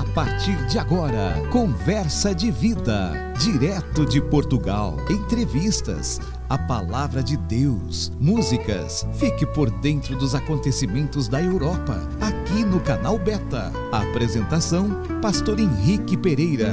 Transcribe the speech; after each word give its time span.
A 0.00 0.04
partir 0.14 0.56
de 0.64 0.78
agora, 0.78 1.34
conversa 1.50 2.34
de 2.34 2.50
vida, 2.50 3.12
direto 3.38 4.06
de 4.06 4.18
Portugal. 4.18 4.96
Entrevistas, 5.10 6.18
a 6.48 6.56
palavra 6.56 7.22
de 7.22 7.36
Deus, 7.36 8.10
músicas. 8.18 9.06
Fique 9.12 9.44
por 9.44 9.70
dentro 9.70 10.16
dos 10.16 10.34
acontecimentos 10.34 11.28
da 11.28 11.42
Europa, 11.42 12.00
aqui 12.18 12.64
no 12.64 12.80
canal 12.80 13.18
Beta. 13.18 13.70
Apresentação: 13.92 14.88
Pastor 15.20 15.60
Henrique 15.60 16.16
Pereira. 16.16 16.72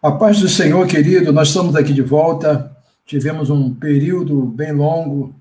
A 0.00 0.12
paz 0.12 0.38
do 0.38 0.48
Senhor, 0.48 0.86
querido, 0.86 1.32
nós 1.32 1.48
estamos 1.48 1.74
aqui 1.74 1.92
de 1.92 2.02
volta. 2.02 2.70
Tivemos 3.04 3.50
um 3.50 3.74
período 3.74 4.42
bem 4.42 4.70
longo 4.70 5.34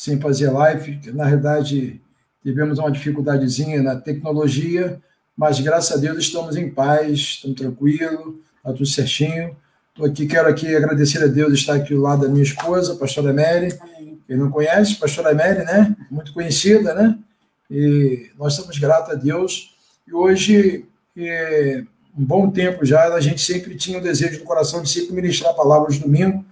sem 0.00 0.18
fazer 0.18 0.48
live. 0.48 0.98
Na 1.12 1.26
realidade, 1.26 2.00
tivemos 2.42 2.78
uma 2.78 2.90
dificuldadezinha 2.90 3.82
na 3.82 3.96
tecnologia, 3.96 4.98
mas 5.36 5.60
graças 5.60 5.94
a 5.94 6.00
Deus 6.00 6.20
estamos 6.20 6.56
em 6.56 6.70
paz, 6.70 7.18
estamos 7.18 7.60
tranquilos, 7.60 8.36
está 8.56 8.72
tudo 8.72 8.86
certinho. 8.86 9.54
Estou 9.90 10.06
aqui, 10.06 10.26
quero 10.26 10.48
aqui 10.48 10.74
agradecer 10.74 11.22
a 11.22 11.26
Deus 11.26 11.52
estar 11.52 11.74
aqui 11.74 11.92
ao 11.92 12.00
lado 12.00 12.22
da 12.22 12.28
minha 12.28 12.42
esposa, 12.42 12.96
pastora 12.96 13.30
Mary. 13.34 13.78
Quem 14.26 14.38
não 14.38 14.50
conhece, 14.50 14.94
pastora 14.94 15.34
Mary, 15.34 15.64
né? 15.66 15.94
Muito 16.10 16.32
conhecida, 16.32 16.94
né? 16.94 17.18
E 17.70 18.30
nós 18.38 18.54
estamos 18.54 18.78
gratos 18.78 19.12
a 19.12 19.16
Deus. 19.16 19.76
E 20.08 20.14
hoje, 20.14 20.86
é, 21.14 21.84
um 22.16 22.24
bom 22.24 22.50
tempo 22.50 22.86
já, 22.86 23.12
a 23.12 23.20
gente 23.20 23.42
sempre 23.42 23.76
tinha 23.76 23.98
o 23.98 24.02
desejo 24.02 24.38
do 24.38 24.44
coração 24.44 24.80
de 24.80 24.88
sempre 24.88 25.12
ministrar 25.12 25.50
a 25.50 25.56
palavra 25.56 25.92
de 25.92 25.98
domingo. 25.98 26.42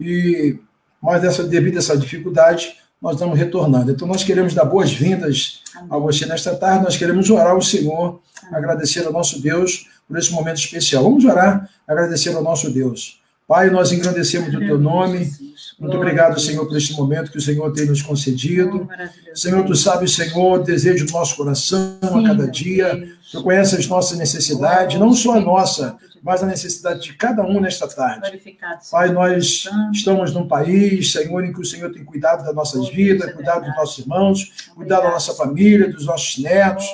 E 0.00 0.58
mas 1.02 1.20
dessa, 1.20 1.42
devido 1.42 1.76
a 1.76 1.78
essa 1.78 1.96
dificuldade, 1.96 2.76
nós 3.00 3.14
estamos 3.14 3.36
retornando. 3.36 3.90
Então, 3.90 4.06
nós 4.06 4.22
queremos 4.22 4.54
dar 4.54 4.64
boas-vindas 4.64 5.60
a 5.90 5.98
você 5.98 6.24
nesta 6.24 6.54
tarde, 6.54 6.84
nós 6.84 6.96
queremos 6.96 7.28
orar 7.28 7.48
ao 7.48 7.60
Senhor, 7.60 8.20
Amém. 8.44 8.54
agradecer 8.54 9.04
ao 9.04 9.12
nosso 9.12 9.42
Deus 9.42 9.88
por 10.06 10.16
esse 10.16 10.30
momento 10.32 10.58
especial. 10.58 11.02
Vamos 11.02 11.24
orar, 11.24 11.68
agradecer 11.86 12.34
ao 12.36 12.42
nosso 12.42 12.70
Deus. 12.70 13.20
Pai, 13.48 13.70
nós 13.70 13.90
engrandecemos 13.90 14.54
o 14.54 14.58
teu 14.58 14.78
nome. 14.78 15.30
Muito 15.78 15.96
obrigado, 15.96 16.40
Senhor, 16.40 16.66
por 16.66 16.76
este 16.76 16.94
momento 16.94 17.30
que 17.30 17.38
o 17.38 17.40
Senhor 17.40 17.72
tem 17.72 17.86
nos 17.86 18.02
concedido. 18.02 18.88
Senhor, 19.34 19.64
tu 19.64 19.74
sabes, 19.74 20.14
Senhor, 20.14 20.60
o 20.60 20.62
desejo 20.62 21.06
do 21.06 21.12
nosso 21.12 21.36
coração 21.36 21.98
a 22.02 22.22
cada 22.22 22.46
dia. 22.48 23.08
Tu 23.30 23.42
conheces 23.42 23.78
as 23.78 23.86
nossas 23.86 24.18
necessidades, 24.18 24.98
não 24.98 25.12
só 25.12 25.38
a 25.38 25.40
nossa, 25.40 25.96
mas 26.22 26.42
a 26.42 26.46
necessidade 26.46 27.00
de 27.00 27.14
cada 27.14 27.42
um 27.42 27.60
nesta 27.60 27.88
tarde. 27.88 28.40
Pai, 28.90 29.10
nós 29.10 29.68
estamos 29.92 30.32
num 30.32 30.46
país, 30.46 31.10
Senhor, 31.12 31.44
em 31.44 31.52
que 31.52 31.60
o 31.60 31.64
Senhor 31.64 31.90
tem 31.92 32.04
cuidado 32.04 32.44
das 32.44 32.54
nossas 32.54 32.88
vidas, 32.88 33.32
cuidado 33.32 33.64
dos 33.64 33.74
nossos 33.74 33.98
irmãos, 33.98 34.52
cuidado 34.74 35.02
da 35.02 35.10
nossa 35.10 35.34
família, 35.34 35.90
dos 35.90 36.06
nossos 36.06 36.38
netos, 36.38 36.86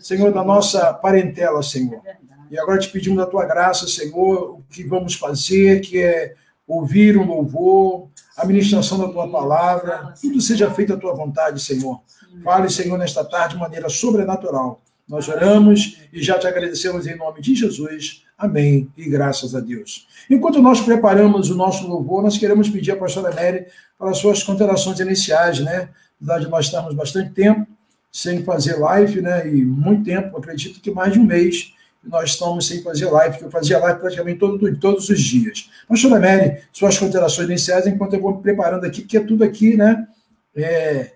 Senhor, 0.00 0.32
da 0.32 0.44
nossa 0.44 0.92
parentela, 0.92 1.62
Senhor. 1.62 2.00
É 2.04 2.24
e 2.54 2.58
agora 2.58 2.78
te 2.78 2.88
pedimos 2.88 3.20
a 3.20 3.26
tua 3.26 3.44
graça, 3.44 3.84
Senhor, 3.88 4.58
o 4.58 4.62
que 4.70 4.84
vamos 4.84 5.14
fazer, 5.14 5.80
que 5.80 6.00
é 6.00 6.34
ouvir 6.66 7.16
um 7.16 7.26
louvor, 7.26 8.08
a 8.36 8.44
ministração 8.44 8.98
da 8.98 9.08
tua 9.08 9.30
palavra, 9.30 10.14
tudo 10.20 10.40
seja 10.40 10.70
feito 10.70 10.94
à 10.94 10.96
tua 10.96 11.14
vontade, 11.14 11.60
Senhor. 11.62 12.00
Fale, 12.42 12.68
Senhor, 12.70 12.98
nesta 12.98 13.24
tarde 13.24 13.54
de 13.54 13.60
maneira 13.60 13.88
sobrenatural. 13.88 14.80
Nós 15.06 15.28
oramos 15.28 15.98
e 16.12 16.22
já 16.22 16.38
te 16.38 16.46
agradecemos 16.46 17.06
em 17.06 17.16
nome 17.16 17.40
de 17.40 17.54
Jesus. 17.54 18.24
Amém 18.36 18.90
e 18.96 19.08
graças 19.08 19.54
a 19.54 19.60
Deus. 19.60 20.08
Enquanto 20.28 20.60
nós 20.60 20.80
preparamos 20.80 21.50
o 21.50 21.54
nosso 21.54 21.86
louvor, 21.86 22.22
nós 22.22 22.38
queremos 22.38 22.68
pedir 22.68 22.92
à 22.92 22.96
pastora 22.96 23.32
Mary 23.34 23.66
para 23.98 24.10
as 24.10 24.18
suas 24.18 24.42
considerações 24.42 24.98
iniciais, 25.00 25.60
né? 25.60 25.90
Na 26.20 26.34
verdade, 26.34 26.50
nós 26.50 26.66
estamos 26.66 26.94
bastante 26.94 27.30
tempo 27.32 27.66
sem 28.10 28.42
fazer 28.42 28.78
live, 28.78 29.20
né? 29.20 29.46
E 29.46 29.64
muito 29.64 30.04
tempo, 30.04 30.36
acredito 30.38 30.80
que 30.80 30.90
mais 30.90 31.12
de 31.12 31.18
um 31.18 31.24
mês 31.24 31.74
nós 32.06 32.30
estamos 32.30 32.66
sem 32.66 32.82
fazer 32.82 33.06
live, 33.06 33.38
que 33.38 33.44
eu 33.44 33.50
fazia 33.50 33.78
live 33.78 34.00
praticamente 34.00 34.38
todo, 34.38 34.76
todos 34.76 35.08
os 35.08 35.20
dias. 35.20 35.70
Pastora 35.88 36.20
Mary, 36.20 36.62
suas 36.72 36.98
considerações 36.98 37.48
iniciais, 37.48 37.86
enquanto 37.86 38.14
eu 38.14 38.20
vou 38.20 38.36
me 38.36 38.42
preparando 38.42 38.84
aqui, 38.84 39.02
porque 39.02 39.16
é 39.16 39.24
tudo 39.24 39.44
aqui, 39.44 39.76
né? 39.76 40.06
É, 40.54 41.12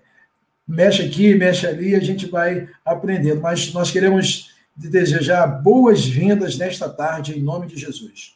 mexe 0.67 1.03
aqui, 1.03 1.33
mexe 1.35 1.65
ali, 1.65 1.95
a 1.95 1.99
gente 1.99 2.27
vai 2.27 2.67
aprendendo. 2.83 3.41
Mas 3.41 3.73
nós 3.73 3.91
queremos 3.91 4.51
desejar 4.75 5.45
boas-vindas 5.47 6.57
nesta 6.57 6.89
tarde, 6.89 7.37
em 7.37 7.41
nome 7.41 7.67
de 7.67 7.77
Jesus. 7.77 8.35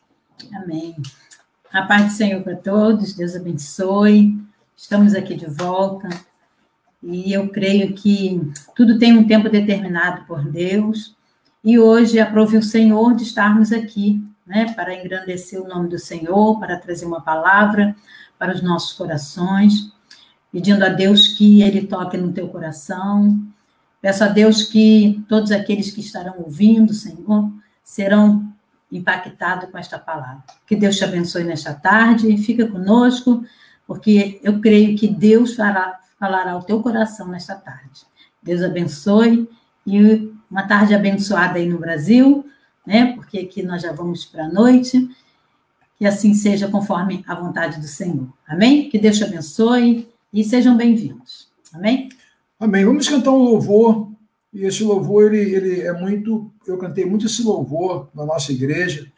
Amém. 0.54 0.96
A 1.72 1.84
paz 1.84 2.06
do 2.06 2.12
Senhor 2.12 2.42
para 2.44 2.56
todos, 2.56 3.14
Deus 3.14 3.36
abençoe. 3.36 4.38
Estamos 4.76 5.16
aqui 5.16 5.36
de 5.36 5.46
volta. 5.46 6.10
E 7.02 7.34
eu 7.34 7.50
creio 7.50 7.94
que 7.94 8.40
tudo 8.76 8.98
tem 8.98 9.18
um 9.18 9.28
tempo 9.28 9.50
determinado 9.50 10.26
por 10.26 10.44
Deus. 10.44 11.16
E 11.64 11.80
hoje 11.80 12.20
aprove 12.20 12.58
o 12.58 12.64
Senhor 12.64 13.16
de 13.16 13.24
estarmos 13.24 13.72
aqui, 13.72 14.22
né, 14.46 14.74
para 14.74 14.94
engrandecer 14.94 15.62
o 15.62 15.68
nome 15.68 15.88
do 15.88 15.98
Senhor, 15.98 16.60
para 16.60 16.78
trazer 16.78 17.06
uma 17.06 17.22
palavra 17.22 17.96
para 18.38 18.54
os 18.54 18.62
nossos 18.62 18.92
corações, 18.94 19.94
pedindo 20.52 20.84
a 20.84 20.90
Deus 20.90 21.30
que 21.30 21.62
Ele 21.62 21.88
toque 21.88 22.18
no 22.18 22.34
teu 22.34 22.50
coração. 22.50 23.42
Peço 24.02 24.26
a 24.26 24.28
Deus 24.28 24.64
que 24.64 25.24
todos 25.30 25.52
aqueles 25.52 25.90
que 25.92 26.02
estarão 26.02 26.36
ouvindo, 26.40 26.94
Senhor, 26.94 27.50
serão 27.82 28.54
impactados 28.92 29.70
com 29.72 29.78
esta 29.78 29.98
palavra. 29.98 30.44
Que 30.68 30.76
Deus 30.76 30.98
te 30.98 31.06
abençoe 31.06 31.46
nesta 31.46 31.74
tarde, 31.74 32.38
fica 32.38 32.68
conosco, 32.68 33.46
porque 33.88 34.42
eu 34.44 34.60
creio 34.60 34.98
que 34.98 35.08
Deus 35.08 35.56
fará, 35.56 36.00
falará 36.20 36.52
ao 36.52 36.64
teu 36.64 36.82
coração 36.82 37.30
nesta 37.30 37.56
tarde. 37.56 38.02
Deus 38.42 38.62
abençoe 38.62 39.50
e 39.88 40.33
uma 40.54 40.68
tarde 40.68 40.94
abençoada 40.94 41.58
aí 41.58 41.68
no 41.68 41.80
Brasil, 41.80 42.46
né? 42.86 43.14
Porque 43.16 43.40
aqui 43.40 43.64
nós 43.64 43.82
já 43.82 43.92
vamos 43.92 44.24
para 44.24 44.46
a 44.46 44.48
noite. 44.50 45.10
Que 45.98 46.06
assim 46.06 46.36
seja 46.36 46.68
conforme 46.68 47.24
a 47.28 47.34
vontade 47.34 47.80
do 47.80 47.88
Senhor. 47.88 48.28
Amém? 48.48 48.88
Que 48.88 49.00
Deus 49.00 49.18
te 49.18 49.24
abençoe 49.24 50.08
e 50.32 50.44
sejam 50.44 50.78
bem-vindos. 50.78 51.48
Amém? 51.74 52.10
Amém. 52.60 52.86
Vamos 52.86 53.10
cantar 53.10 53.32
um 53.32 53.42
louvor. 53.44 54.12
E 54.54 54.64
esse 54.66 54.84
louvor, 54.84 55.34
ele, 55.34 55.56
ele 55.56 55.82
é 55.82 55.92
muito. 55.92 56.52
Eu 56.68 56.78
cantei 56.78 57.04
muito 57.04 57.26
esse 57.26 57.42
louvor 57.42 58.10
na 58.14 58.24
nossa 58.24 58.52
igreja. 58.52 59.12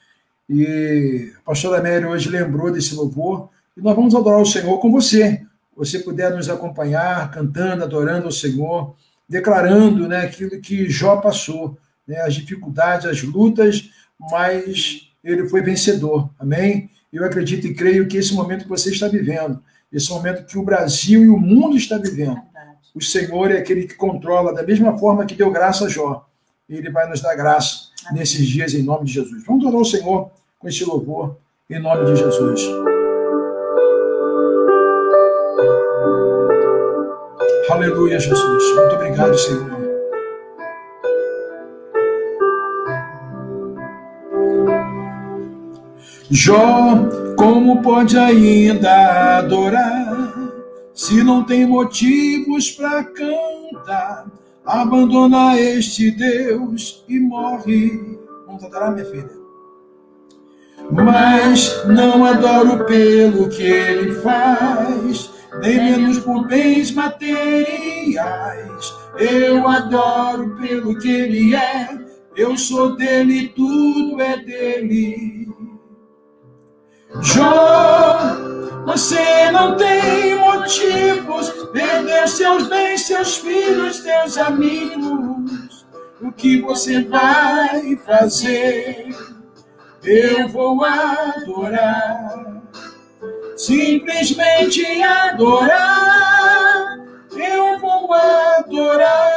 E 0.49 1.33
a 1.37 1.41
pastora 1.41 1.83
Mary 1.83 2.05
hoje 2.05 2.29
lembrou 2.29 2.71
desse 2.71 2.95
louvor. 2.95 3.49
E 3.75 3.81
nós 3.81 3.93
vamos 3.93 4.15
adorar 4.15 4.39
o 4.39 4.45
Senhor 4.45 4.77
com 4.79 4.89
você. 4.89 5.41
Você 5.75 5.99
puder 5.99 6.33
nos 6.33 6.47
acompanhar, 6.47 7.29
cantando, 7.29 7.83
adorando 7.83 8.29
o 8.29 8.31
Senhor 8.31 8.95
declarando 9.27 10.07
né, 10.07 10.21
aquilo 10.21 10.61
que 10.61 10.89
Jó 10.89 11.17
passou, 11.17 11.77
né, 12.07 12.21
as 12.21 12.35
dificuldades, 12.35 13.05
as 13.05 13.23
lutas, 13.23 13.89
mas 14.19 15.09
ele 15.23 15.49
foi 15.49 15.61
vencedor. 15.61 16.29
Amém? 16.39 16.89
Eu 17.11 17.23
acredito 17.25 17.65
e 17.65 17.73
creio 17.73 18.07
que 18.07 18.17
esse 18.17 18.33
momento 18.33 18.63
que 18.63 18.69
você 18.69 18.91
está 18.91 19.07
vivendo, 19.07 19.61
esse 19.91 20.09
momento 20.09 20.45
que 20.45 20.57
o 20.57 20.63
Brasil 20.63 21.23
e 21.23 21.29
o 21.29 21.37
mundo 21.37 21.77
está 21.77 21.97
vivendo, 21.97 22.41
o 22.93 23.01
Senhor 23.01 23.51
é 23.51 23.57
aquele 23.57 23.85
que 23.85 23.95
controla 23.95 24.53
da 24.53 24.63
mesma 24.63 24.97
forma 24.97 25.25
que 25.25 25.35
deu 25.35 25.51
graça 25.51 25.85
a 25.85 25.89
Jó. 25.89 26.25
Ele 26.69 26.89
vai 26.89 27.07
nos 27.09 27.21
dar 27.21 27.35
graça 27.35 27.89
Amém. 28.05 28.19
nesses 28.19 28.47
dias 28.47 28.73
em 28.73 28.83
nome 28.83 29.05
de 29.05 29.13
Jesus. 29.13 29.43
Vamos 29.45 29.65
adorar 29.65 29.81
o 29.81 29.85
Senhor 29.85 30.31
com 30.57 30.67
esse 30.67 30.83
louvor 30.85 31.37
em 31.69 31.79
nome 31.79 32.05
de 32.05 32.15
Jesus. 32.15 32.94
Aleluia, 37.69 38.19
Jesus. 38.19 38.75
Muito 38.75 38.95
obrigado, 38.95 39.35
Senhor. 39.37 39.75
Jó, 46.29 46.55
como 47.35 47.81
pode 47.81 48.17
ainda 48.17 49.37
adorar 49.39 50.33
se 50.93 51.23
não 51.23 51.43
tem 51.43 51.65
motivos 51.65 52.71
para 52.71 53.03
cantar? 53.03 54.27
Abandona 54.63 55.59
este 55.59 56.11
Deus 56.11 57.03
e 57.07 57.19
morre. 57.19 58.19
Vamos 58.45 58.63
adorar, 58.63 58.91
minha 58.91 59.05
filha. 59.05 59.29
Mas 60.91 61.83
não 61.87 62.25
adoro 62.25 62.85
pelo 62.85 63.49
que 63.49 63.63
ele 63.63 64.13
faz 64.21 65.34
nem 65.61 65.77
menos 65.77 66.19
por 66.19 66.47
bens 66.47 66.91
materiais. 66.91 67.75
Eu 69.17 69.67
adoro 69.67 70.55
pelo 70.57 70.97
que 70.99 71.09
Ele 71.09 71.55
é, 71.55 71.89
eu 72.35 72.57
sou 72.57 72.95
dele, 72.95 73.49
tudo 73.55 74.21
é 74.21 74.37
dele. 74.37 75.47
Jó, 77.21 78.17
você 78.85 79.49
não 79.51 79.77
tem 79.77 80.35
motivos, 80.37 81.49
perder 81.71 82.27
seus 82.27 82.67
bens, 82.67 83.07
seus 83.07 83.37
filhos, 83.37 83.97
seus 83.97 84.37
amigos. 84.37 85.85
O 86.21 86.31
que 86.31 86.61
você 86.61 87.03
vai 87.03 87.95
fazer? 88.05 89.15
Eu 90.03 90.49
vou 90.49 90.83
adorar 90.83 92.54
simplesmente 93.55 95.01
adorar. 95.03 96.97
Eu 97.31 97.79
vou 97.79 98.13
adorar. 98.13 99.31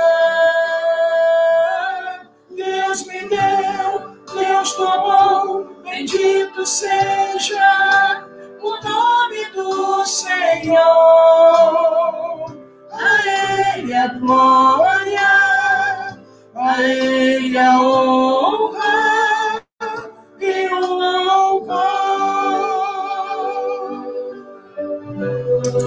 Deus 2.51 3.07
me 3.07 3.21
deu, 3.29 4.17
Deus 4.35 4.73
tomou, 4.75 5.83
bendito 5.83 6.67
seja 6.67 8.27
o 8.61 8.71
nome 8.83 9.45
do 9.55 10.05
Senhor. 10.05 10.79
A 12.91 13.77
Ele 13.77 13.95
a 13.95 14.09
glória, 14.09 15.21
a 16.55 16.83
Ele 16.83 17.59
a 17.59 17.81
honra. 17.81 19.08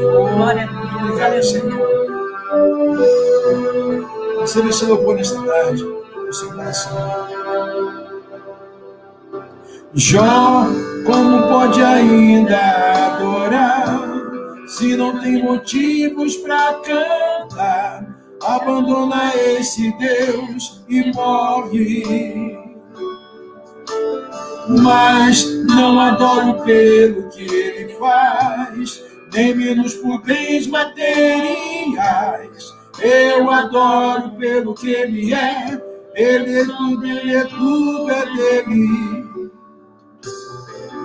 Glória 0.02 0.70
a 0.70 1.30
Deus. 1.30 1.50
Senhor. 1.52 2.02
Receba 4.42 4.70
esse 4.70 4.86
louvor 4.86 5.16
nesta 5.16 5.42
tarde, 5.44 5.84
no 5.84 6.34
seu 6.34 6.52
coração. 6.52 6.98
Jó, 9.94 10.66
como 11.06 11.48
pode 11.48 11.84
ainda 11.84 12.58
adorar 13.16 14.00
se 14.68 14.96
não 14.96 15.20
tem 15.20 15.44
motivos 15.44 16.38
para 16.38 16.74
cantar? 16.76 18.08
Abandona 18.42 19.36
esse 19.36 19.96
Deus 19.98 20.84
e 20.90 21.14
morre. 21.14 22.58
Mas 24.82 25.46
não 25.66 26.00
adoro 26.00 26.64
pelo 26.64 27.30
que 27.30 27.44
ele 27.44 27.94
faz, 27.96 29.04
nem 29.34 29.56
menos 29.56 29.94
por 29.96 30.22
bens 30.22 30.68
materiais. 30.68 31.02
Eu 33.00 33.50
adoro 33.50 34.32
pelo 34.32 34.74
que 34.74 34.92
ele 34.92 35.34
é, 35.34 35.82
ele 36.16 36.60
é 36.60 36.66
tudo, 36.66 37.06
ele 37.06 37.36
é 37.36 37.46
tudo, 37.46 38.12
é 38.12 38.26
dele. 38.26 39.52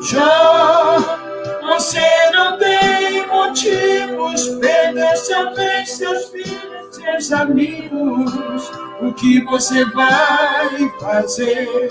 Já 0.02 1.26
você 1.62 2.30
não 2.32 2.58
tem 2.58 3.26
motivos, 3.26 4.48
perdeu 4.60 5.16
seu 5.16 5.54
bem, 5.54 5.86
seus 5.86 6.26
filhos, 6.26 6.94
seus 6.94 7.32
amigos. 7.32 8.70
O 9.00 9.12
que 9.14 9.42
você 9.44 9.84
vai 9.86 10.90
fazer? 11.00 11.88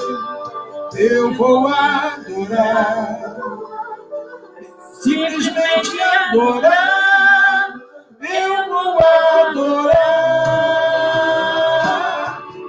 Eu 0.95 1.33
vou 1.33 1.67
adorar. 1.67 3.35
Simplesmente 5.05 6.01
adorar. 6.01 7.75
Eu 8.21 8.67
vou 8.67 8.97
adorar. 9.47 9.93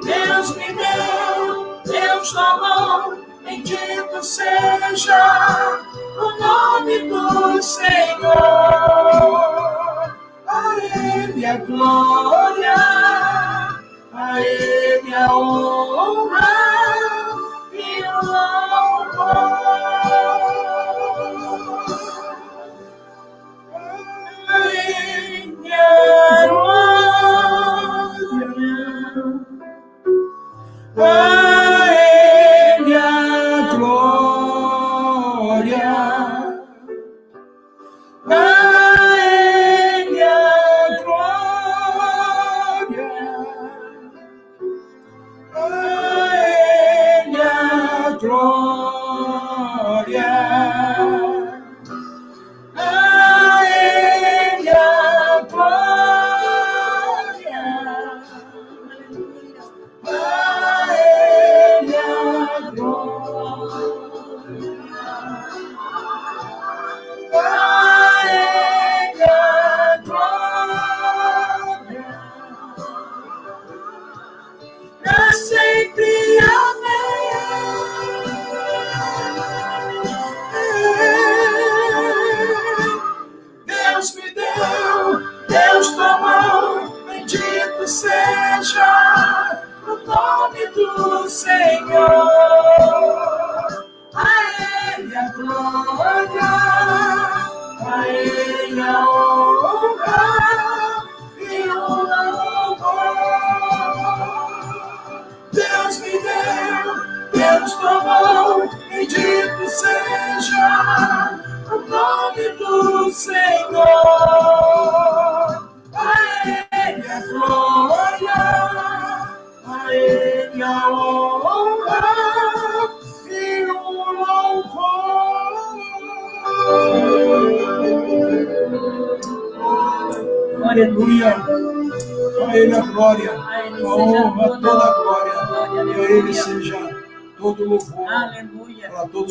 Deus 0.04 0.54
me 0.54 0.66
deu, 0.74 1.80
Deus 1.86 2.30
tomou. 2.34 3.16
Bendito 3.42 4.22
seja 4.22 5.80
o 6.18 6.38
nome 6.38 7.08
do 7.08 7.62
Senhor. 7.62 8.34
A 10.46 10.76
Ele 10.94 11.46
a 11.46 11.56
glória, 11.56 12.76
a 14.12 14.40
Ele 14.42 15.14
a 15.14 15.34
honra 15.34 16.48
e 17.72 18.02
o 18.02 18.20
louvor. 18.26 19.95
Ele 30.98 31.65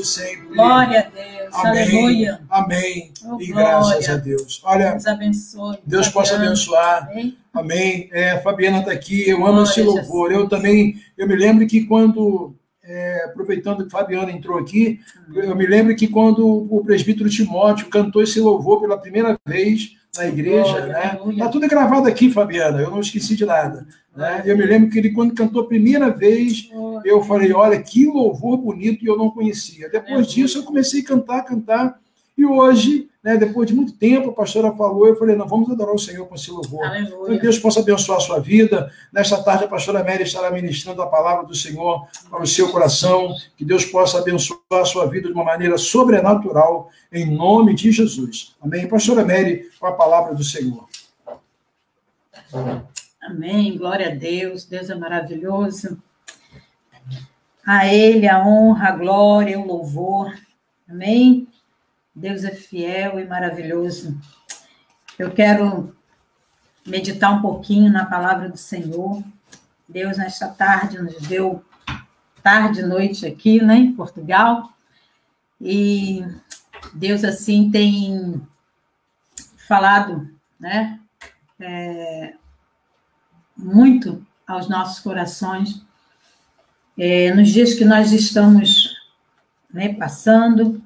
sempre. 0.05 0.55
Glória 0.55 0.99
a 0.99 1.09
Deus. 1.09 1.53
Amém. 1.53 1.83
Aleluia. 1.83 2.41
Amém. 2.49 3.13
Oh, 3.25 3.41
e 3.41 3.47
graças 3.47 3.91
glória. 3.91 4.13
a 4.13 4.17
Deus. 4.17 4.61
Olha, 4.63 4.91
Deus 4.91 5.07
abençoe. 5.07 5.77
Deus 5.85 6.09
possa 6.09 6.31
Fabiana. 6.31 6.51
abençoar. 6.51 7.09
Amém. 7.11 7.37
Amém. 7.53 8.09
É, 8.11 8.31
a 8.31 8.41
Fabiana 8.41 8.79
está 8.79 8.91
aqui, 8.91 9.27
eu 9.29 9.37
amo 9.37 9.51
Glória 9.53 9.69
esse 9.69 9.81
louvor. 9.81 10.31
Eu 10.31 10.47
também, 10.47 10.95
eu 11.17 11.27
me 11.27 11.35
lembro 11.35 11.65
que 11.65 11.85
quando, 11.85 12.53
é, 12.83 13.25
aproveitando 13.25 13.85
que 13.85 13.91
Fabiana 13.91 14.31
entrou 14.31 14.59
aqui, 14.59 14.99
eu 15.33 15.55
me 15.55 15.65
lembro 15.65 15.95
que 15.95 16.07
quando 16.07 16.45
o 16.47 16.83
presbítero 16.83 17.29
Timóteo 17.29 17.87
cantou 17.89 18.21
esse 18.21 18.39
louvor 18.39 18.81
pela 18.81 18.97
primeira 18.97 19.39
vez 19.45 19.91
na 20.17 20.27
igreja, 20.27 20.63
Glória, 20.63 20.87
né? 20.87 21.09
aleluia. 21.13 21.43
Tá 21.43 21.49
tudo 21.49 21.67
gravado 21.67 22.07
aqui, 22.07 22.31
Fabiana, 22.31 22.81
eu 22.81 22.91
não 22.91 22.99
esqueci 22.99 23.35
de 23.35 23.45
nada. 23.45 23.85
Né? 24.15 24.43
Eu 24.45 24.57
me 24.57 24.65
lembro 24.65 24.89
que 24.89 24.97
ele, 24.97 25.11
quando 25.11 25.35
cantou 25.35 25.63
a 25.63 25.67
primeira 25.67 26.09
vez, 26.09 26.69
eu 27.03 27.21
falei, 27.23 27.51
olha, 27.51 27.81
que 27.81 28.05
louvor 28.05 28.57
bonito 28.57 29.03
e 29.03 29.07
eu 29.07 29.17
não 29.17 29.29
conhecia. 29.29 29.89
Depois 29.89 30.11
Aleluia. 30.11 30.27
disso, 30.27 30.59
eu 30.59 30.63
comecei 30.63 31.01
a 31.01 31.05
cantar, 31.05 31.43
cantar, 31.43 31.99
e 32.37 32.45
hoje, 32.45 33.09
né, 33.23 33.37
depois 33.37 33.65
de 33.65 33.73
muito 33.73 33.93
tempo, 33.93 34.29
a 34.29 34.33
pastora 34.33 34.71
falou, 34.73 35.07
eu 35.07 35.15
falei, 35.15 35.37
não, 35.37 35.47
vamos 35.47 35.69
adorar 35.69 35.95
o 35.95 35.99
Senhor 35.99 36.25
com 36.25 36.35
esse 36.35 36.51
louvor. 36.51 36.81
Que 36.81 36.97
Aleluia. 36.97 37.39
Deus 37.39 37.57
possa 37.57 37.79
abençoar 37.79 38.17
a 38.17 38.21
sua 38.21 38.39
vida. 38.39 38.91
Nesta 39.11 39.41
tarde, 39.41 39.63
a 39.63 39.67
pastora 39.69 40.03
Mary 40.03 40.23
estará 40.23 40.51
ministrando 40.51 41.01
a 41.01 41.07
palavra 41.07 41.45
do 41.45 41.55
Senhor 41.55 42.05
para 42.29 42.43
o 42.43 42.47
seu 42.47 42.69
coração. 42.69 43.33
Que 43.55 43.63
Deus 43.63 43.85
possa 43.85 44.19
abençoar 44.19 44.59
a 44.71 44.85
sua 44.85 45.05
vida 45.05 45.29
de 45.29 45.33
uma 45.33 45.45
maneira 45.45 45.77
sobrenatural, 45.77 46.89
em 47.11 47.25
nome 47.25 47.73
de 47.73 47.89
Jesus. 47.89 48.53
Amém. 48.61 48.85
Pastora 48.85 49.23
Mary, 49.23 49.69
com 49.79 49.87
a 49.87 49.93
palavra 49.93 50.35
do 50.35 50.43
Senhor. 50.43 50.85
Amém. 52.51 52.81
Glória 53.77 54.11
a 54.11 54.15
Deus. 54.15 54.65
Deus 54.65 54.89
é 54.89 54.95
maravilhoso. 54.95 56.01
A 57.65 57.87
Ele 57.87 58.27
a 58.27 58.45
honra, 58.45 58.89
a 58.89 58.91
glória, 58.91 59.59
o 59.59 59.65
louvor. 59.65 60.33
Amém. 60.87 61.47
Deus 62.15 62.43
é 62.43 62.51
fiel 62.51 63.19
e 63.19 63.25
maravilhoso. 63.25 64.17
Eu 65.17 65.31
quero 65.31 65.95
meditar 66.85 67.33
um 67.33 67.41
pouquinho 67.41 67.91
na 67.91 68.05
palavra 68.05 68.47
do 68.49 68.57
Senhor. 68.57 69.23
Deus, 69.87 70.17
nesta 70.17 70.47
tarde, 70.47 71.01
nos 71.01 71.27
deu 71.27 71.63
tarde 72.43 72.81
e 72.81 72.85
noite 72.85 73.25
aqui, 73.25 73.61
né, 73.61 73.75
em 73.75 73.93
Portugal. 73.93 74.71
E 75.59 76.23
Deus, 76.93 77.23
assim, 77.23 77.71
tem 77.71 78.41
falado, 79.57 80.29
né, 80.59 80.99
é, 81.59 82.35
muito 83.55 84.25
aos 84.45 84.67
nossos 84.67 84.99
corações 84.99 85.83
é, 86.97 87.33
nos 87.33 87.49
dias 87.49 87.73
que 87.73 87.83
nós 87.83 88.11
estamos 88.11 88.95
né, 89.73 89.93
passando, 89.93 90.81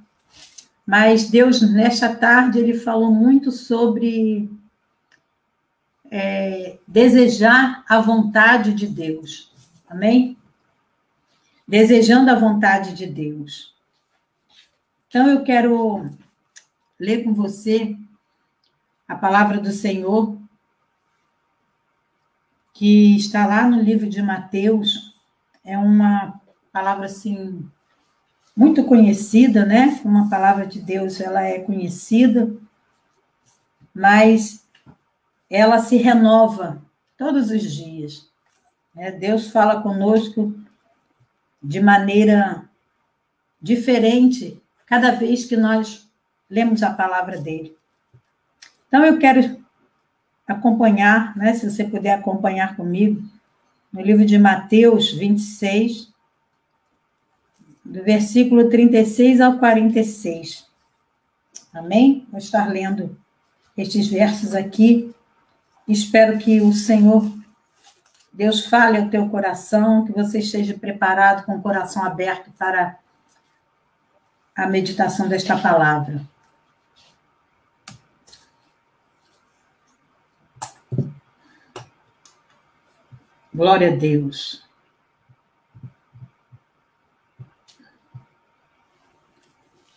mas 0.86 1.30
Deus, 1.30 1.62
nesta 1.62 2.16
tarde, 2.16 2.58
ele 2.58 2.74
falou 2.74 3.14
muito 3.14 3.52
sobre 3.52 4.50
é, 6.10 6.80
desejar 6.88 7.84
a 7.88 8.02
vontade 8.02 8.74
de 8.74 8.88
Deus. 8.88 9.52
Amém? 9.88 10.36
Desejando 11.68 12.32
a 12.32 12.36
vontade 12.36 12.96
de 12.96 13.06
Deus. 13.06 13.76
Então, 15.08 15.28
eu 15.28 15.44
quero 15.44 16.10
ler 17.00 17.24
com 17.24 17.36
você 17.36 17.96
a 19.08 19.16
palavra 19.16 19.60
do 19.60 19.72
Senhor, 19.72 20.39
que 22.80 23.18
está 23.18 23.46
lá 23.46 23.68
no 23.68 23.82
livro 23.82 24.08
de 24.08 24.22
Mateus. 24.22 25.14
É 25.66 25.78
uma 25.78 26.40
palavra 26.72 27.08
assim 27.08 27.70
muito 28.56 28.86
conhecida, 28.86 29.66
né? 29.66 30.00
Uma 30.06 30.30
palavra 30.30 30.66
de 30.66 30.80
Deus, 30.80 31.20
ela 31.20 31.44
é 31.44 31.60
conhecida, 31.60 32.50
mas 33.94 34.66
ela 35.50 35.80
se 35.80 35.98
renova 35.98 36.82
todos 37.18 37.52
os 37.52 37.70
dias. 37.70 38.30
Né? 38.96 39.12
Deus 39.12 39.50
fala 39.50 39.82
conosco 39.82 40.58
de 41.62 41.82
maneira 41.82 42.64
diferente 43.62 44.58
cada 44.86 45.12
vez 45.12 45.44
que 45.44 45.58
nós 45.58 46.10
lemos 46.50 46.82
a 46.82 46.94
palavra 46.94 47.42
dele. 47.42 47.76
Então, 48.88 49.04
eu 49.04 49.20
quero 49.20 49.59
acompanhar, 50.50 51.36
né, 51.38 51.54
se 51.54 51.70
você 51.70 51.84
puder 51.84 52.14
acompanhar 52.14 52.76
comigo, 52.76 53.22
no 53.92 54.02
livro 54.02 54.26
de 54.26 54.38
Mateus 54.38 55.12
26, 55.12 56.12
do 57.86 58.04
versículo 58.04 58.70
36 58.70 59.40
ao 59.40 59.58
46. 59.58 60.68
Amém? 61.74 62.28
Vou 62.30 62.40
estar 62.40 62.68
lendo 62.68 63.18
estes 63.78 64.08
versos 64.08 64.54
aqui 64.54 65.14
Espero 65.90 66.38
que 66.38 66.62
o 66.62 66.72
Senhor, 66.72 67.28
Deus, 68.32 68.64
fale 68.68 69.00
ao 69.00 69.10
teu 69.10 69.28
coração, 69.28 70.06
que 70.06 70.12
você 70.12 70.38
esteja 70.38 70.76
preparado 70.76 71.44
com 71.48 71.56
o 71.56 71.62
coração 71.64 72.04
aberto 72.04 72.52
para 72.52 72.96
a 74.56 74.68
meditação 74.68 75.28
desta 75.28 75.58
palavra. 75.58 76.22
Glória 83.54 83.92
a 83.92 83.96
Deus. 83.96 84.64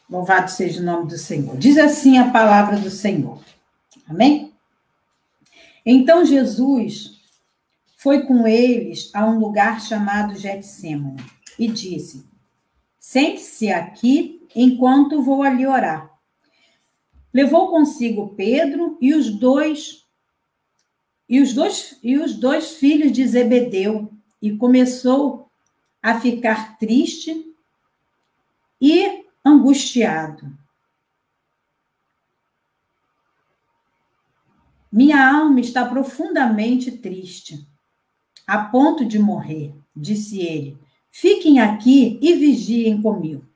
Louvado 0.09 0.51
seja 0.51 0.81
o 0.81 0.85
nome 0.85 1.09
do 1.09 1.19
Senhor. 1.19 1.57
Diz 1.57 1.79
assim 1.79 2.19
a 2.19 2.31
palavra 2.31 2.79
do 2.79 2.91
Senhor. 2.91 3.43
Amém? 4.09 4.53
Então 5.85 6.25
Jesus 6.25 7.21
foi 7.97 8.27
com 8.27 8.47
eles 8.47 9.11
a 9.15 9.27
um 9.27 9.39
lugar 9.39 9.81
chamado 9.81 10.35
Getsemane 10.35 11.25
e 11.59 11.69
disse: 11.69 12.27
Sente-se 12.99 13.71
aqui 13.71 14.47
enquanto 14.55 15.23
vou 15.23 15.43
ali 15.43 15.67
orar. 15.67 16.11
Levou 17.33 17.71
consigo 17.71 18.35
Pedro 18.35 18.99
e 19.01 19.15
os 19.15 19.31
dois 19.31 20.02
e 21.29 21.41
os 21.41 21.53
dois 21.53 21.99
e 22.03 22.19
os 22.19 22.35
dois 22.35 22.73
filhos 22.73 23.13
de 23.13 23.27
Zebedeu 23.27 24.13
e 24.41 24.57
começou 24.57 25.51
a 26.03 26.19
ficar 26.21 26.77
triste 26.79 27.55
e 28.81 29.25
angustiado. 29.45 30.53
Minha 34.91 35.27
alma 35.27 35.61
está 35.61 35.87
profundamente 35.87 36.91
triste, 36.91 37.67
a 38.47 38.59
ponto 38.59 39.07
de 39.07 39.19
morrer, 39.19 39.75
disse 39.97 40.41
ele. 40.41 40.77
Fiquem 41.11 41.61
aqui 41.61 42.19
e 42.21 42.35
vigiem 42.35 43.01
comigo. 43.01 43.47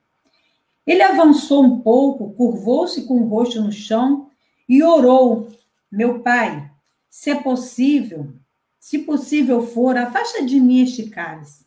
Ele 0.85 1.03
avançou 1.03 1.63
um 1.63 1.81
pouco, 1.81 2.33
curvou-se 2.33 3.05
com 3.05 3.21
o 3.21 3.27
rosto 3.27 3.61
no 3.61 3.71
chão 3.71 4.31
e 4.69 4.81
orou: 4.81 5.51
Meu 5.91 6.21
pai, 6.21 6.71
se 7.09 7.31
é 7.31 7.35
possível, 7.35 8.33
se 8.79 8.99
possível 8.99 9.65
for, 9.65 9.97
afasta 9.97 10.45
de 10.45 10.59
mim 10.59 10.81
este 10.81 11.09
cálice. 11.09 11.65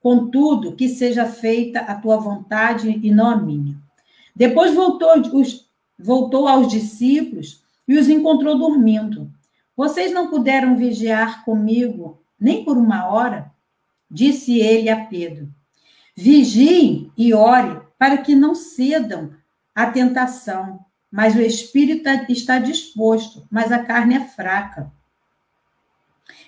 Contudo, 0.00 0.76
que 0.76 0.88
seja 0.88 1.26
feita 1.26 1.80
a 1.80 1.94
tua 1.94 2.16
vontade 2.16 2.98
e 3.02 3.10
não 3.10 3.26
a 3.28 3.36
minha. 3.36 3.76
Depois 4.34 4.74
voltou, 4.74 5.10
voltou 5.98 6.48
aos 6.48 6.68
discípulos 6.68 7.62
e 7.86 7.98
os 7.98 8.08
encontrou 8.08 8.58
dormindo. 8.58 9.30
Vocês 9.76 10.12
não 10.12 10.30
puderam 10.30 10.76
vigiar 10.76 11.44
comigo 11.44 12.22
nem 12.38 12.64
por 12.64 12.78
uma 12.78 13.06
hora? 13.06 13.52
Disse 14.10 14.58
ele 14.58 14.88
a 14.88 15.04
Pedro. 15.04 15.48
Vigiem 16.16 17.12
e 17.16 17.34
ore 17.34 17.80
para 17.98 18.18
que 18.18 18.34
não 18.34 18.54
cedam 18.54 19.32
à 19.74 19.86
tentação, 19.86 20.80
mas 21.10 21.34
o 21.34 21.40
espírito 21.40 22.08
está 22.28 22.58
disposto, 22.58 23.46
mas 23.50 23.72
a 23.72 23.82
carne 23.82 24.14
é 24.14 24.20
fraca. 24.20 24.92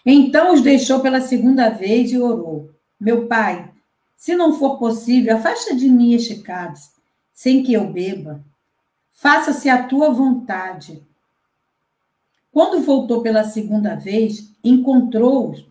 Então 0.06 0.52
os 0.52 0.60
deixou 0.60 1.00
pela 1.00 1.20
segunda 1.20 1.68
vez 1.70 2.12
e 2.12 2.18
orou: 2.18 2.70
Meu 2.98 3.26
pai, 3.26 3.70
se 4.16 4.34
não 4.34 4.58
for 4.58 4.78
possível, 4.78 5.36
afasta 5.36 5.74
de 5.74 5.88
mim 5.88 6.14
este 6.14 6.36
cálice, 6.36 6.90
sem 7.34 7.62
que 7.62 7.72
eu 7.72 7.90
beba. 7.90 8.44
Faça-se 9.12 9.68
a 9.68 9.82
tua 9.82 10.10
vontade. 10.10 11.02
Quando 12.52 12.82
voltou 12.82 13.22
pela 13.22 13.44
segunda 13.44 13.94
vez, 13.94 14.52
encontrou-os. 14.62 15.64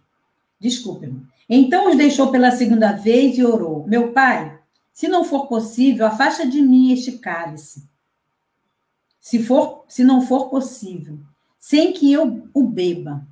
Desculpe-me. 0.59 1.25
Então 1.47 1.89
os 1.89 1.97
deixou 1.97 2.31
pela 2.31 2.51
segunda 2.51 2.93
vez 2.93 3.37
e 3.37 3.43
orou: 3.43 3.85
Meu 3.87 4.11
pai, 4.11 4.57
se 4.93 5.07
não 5.07 5.23
for 5.23 5.47
possível, 5.47 6.05
afasta 6.05 6.45
de 6.45 6.61
mim 6.61 6.91
este 6.91 7.13
cálice. 7.13 7.90
Se, 9.21 9.41
for, 9.43 9.85
se 9.87 10.03
não 10.03 10.21
for 10.21 10.49
possível, 10.49 11.19
sem 11.59 11.93
que 11.93 12.11
eu 12.11 12.49
o 12.53 12.63
beba, 12.63 13.25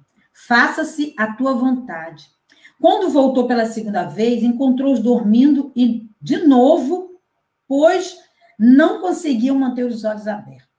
faça-se 0.47 1.13
a 1.17 1.33
tua 1.33 1.53
vontade. 1.53 2.29
Quando 2.79 3.09
voltou 3.09 3.47
pela 3.47 3.65
segunda 3.65 4.05
vez, 4.05 4.43
encontrou-os 4.43 5.01
dormindo 5.01 5.71
e, 5.75 6.07
de 6.21 6.37
novo, 6.45 7.19
pois 7.67 8.17
não 8.57 9.01
conseguiam 9.01 9.57
manter 9.57 9.85
os 9.85 10.03
olhos 10.03 10.27
abertos. 10.27 10.69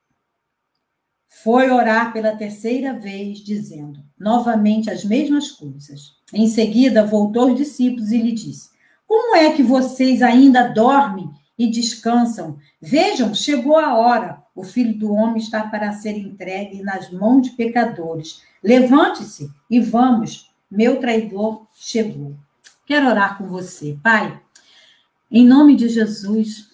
Foi 1.42 1.70
orar 1.70 2.12
pela 2.12 2.36
terceira 2.36 2.92
vez, 2.92 3.38
dizendo 3.38 4.00
novamente 4.18 4.90
as 4.90 5.04
mesmas 5.04 5.50
coisas. 5.50 6.12
Em 6.32 6.46
seguida, 6.46 7.04
voltou 7.04 7.48
aos 7.48 7.56
discípulos 7.56 8.12
e 8.12 8.18
lhe 8.18 8.32
disse: 8.32 8.70
Como 9.06 9.36
é 9.36 9.52
que 9.52 9.62
vocês 9.62 10.22
ainda 10.22 10.68
dormem 10.68 11.30
e 11.58 11.70
descansam? 11.70 12.58
Vejam, 12.80 13.34
chegou 13.34 13.76
a 13.76 13.96
hora. 13.96 14.39
O 14.54 14.64
filho 14.64 14.98
do 14.98 15.12
homem 15.12 15.38
está 15.38 15.66
para 15.68 15.92
ser 15.92 16.16
entregue 16.16 16.82
nas 16.82 17.10
mãos 17.10 17.42
de 17.42 17.50
pecadores. 17.50 18.42
Levante-se 18.62 19.50
e 19.70 19.80
vamos. 19.80 20.50
Meu 20.70 21.00
traidor 21.00 21.66
chegou. 21.74 22.36
Quero 22.86 23.08
orar 23.08 23.38
com 23.38 23.46
você. 23.46 23.98
Pai, 24.02 24.40
em 25.30 25.46
nome 25.46 25.76
de 25.76 25.88
Jesus, 25.88 26.70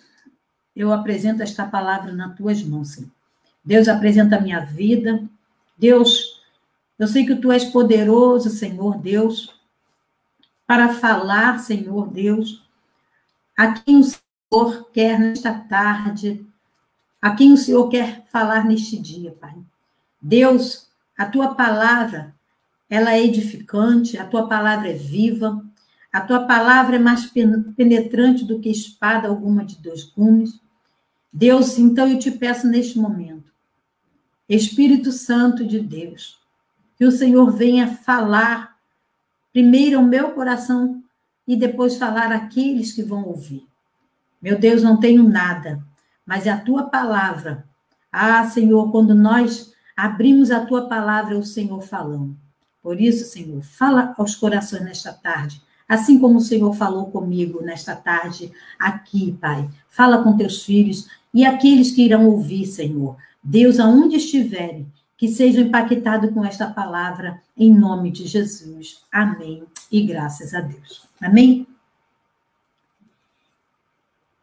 eu 0.75 0.93
apresento 0.93 1.43
esta 1.43 1.67
palavra 1.67 2.13
nas 2.13 2.35
tuas 2.37 2.63
mãos, 2.63 2.93
Senhor. 2.93 3.11
Deus 3.65 3.89
apresenta 3.89 4.37
a 4.37 4.41
minha 4.41 4.61
vida. 4.61 5.29
Deus, 5.77 6.41
eu 6.99 7.09
sei 7.09 7.27
que 7.27 7.35
tu 7.35 7.51
és 7.51 7.65
poderoso, 7.65 8.49
Senhor 8.49 8.97
Deus, 8.99 9.55
para 10.67 10.95
falar, 10.95 11.59
Senhor 11.59 12.09
Deus, 12.09 12.65
a 13.57 13.73
quem 13.73 13.99
o 13.99 14.05
Senhor 14.05 14.91
quer 14.93 15.19
nesta 15.19 15.53
tarde, 15.53 16.46
a 17.21 17.35
quem 17.35 17.53
o 17.53 17.57
Senhor 17.57 17.89
quer 17.89 18.25
falar 18.27 18.65
neste 18.65 18.99
dia, 18.99 19.37
Pai. 19.41 19.55
Deus, 20.21 20.89
a 21.17 21.27
tua 21.27 21.55
palavra, 21.55 22.35
ela 22.89 23.13
é 23.13 23.25
edificante, 23.25 24.19
a 24.19 24.25
tua 24.25 24.49
palavra 24.49 24.91
é 24.91 24.93
viva, 24.93 25.65
a 26.13 26.21
tua 26.21 26.47
palavra 26.47 26.97
é 26.97 26.99
mais 26.99 27.31
penetrante 27.77 28.45
do 28.45 28.59
que 28.59 28.71
espada 28.71 29.29
alguma 29.29 29.65
de 29.65 29.77
dois 29.77 30.05
gumes. 30.05 30.61
Deus, 31.33 31.79
então 31.79 32.09
eu 32.09 32.19
te 32.19 32.31
peço 32.31 32.67
neste 32.67 32.99
momento, 32.99 33.53
Espírito 34.49 35.13
Santo 35.13 35.67
de 35.67 35.81
Deus, 35.81 36.39
que 36.97 37.05
o 37.05 37.13
Senhor 37.13 37.51
venha 37.51 37.89
falar 37.89 38.77
primeiro 39.53 39.99
ao 39.99 40.05
meu 40.05 40.31
coração 40.31 41.03
e 41.47 41.57
depois 41.57 41.97
falar 41.97 42.33
àqueles 42.33 42.93
que 42.93 43.03
vão 43.03 43.25
ouvir. 43.25 43.67
Meu 44.41 44.59
Deus, 44.59 44.83
não 44.83 44.99
tenho 44.99 45.29
nada, 45.29 45.86
mas 46.27 46.47
é 46.47 46.51
a 46.51 46.61
tua 46.61 46.85
palavra. 46.85 47.65
Ah, 48.11 48.45
Senhor, 48.45 48.91
quando 48.91 49.15
nós 49.15 49.73
abrimos 49.97 50.51
a 50.51 50.67
tua 50.67 50.89
palavra, 50.89 51.39
o 51.39 51.45
Senhor 51.45 51.81
falando. 51.81 52.37
Por 52.83 53.01
isso, 53.01 53.25
Senhor, 53.25 53.63
fala 53.63 54.15
aos 54.19 54.35
corações 54.35 54.83
nesta 54.83 55.13
tarde, 55.13 55.63
assim 55.89 56.19
como 56.19 56.39
o 56.39 56.41
Senhor 56.41 56.73
falou 56.75 57.11
comigo 57.11 57.63
nesta 57.63 57.95
tarde 57.95 58.53
aqui, 58.79 59.37
Pai. 59.41 59.69
Fala 59.89 60.23
com 60.23 60.37
teus 60.37 60.65
filhos 60.65 61.09
e 61.33 61.45
aqueles 61.45 61.91
que 61.91 62.05
irão 62.05 62.27
ouvir, 62.27 62.67
Senhor. 62.67 63.17
Deus, 63.43 63.79
aonde 63.79 64.17
estiverem, 64.17 64.91
que 65.17 65.29
sejam 65.29 65.65
impactados 65.65 66.31
com 66.33 66.45
esta 66.45 66.71
palavra, 66.71 67.43
em 67.57 67.73
nome 67.73 68.11
de 68.11 68.27
Jesus. 68.27 69.03
Amém. 69.11 69.65
E 69.91 70.03
graças 70.03 70.55
a 70.55 70.61
Deus. 70.61 71.09
Amém? 71.21 71.67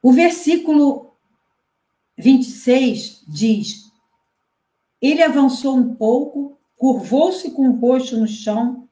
O 0.02 0.12
versículo 0.12 1.13
26 2.18 3.24
diz: 3.28 3.92
Ele 5.02 5.24
avançou 5.24 5.78
um 5.78 5.96
pouco, 5.96 6.58
curvou-se 6.78 7.52
com 7.52 7.70
o 7.70 7.80
rosto 7.80 8.18
no 8.18 8.28
chão 8.28 8.88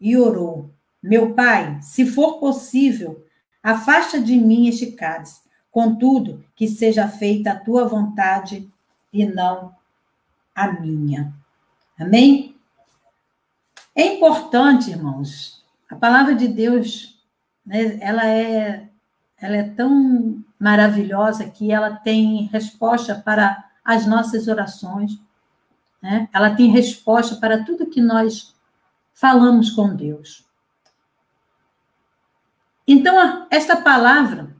e 0.00 0.16
orou: 0.16 0.70
Meu 1.02 1.34
pai, 1.34 1.80
se 1.82 2.06
for 2.06 2.38
possível, 2.38 3.24
afasta 3.62 4.20
de 4.20 4.36
mim 4.36 4.68
este 4.68 4.92
cálice. 4.92 5.40
Contudo, 5.70 6.44
que 6.56 6.66
seja 6.66 7.08
feita 7.08 7.52
a 7.52 7.58
tua 7.58 7.86
vontade 7.86 8.68
e 9.12 9.24
não 9.24 9.74
a 10.54 10.72
minha. 10.72 11.32
Amém? 11.98 12.56
É 13.94 14.14
importante, 14.14 14.90
irmãos. 14.90 15.64
A 15.88 15.96
palavra 15.96 16.34
de 16.34 16.48
Deus, 16.48 17.22
né, 17.64 17.98
ela 18.00 18.26
é 18.26 18.88
ela 19.40 19.56
é 19.56 19.62
tão 19.62 20.44
maravilhosa 20.58 21.48
que 21.48 21.70
ela 21.70 21.96
tem 21.96 22.46
resposta 22.46 23.14
para 23.14 23.64
as 23.84 24.06
nossas 24.06 24.48
orações, 24.48 25.18
né? 26.02 26.28
Ela 26.32 26.54
tem 26.54 26.70
resposta 26.70 27.36
para 27.36 27.64
tudo 27.64 27.90
que 27.90 28.00
nós 28.00 28.54
falamos 29.12 29.70
com 29.70 29.94
Deus. 29.94 30.44
Então, 32.86 33.46
esta 33.50 33.76
palavra, 33.76 34.56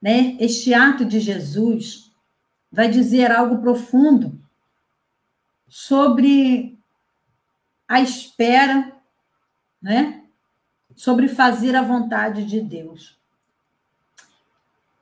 né, 0.00 0.36
este 0.40 0.74
ato 0.74 1.04
de 1.04 1.20
Jesus, 1.20 2.10
vai 2.70 2.88
dizer 2.88 3.30
algo 3.30 3.58
profundo 3.58 4.40
sobre 5.68 6.78
a 7.86 8.00
espera, 8.00 8.92
né? 9.80 10.24
Sobre 10.94 11.28
fazer 11.28 11.76
a 11.76 11.82
vontade 11.82 12.44
de 12.44 12.60
Deus. 12.60 13.17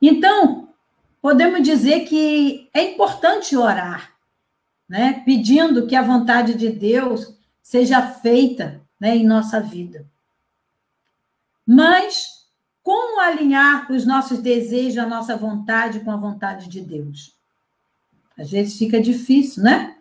Então, 0.00 0.68
podemos 1.20 1.62
dizer 1.62 2.04
que 2.06 2.68
é 2.72 2.82
importante 2.92 3.56
orar, 3.56 4.14
né? 4.88 5.22
Pedindo 5.24 5.86
que 5.86 5.96
a 5.96 6.02
vontade 6.02 6.54
de 6.54 6.70
Deus 6.70 7.34
seja 7.62 8.00
feita, 8.02 8.80
né, 9.00 9.16
em 9.16 9.26
nossa 9.26 9.60
vida. 9.60 10.06
Mas 11.66 12.46
como 12.82 13.20
alinhar 13.20 13.90
os 13.90 14.06
nossos 14.06 14.38
desejos, 14.38 14.98
a 14.98 15.06
nossa 15.06 15.36
vontade 15.36 16.00
com 16.00 16.12
a 16.12 16.16
vontade 16.16 16.68
de 16.68 16.80
Deus? 16.80 17.34
Às 18.38 18.50
vezes 18.50 18.78
fica 18.78 19.00
difícil, 19.00 19.64
né? 19.64 19.96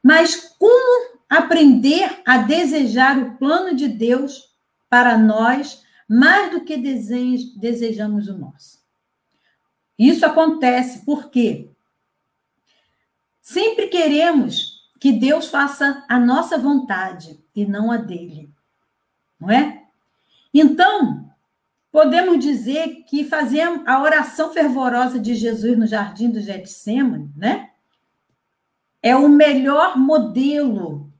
Mas 0.00 0.54
como 0.56 1.18
aprender 1.28 2.22
a 2.24 2.38
desejar 2.38 3.18
o 3.18 3.36
plano 3.36 3.74
de 3.74 3.88
Deus 3.88 4.54
para 4.88 5.18
nós 5.18 5.82
mais 6.08 6.52
do 6.52 6.60
que 6.60 6.76
desejamos 6.76 8.28
o 8.28 8.38
nosso? 8.38 8.79
Isso 10.00 10.24
acontece 10.24 11.04
porque 11.04 11.70
sempre 13.40 13.88
queremos 13.88 14.80
que 14.98 15.12
Deus 15.12 15.48
faça 15.48 16.04
a 16.08 16.18
nossa 16.18 16.56
vontade 16.56 17.38
e 17.54 17.66
não 17.66 17.92
a 17.92 17.98
dele, 17.98 18.50
não 19.38 19.50
é? 19.50 19.84
Então, 20.52 21.30
podemos 21.92 22.42
dizer 22.42 23.04
que 23.04 23.24
fazemos 23.24 23.86
a 23.86 24.00
oração 24.00 24.52
fervorosa 24.52 25.18
de 25.18 25.34
Jesus 25.34 25.76
no 25.76 25.86
jardim 25.86 26.30
do 26.30 26.40
Getsemane, 26.40 27.30
né? 27.36 27.70
é 29.02 29.14
o 29.14 29.28
melhor 29.28 29.98
modelo 29.98 31.12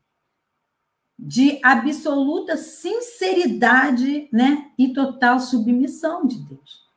de 1.19 1.61
absoluta 1.63 2.57
sinceridade, 2.57 4.27
né, 4.33 4.71
e 4.79 4.93
total 4.93 5.39
submissão 5.39 6.27
de 6.27 6.39
Deus. 6.39 6.90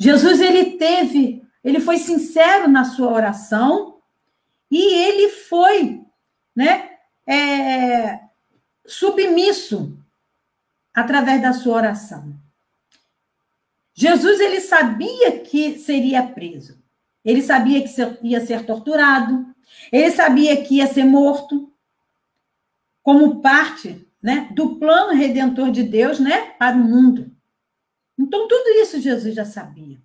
Jesus 0.00 0.40
ele 0.40 0.78
teve, 0.78 1.46
ele 1.62 1.78
foi 1.78 1.98
sincero 1.98 2.66
na 2.66 2.84
sua 2.84 3.12
oração 3.12 3.98
e 4.70 4.82
ele 4.94 5.28
foi, 5.28 6.00
né, 6.56 6.92
é, 7.26 8.18
submisso 8.86 9.94
através 10.94 11.42
da 11.42 11.52
sua 11.52 11.76
oração. 11.76 12.34
Jesus 13.92 14.40
ele 14.40 14.62
sabia 14.62 15.38
que 15.40 15.78
seria 15.78 16.26
preso, 16.26 16.82
ele 17.22 17.42
sabia 17.42 17.82
que 17.82 17.90
ia 18.22 18.40
ser 18.40 18.64
torturado, 18.64 19.54
ele 19.92 20.10
sabia 20.10 20.64
que 20.64 20.76
ia 20.76 20.86
ser 20.86 21.04
morto 21.04 21.70
como 23.02 23.42
parte 23.42 24.08
né, 24.22 24.48
do 24.52 24.76
plano 24.76 25.12
redentor 25.12 25.70
de 25.70 25.82
Deus 25.82 26.18
né, 26.18 26.52
para 26.58 26.74
o 26.74 26.80
mundo. 26.80 27.29
Então, 28.20 28.46
tudo 28.46 28.68
isso 28.82 29.00
Jesus 29.00 29.34
já 29.34 29.46
sabia. 29.46 29.98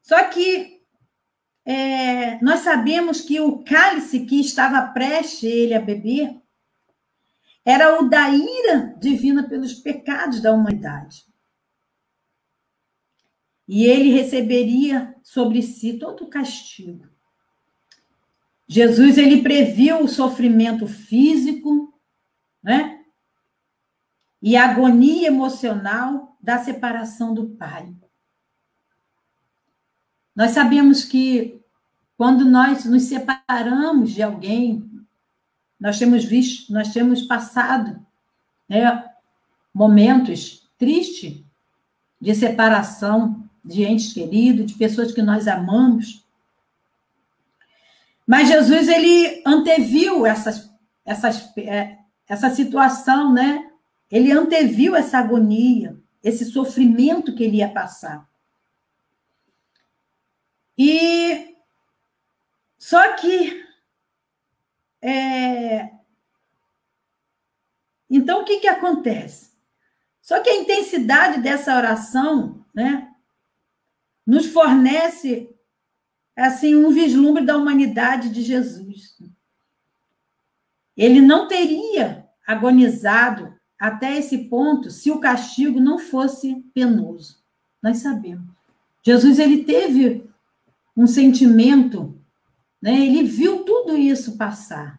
Só 0.00 0.24
que 0.30 0.80
é, 1.64 2.42
nós 2.42 2.60
sabemos 2.60 3.20
que 3.20 3.38
o 3.40 3.62
cálice 3.62 4.24
que 4.24 4.40
estava 4.40 4.86
prestes 4.92 5.42
ele 5.42 5.74
a 5.74 5.80
beber 5.80 6.40
era 7.64 8.00
o 8.00 8.08
da 8.08 8.30
ira 8.30 8.96
divina 8.98 9.46
pelos 9.46 9.74
pecados 9.74 10.40
da 10.40 10.52
humanidade. 10.52 11.26
E 13.68 13.84
ele 13.84 14.10
receberia 14.10 15.14
sobre 15.22 15.60
si 15.60 15.98
todo 15.98 16.24
o 16.24 16.30
castigo. 16.30 17.06
Jesus 18.68 19.18
ele 19.18 19.42
previu 19.42 20.02
o 20.02 20.08
sofrimento 20.08 20.86
físico, 20.86 21.92
né? 22.62 23.04
E 24.40 24.56
a 24.56 24.70
agonia 24.70 25.26
emocional 25.26 26.35
da 26.46 26.58
separação 26.58 27.34
do 27.34 27.48
pai. 27.48 27.92
Nós 30.32 30.52
sabemos 30.52 31.04
que 31.04 31.60
quando 32.16 32.44
nós 32.44 32.84
nos 32.84 33.02
separamos 33.02 34.12
de 34.12 34.22
alguém, 34.22 34.88
nós 35.78 35.98
temos 35.98 36.24
visto, 36.24 36.72
nós 36.72 36.92
temos 36.92 37.22
passado 37.22 38.00
né, 38.68 39.10
momentos 39.74 40.70
tristes 40.78 41.42
de 42.20 42.32
separação 42.32 43.44
de 43.64 43.82
entes 43.82 44.12
queridos, 44.12 44.66
de 44.66 44.74
pessoas 44.74 45.10
que 45.10 45.22
nós 45.22 45.48
amamos. 45.48 46.24
Mas 48.24 48.46
Jesus 48.46 48.86
ele 48.86 49.42
anteviu 49.44 50.24
essas, 50.24 50.70
essas, 51.04 51.52
é, 51.58 51.98
essa 52.28 52.50
situação, 52.50 53.32
né? 53.32 53.68
Ele 54.08 54.30
anteviu 54.30 54.94
essa 54.94 55.18
agonia, 55.18 56.00
esse 56.22 56.44
sofrimento 56.44 57.34
que 57.34 57.44
ele 57.44 57.58
ia 57.58 57.72
passar. 57.72 58.28
E 60.76 61.56
só 62.76 63.14
que 63.16 63.64
é, 65.00 65.90
então 68.10 68.42
o 68.42 68.44
que 68.44 68.60
que 68.60 68.68
acontece? 68.68 69.52
Só 70.20 70.42
que 70.42 70.50
a 70.50 70.56
intensidade 70.56 71.40
dessa 71.40 71.76
oração, 71.76 72.64
né, 72.74 73.14
nos 74.26 74.46
fornece 74.46 75.54
assim 76.34 76.74
um 76.74 76.90
vislumbre 76.90 77.44
da 77.44 77.56
humanidade 77.56 78.28
de 78.30 78.42
Jesus. 78.42 79.16
Ele 80.96 81.20
não 81.20 81.46
teria 81.46 82.28
agonizado 82.46 83.55
até 83.78 84.16
esse 84.16 84.44
ponto 84.44 84.90
se 84.90 85.10
o 85.10 85.20
castigo 85.20 85.80
não 85.80 85.98
fosse 85.98 86.64
penoso. 86.72 87.38
Nós 87.82 87.98
sabemos. 87.98 88.46
Jesus 89.02 89.38
ele 89.38 89.64
teve 89.64 90.28
um 90.96 91.06
sentimento, 91.06 92.18
né? 92.80 92.98
Ele 92.98 93.22
viu 93.22 93.64
tudo 93.64 93.96
isso 93.96 94.36
passar. 94.36 94.98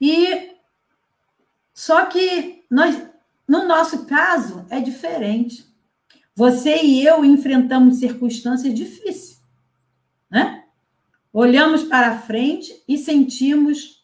E 0.00 0.54
só 1.74 2.06
que 2.06 2.64
nós, 2.70 3.02
no 3.48 3.66
nosso 3.66 4.06
caso, 4.06 4.64
é 4.70 4.80
diferente. 4.80 5.66
Você 6.34 6.82
e 6.82 7.04
eu 7.04 7.24
enfrentamos 7.24 7.96
circunstâncias 7.96 8.72
difíceis, 8.74 9.42
né? 10.30 10.64
Olhamos 11.32 11.84
para 11.84 12.20
frente 12.20 12.82
e 12.88 12.96
sentimos 12.98 13.99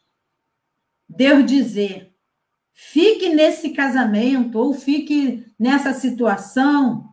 Deus 1.16 1.46
dizer: 1.46 2.14
fique 2.72 3.28
nesse 3.30 3.70
casamento 3.70 4.58
ou 4.58 4.74
fique 4.74 5.46
nessa 5.58 5.92
situação, 5.92 7.08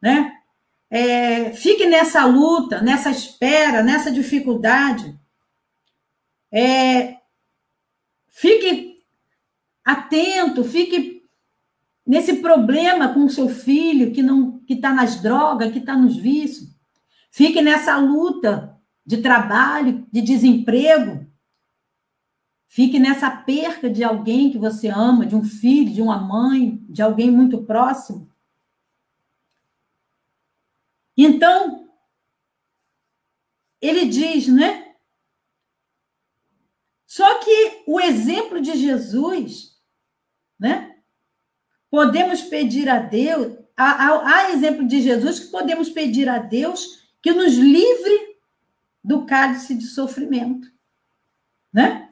né? 0.00 0.38
é, 0.90 1.52
fique 1.52 1.86
nessa 1.86 2.24
luta, 2.24 2.80
nessa 2.80 3.10
espera, 3.10 3.82
nessa 3.82 4.10
dificuldade. 4.10 5.18
É, 6.50 7.18
fique 8.28 8.96
atento, 9.84 10.64
fique 10.64 11.22
nesse 12.06 12.36
problema 12.36 13.12
com 13.12 13.28
seu 13.28 13.48
filho 13.48 14.12
que 14.12 14.22
não 14.22 14.58
que 14.60 14.74
está 14.74 14.92
nas 14.92 15.20
drogas, 15.20 15.72
que 15.72 15.78
está 15.78 15.96
nos 15.96 16.16
vícios. 16.16 16.68
Fique 17.30 17.60
nessa 17.60 17.96
luta 17.98 18.76
de 19.04 19.18
trabalho, 19.18 20.06
de 20.10 20.22
desemprego. 20.22 21.17
Fique 22.68 22.98
nessa 22.98 23.30
perca 23.30 23.88
de 23.88 24.04
alguém 24.04 24.52
que 24.52 24.58
você 24.58 24.88
ama, 24.88 25.24
de 25.24 25.34
um 25.34 25.42
filho, 25.42 25.92
de 25.92 26.02
uma 26.02 26.18
mãe, 26.18 26.84
de 26.88 27.00
alguém 27.00 27.30
muito 27.30 27.64
próximo. 27.64 28.30
Então, 31.16 31.90
ele 33.80 34.04
diz, 34.06 34.46
né? 34.48 34.94
Só 37.06 37.38
que 37.38 37.84
o 37.86 37.98
exemplo 37.98 38.60
de 38.60 38.76
Jesus, 38.76 39.80
né? 40.60 41.00
Podemos 41.90 42.42
pedir 42.42 42.86
a 42.88 42.98
Deus, 42.98 43.56
há, 43.74 44.28
há, 44.28 44.50
exemplo 44.50 44.86
de 44.86 45.00
Jesus 45.00 45.40
que 45.40 45.46
podemos 45.46 45.88
pedir 45.88 46.28
a 46.28 46.38
Deus 46.38 47.08
que 47.22 47.32
nos 47.32 47.54
livre 47.54 48.36
do 49.02 49.24
cálice 49.24 49.74
de 49.74 49.86
sofrimento, 49.86 50.70
né? 51.72 52.07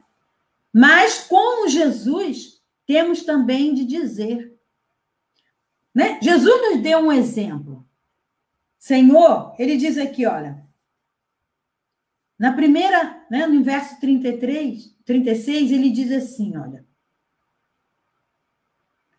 Mas 0.79 1.23
como 1.23 1.67
Jesus, 1.67 2.61
temos 2.85 3.23
também 3.23 3.73
de 3.73 3.83
dizer, 3.83 4.55
né? 5.91 6.19
Jesus 6.21 6.53
nos 6.61 6.83
deu 6.83 6.99
um 6.99 7.11
exemplo. 7.11 7.83
Senhor, 8.77 9.55
ele 9.57 9.75
diz 9.75 9.97
aqui, 9.97 10.27
olha, 10.27 10.63
na 12.37 12.53
primeira, 12.53 13.25
né, 13.27 13.47
no 13.47 13.63
verso 13.63 13.99
33, 13.99 14.95
36, 15.03 15.71
ele 15.71 15.89
diz 15.89 16.11
assim, 16.11 16.55
olha, 16.55 16.85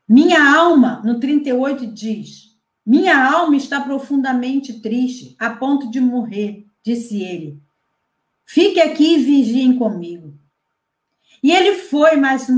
minha 0.08 0.56
alma, 0.56 1.02
no 1.04 1.18
38 1.18 1.88
diz, 1.88 2.56
minha 2.86 3.32
alma 3.32 3.56
está 3.56 3.80
profundamente 3.80 4.80
triste, 4.80 5.34
a 5.40 5.50
ponto 5.50 5.90
de 5.90 6.00
morrer, 6.00 6.68
disse 6.84 7.20
ele. 7.20 7.60
Fique 8.46 8.80
aqui 8.80 9.16
e 9.16 9.24
vigiem 9.24 9.76
comigo. 9.76 10.27
E 11.42 11.52
ele 11.52 11.76
foi, 11.76 12.16
mas 12.16 12.48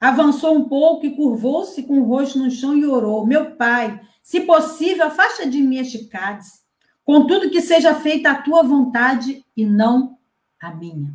avançou 0.00 0.56
um 0.56 0.68
pouco 0.68 1.06
e 1.06 1.16
curvou-se 1.16 1.82
com 1.82 2.00
o 2.00 2.04
rosto 2.04 2.38
no 2.38 2.50
chão 2.50 2.76
e 2.76 2.86
orou: 2.86 3.26
Meu 3.26 3.56
pai, 3.56 4.00
se 4.22 4.40
possível, 4.40 5.06
afasta 5.06 5.46
de 5.46 5.60
mim 5.60 5.78
este 5.78 6.06
cálice. 6.06 6.60
Contudo, 7.04 7.50
que 7.50 7.60
seja 7.60 7.94
feita 7.94 8.30
a 8.30 8.42
tua 8.42 8.62
vontade 8.62 9.44
e 9.56 9.64
não 9.64 10.18
a 10.60 10.74
minha. 10.74 11.14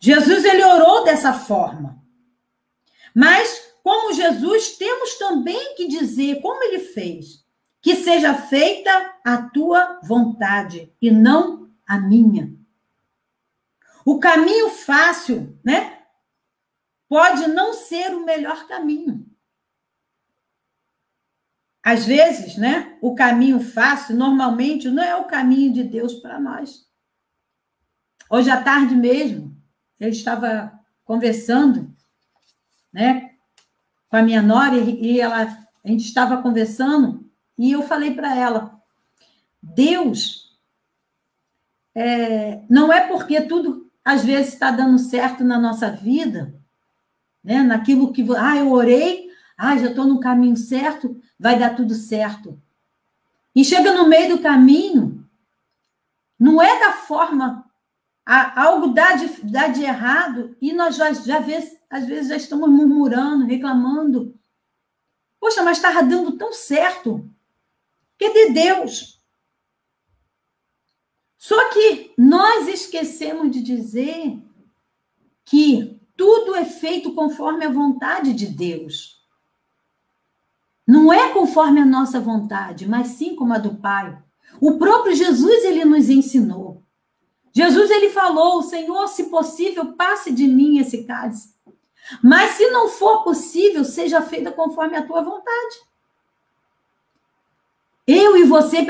Jesus 0.00 0.44
ele 0.44 0.64
orou 0.64 1.04
dessa 1.04 1.32
forma. 1.32 2.02
Mas 3.14 3.66
como 3.82 4.12
Jesus, 4.12 4.76
temos 4.76 5.14
também 5.14 5.76
que 5.76 5.86
dizer 5.86 6.40
como 6.40 6.62
ele 6.64 6.80
fez: 6.80 7.44
que 7.80 7.94
seja 7.94 8.34
feita 8.34 9.14
a 9.24 9.42
tua 9.42 10.00
vontade 10.02 10.92
e 11.00 11.08
não 11.08 11.70
a 11.86 11.96
minha. 11.98 12.52
O 14.06 14.20
caminho 14.20 14.70
fácil, 14.70 15.58
né? 15.64 16.00
Pode 17.08 17.48
não 17.48 17.72
ser 17.72 18.14
o 18.14 18.24
melhor 18.24 18.68
caminho. 18.68 19.26
Às 21.82 22.06
vezes, 22.06 22.56
né, 22.56 22.96
o 23.00 23.16
caminho 23.16 23.58
fácil, 23.58 24.14
normalmente, 24.16 24.88
não 24.88 25.02
é 25.02 25.16
o 25.16 25.26
caminho 25.26 25.72
de 25.72 25.82
Deus 25.82 26.14
para 26.14 26.38
nós. 26.38 26.86
Hoje 28.30 28.48
à 28.48 28.62
tarde 28.62 28.94
mesmo, 28.94 29.60
eu 29.98 30.08
estava 30.08 30.78
conversando, 31.04 31.92
né, 32.92 33.36
com 34.08 34.16
a 34.16 34.22
minha 34.22 34.42
nora 34.42 34.76
e 34.76 35.20
ela, 35.20 35.42
a 35.84 35.88
gente 35.88 36.04
estava 36.04 36.40
conversando 36.40 37.28
e 37.58 37.72
eu 37.72 37.82
falei 37.82 38.14
para 38.14 38.36
ela, 38.36 38.80
Deus 39.60 40.56
é, 41.92 42.64
não 42.68 42.92
é 42.92 43.08
porque 43.08 43.40
tudo 43.40 43.85
às 44.06 44.24
vezes 44.24 44.52
está 44.52 44.70
dando 44.70 45.00
certo 45.00 45.42
na 45.42 45.58
nossa 45.58 45.90
vida, 45.90 46.54
né, 47.42 47.60
naquilo 47.60 48.12
que 48.12 48.24
ah 48.36 48.56
eu 48.56 48.70
orei, 48.70 49.28
ah 49.58 49.76
já 49.76 49.88
estou 49.88 50.04
no 50.04 50.20
caminho 50.20 50.56
certo, 50.56 51.20
vai 51.36 51.58
dar 51.58 51.74
tudo 51.74 51.92
certo. 51.92 52.56
E 53.52 53.64
chega 53.64 53.92
no 53.92 54.08
meio 54.08 54.36
do 54.36 54.42
caminho, 54.42 55.28
não 56.38 56.62
é 56.62 56.78
da 56.78 56.92
forma, 56.92 57.68
algo 58.24 58.94
dá 58.94 59.16
de, 59.16 59.26
dá 59.42 59.66
de 59.66 59.82
errado, 59.82 60.56
e 60.62 60.72
nós 60.72 60.94
já, 60.94 61.12
já 61.12 61.40
vê, 61.40 61.56
às 61.90 62.06
vezes 62.06 62.28
já 62.28 62.36
estamos 62.36 62.70
murmurando, 62.70 63.44
reclamando. 63.44 64.38
Poxa, 65.40 65.64
mas 65.64 65.78
estava 65.78 66.04
dando 66.04 66.38
tão 66.38 66.52
certo. 66.52 67.28
Que 68.16 68.32
de 68.32 68.52
Deus. 68.52 69.15
Só 71.46 71.68
que 71.68 72.10
nós 72.18 72.66
esquecemos 72.66 73.52
de 73.52 73.62
dizer 73.62 74.36
que 75.44 76.00
tudo 76.16 76.56
é 76.56 76.64
feito 76.64 77.14
conforme 77.14 77.64
a 77.64 77.70
vontade 77.70 78.32
de 78.32 78.46
Deus. 78.46 79.24
Não 80.84 81.12
é 81.12 81.32
conforme 81.32 81.78
a 81.78 81.86
nossa 81.86 82.18
vontade, 82.18 82.88
mas 82.88 83.10
sim 83.10 83.36
como 83.36 83.54
a 83.54 83.58
do 83.58 83.76
Pai. 83.76 84.20
O 84.60 84.76
próprio 84.76 85.14
Jesus 85.14 85.62
ele 85.62 85.84
nos 85.84 86.10
ensinou. 86.10 86.82
Jesus 87.52 87.92
ele 87.92 88.10
falou: 88.10 88.60
Senhor, 88.64 89.06
se 89.06 89.30
possível, 89.30 89.92
passe 89.92 90.32
de 90.32 90.48
mim 90.48 90.78
esse 90.78 91.04
cálice. 91.04 91.54
Mas 92.20 92.56
se 92.56 92.68
não 92.70 92.88
for 92.88 93.22
possível, 93.22 93.84
seja 93.84 94.20
feita 94.20 94.50
conforme 94.50 94.96
a 94.96 95.06
tua 95.06 95.22
vontade. 95.22 95.76
Eu 98.06 98.36
e 98.36 98.44
você 98.44 98.86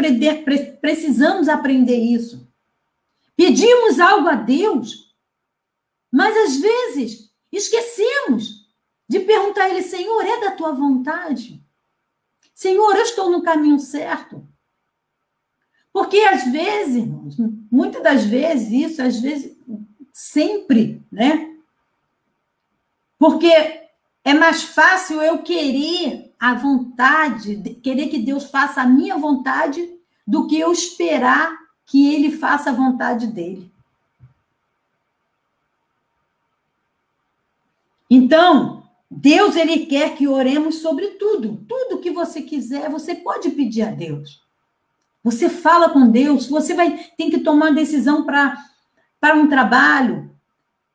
precisamos 0.81 1.49
aprender 1.49 1.97
isso. 1.97 2.47
Pedimos 3.35 3.99
algo 3.99 4.29
a 4.29 4.35
Deus, 4.35 5.15
mas 6.13 6.37
às 6.37 6.57
vezes 6.57 7.31
esquecemos 7.51 8.67
de 9.09 9.21
perguntar 9.21 9.65
a 9.65 9.71
Ele: 9.71 9.83
Senhor, 9.83 10.23
é 10.23 10.41
da 10.41 10.51
tua 10.53 10.73
vontade? 10.73 11.63
Senhor, 12.55 12.97
eu 12.97 13.03
estou 13.03 13.31
no 13.31 13.43
caminho 13.43 13.79
certo. 13.79 14.47
Porque 15.93 16.19
às 16.19 16.45
vezes, 16.51 16.97
irmãos, 16.97 17.37
muitas 17.71 18.03
das 18.03 18.25
vezes, 18.25 18.71
isso, 18.71 19.03
às 19.03 19.19
vezes, 19.19 19.57
sempre, 20.13 21.03
né? 21.11 21.57
Porque 23.19 23.49
é 24.25 24.35
mais 24.35 24.63
fácil 24.63 25.23
eu 25.23 25.43
querer 25.43 26.26
a 26.39 26.55
vontade, 26.55 27.57
querer 27.83 28.09
que 28.09 28.19
Deus 28.19 28.51
faça 28.51 28.83
a 28.83 28.87
minha 28.87 29.17
vontade, 29.17 29.97
do 30.27 30.47
que 30.47 30.59
eu 30.59 30.73
esperar 30.73 31.57
que 31.85 32.13
Ele 32.13 32.31
faça 32.31 32.71
a 32.71 32.73
vontade 32.73 33.29
dele. 33.29 33.71
Então, 38.11 38.85
Deus 39.11 39.57
ele 39.57 39.87
quer 39.87 40.17
que 40.17 40.29
oremos 40.29 40.77
sobre 40.77 41.09
tudo. 41.13 41.65
Tudo 41.69 42.01
que 42.01 42.11
você 42.11 42.43
quiser, 42.43 42.91
você 42.91 43.15
pode 43.15 43.51
pedir 43.51 43.83
a 43.83 43.91
Deus. 43.91 44.45
Você 45.23 45.49
fala 45.49 45.89
com 45.91 46.09
Deus, 46.11 46.49
você 46.49 46.75
vai 46.75 47.11
tem 47.17 47.31
que 47.31 47.41
tomar 47.41 47.73
decisão 47.73 48.25
para 48.25 48.57
para 49.19 49.35
um 49.35 49.49
trabalho, 49.49 50.31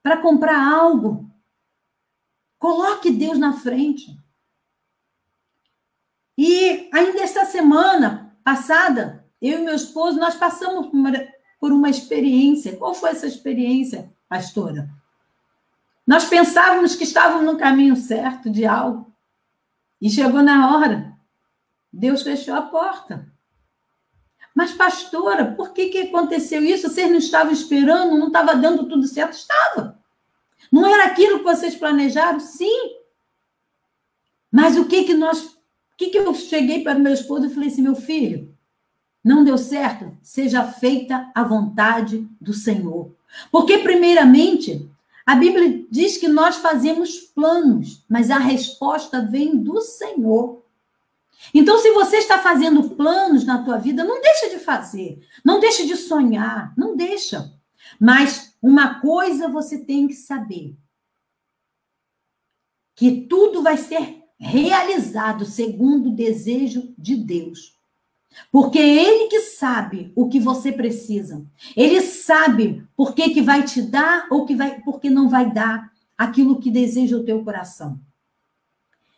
para 0.01 0.17
comprar 0.17 0.61
algo. 0.61 1.29
Coloque 2.57 3.09
Deus 3.09 3.37
na 3.37 3.53
frente. 3.53 4.17
E 6.43 6.89
ainda 6.91 7.21
esta 7.21 7.45
semana 7.45 8.35
passada, 8.43 9.23
eu 9.39 9.59
e 9.59 9.61
meu 9.61 9.75
esposo, 9.75 10.17
nós 10.17 10.33
passamos 10.33 10.87
por 11.59 11.71
uma, 11.71 11.87
experiência. 11.87 12.75
Qual 12.77 12.95
foi 12.95 13.11
essa 13.11 13.27
experiência, 13.27 14.11
pastora? 14.27 14.89
Nós 16.05 16.25
pensávamos 16.25 16.95
que 16.95 17.03
estávamos 17.03 17.45
no 17.45 17.59
caminho 17.59 17.95
certo 17.95 18.49
de 18.49 18.65
algo. 18.65 19.13
E 20.01 20.09
chegou 20.09 20.41
na 20.41 20.75
hora. 20.75 21.15
Deus 21.93 22.23
fechou 22.23 22.55
a 22.55 22.63
porta. 22.63 23.31
Mas, 24.55 24.71
pastora, 24.71 25.45
por 25.45 25.73
que, 25.73 25.89
que 25.89 26.01
aconteceu 26.07 26.63
isso? 26.63 26.89
Vocês 26.89 27.07
não 27.07 27.19
estavam 27.19 27.53
esperando? 27.53 28.17
Não 28.17 28.29
estava 28.29 28.55
dando 28.55 28.89
tudo 28.89 29.05
certo? 29.05 29.33
Estava. 29.33 29.99
Não 30.71 30.87
era 30.87 31.05
aquilo 31.05 31.37
que 31.37 31.45
vocês 31.45 31.75
planejaram? 31.75 32.39
Sim. 32.39 32.95
Mas 34.51 34.75
o 34.75 34.85
que 34.85 35.03
que 35.03 35.13
nós. 35.13 35.60
O 35.93 35.97
que, 35.97 36.09
que 36.09 36.17
eu 36.17 36.33
cheguei 36.33 36.83
para 36.83 36.97
meu 36.97 37.13
esposo 37.13 37.45
e 37.45 37.49
falei 37.49 37.69
assim: 37.69 37.81
meu 37.81 37.95
filho, 37.95 38.55
não 39.23 39.43
deu 39.43 39.57
certo? 39.57 40.17
Seja 40.21 40.63
feita 40.65 41.31
a 41.35 41.43
vontade 41.43 42.27
do 42.39 42.53
Senhor. 42.53 43.13
Porque, 43.51 43.77
primeiramente, 43.77 44.89
a 45.25 45.35
Bíblia 45.35 45.85
diz 45.89 46.17
que 46.17 46.27
nós 46.27 46.57
fazemos 46.57 47.19
planos, 47.19 48.03
mas 48.09 48.31
a 48.31 48.39
resposta 48.39 49.21
vem 49.21 49.57
do 49.57 49.79
Senhor. 49.81 50.63
Então, 51.53 51.77
se 51.79 51.91
você 51.91 52.17
está 52.17 52.39
fazendo 52.39 52.91
planos 52.91 53.45
na 53.45 53.63
tua 53.63 53.77
vida, 53.77 54.03
não 54.03 54.21
deixa 54.21 54.49
de 54.49 54.59
fazer, 54.59 55.25
não 55.43 55.59
deixa 55.59 55.85
de 55.85 55.95
sonhar, 55.95 56.73
não 56.77 56.95
deixa. 56.95 57.51
Mas 57.99 58.55
uma 58.61 58.99
coisa 58.99 59.47
você 59.47 59.77
tem 59.77 60.07
que 60.07 60.13
saber: 60.13 60.75
que 62.95 63.21
tudo 63.21 63.61
vai 63.61 63.77
ser 63.77 64.20
realizado 64.43 65.45
segundo 65.45 66.09
o 66.09 66.15
desejo 66.15 66.93
de 66.97 67.15
Deus. 67.15 67.77
Porque 68.51 68.79
é 68.79 69.05
ele 69.05 69.27
que 69.27 69.41
sabe 69.41 70.11
o 70.15 70.27
que 70.27 70.39
você 70.39 70.71
precisa. 70.71 71.45
Ele 71.77 72.01
sabe 72.01 72.83
por 72.95 73.13
que, 73.13 73.29
que 73.29 73.41
vai 73.41 73.63
te 73.63 73.83
dar 73.83 74.25
ou 74.31 74.45
que 74.45 74.55
vai, 74.55 74.81
por 74.81 74.99
que 74.99 75.09
não 75.09 75.29
vai 75.29 75.51
dar 75.51 75.91
aquilo 76.17 76.59
que 76.59 76.71
deseja 76.71 77.17
o 77.17 77.23
teu 77.23 77.43
coração. 77.43 77.99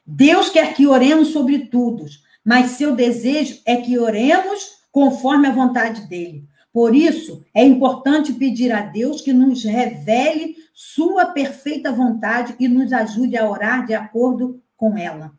Deus 0.05 0.49
quer 0.49 0.73
que 0.73 0.85
oremos 0.85 1.29
sobre 1.29 1.67
tudo, 1.67 2.05
mas 2.43 2.71
seu 2.71 2.93
desejo 2.93 3.61
é 3.65 3.77
que 3.77 3.97
oremos 3.97 4.79
conforme 4.91 5.47
a 5.47 5.53
vontade 5.53 6.01
dele. 6.09 6.45
Por 6.73 6.93
isso, 6.95 7.45
é 7.53 7.63
importante 7.63 8.33
pedir 8.33 8.71
a 8.71 8.81
Deus 8.81 9.21
que 9.21 9.31
nos 9.31 9.63
revele 9.63 10.55
sua 10.73 11.27
perfeita 11.27 11.91
vontade 11.91 12.55
e 12.59 12.67
nos 12.67 12.91
ajude 12.91 13.37
a 13.37 13.47
orar 13.47 13.85
de 13.85 13.93
acordo 13.93 14.62
com 14.83 14.97
ela. 14.97 15.31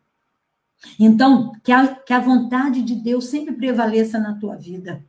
Então, 0.98 1.52
que 1.62 1.70
a, 1.70 1.94
que 1.94 2.14
a 2.14 2.18
vontade 2.18 2.80
de 2.80 2.94
Deus 2.94 3.26
sempre 3.26 3.54
prevaleça 3.54 4.18
na 4.18 4.38
tua 4.38 4.56
vida. 4.56 5.04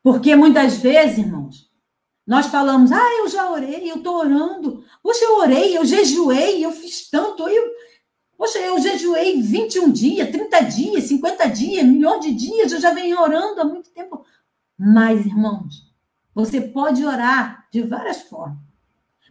Porque 0.00 0.36
muitas 0.36 0.76
vezes, 0.76 1.18
irmãos, 1.18 1.68
nós 2.24 2.46
falamos, 2.46 2.92
ah, 2.92 3.18
eu 3.18 3.28
já 3.28 3.50
orei, 3.50 3.90
eu 3.90 3.96
estou 3.96 4.18
orando. 4.18 4.84
Poxa, 5.02 5.24
eu 5.24 5.38
orei, 5.38 5.76
eu 5.76 5.84
jejuei, 5.84 6.64
eu 6.64 6.70
fiz 6.70 7.10
tanto. 7.10 7.48
Eu... 7.48 7.72
Poxa, 8.38 8.60
eu 8.60 8.80
jejuei 8.80 9.42
21 9.42 9.90
dias, 9.90 10.30
30 10.30 10.60
dias, 10.60 11.04
50 11.04 11.46
dias, 11.48 11.84
milhões 11.84 12.24
de 12.24 12.32
dias, 12.32 12.70
eu 12.70 12.80
já 12.80 12.92
venho 12.92 13.20
orando 13.20 13.60
há 13.60 13.64
muito 13.64 13.90
tempo. 13.90 14.24
Mas, 14.78 15.26
irmãos, 15.26 15.92
você 16.32 16.60
pode 16.60 17.04
orar 17.04 17.66
de 17.72 17.82
várias 17.82 18.22
formas. 18.22 18.58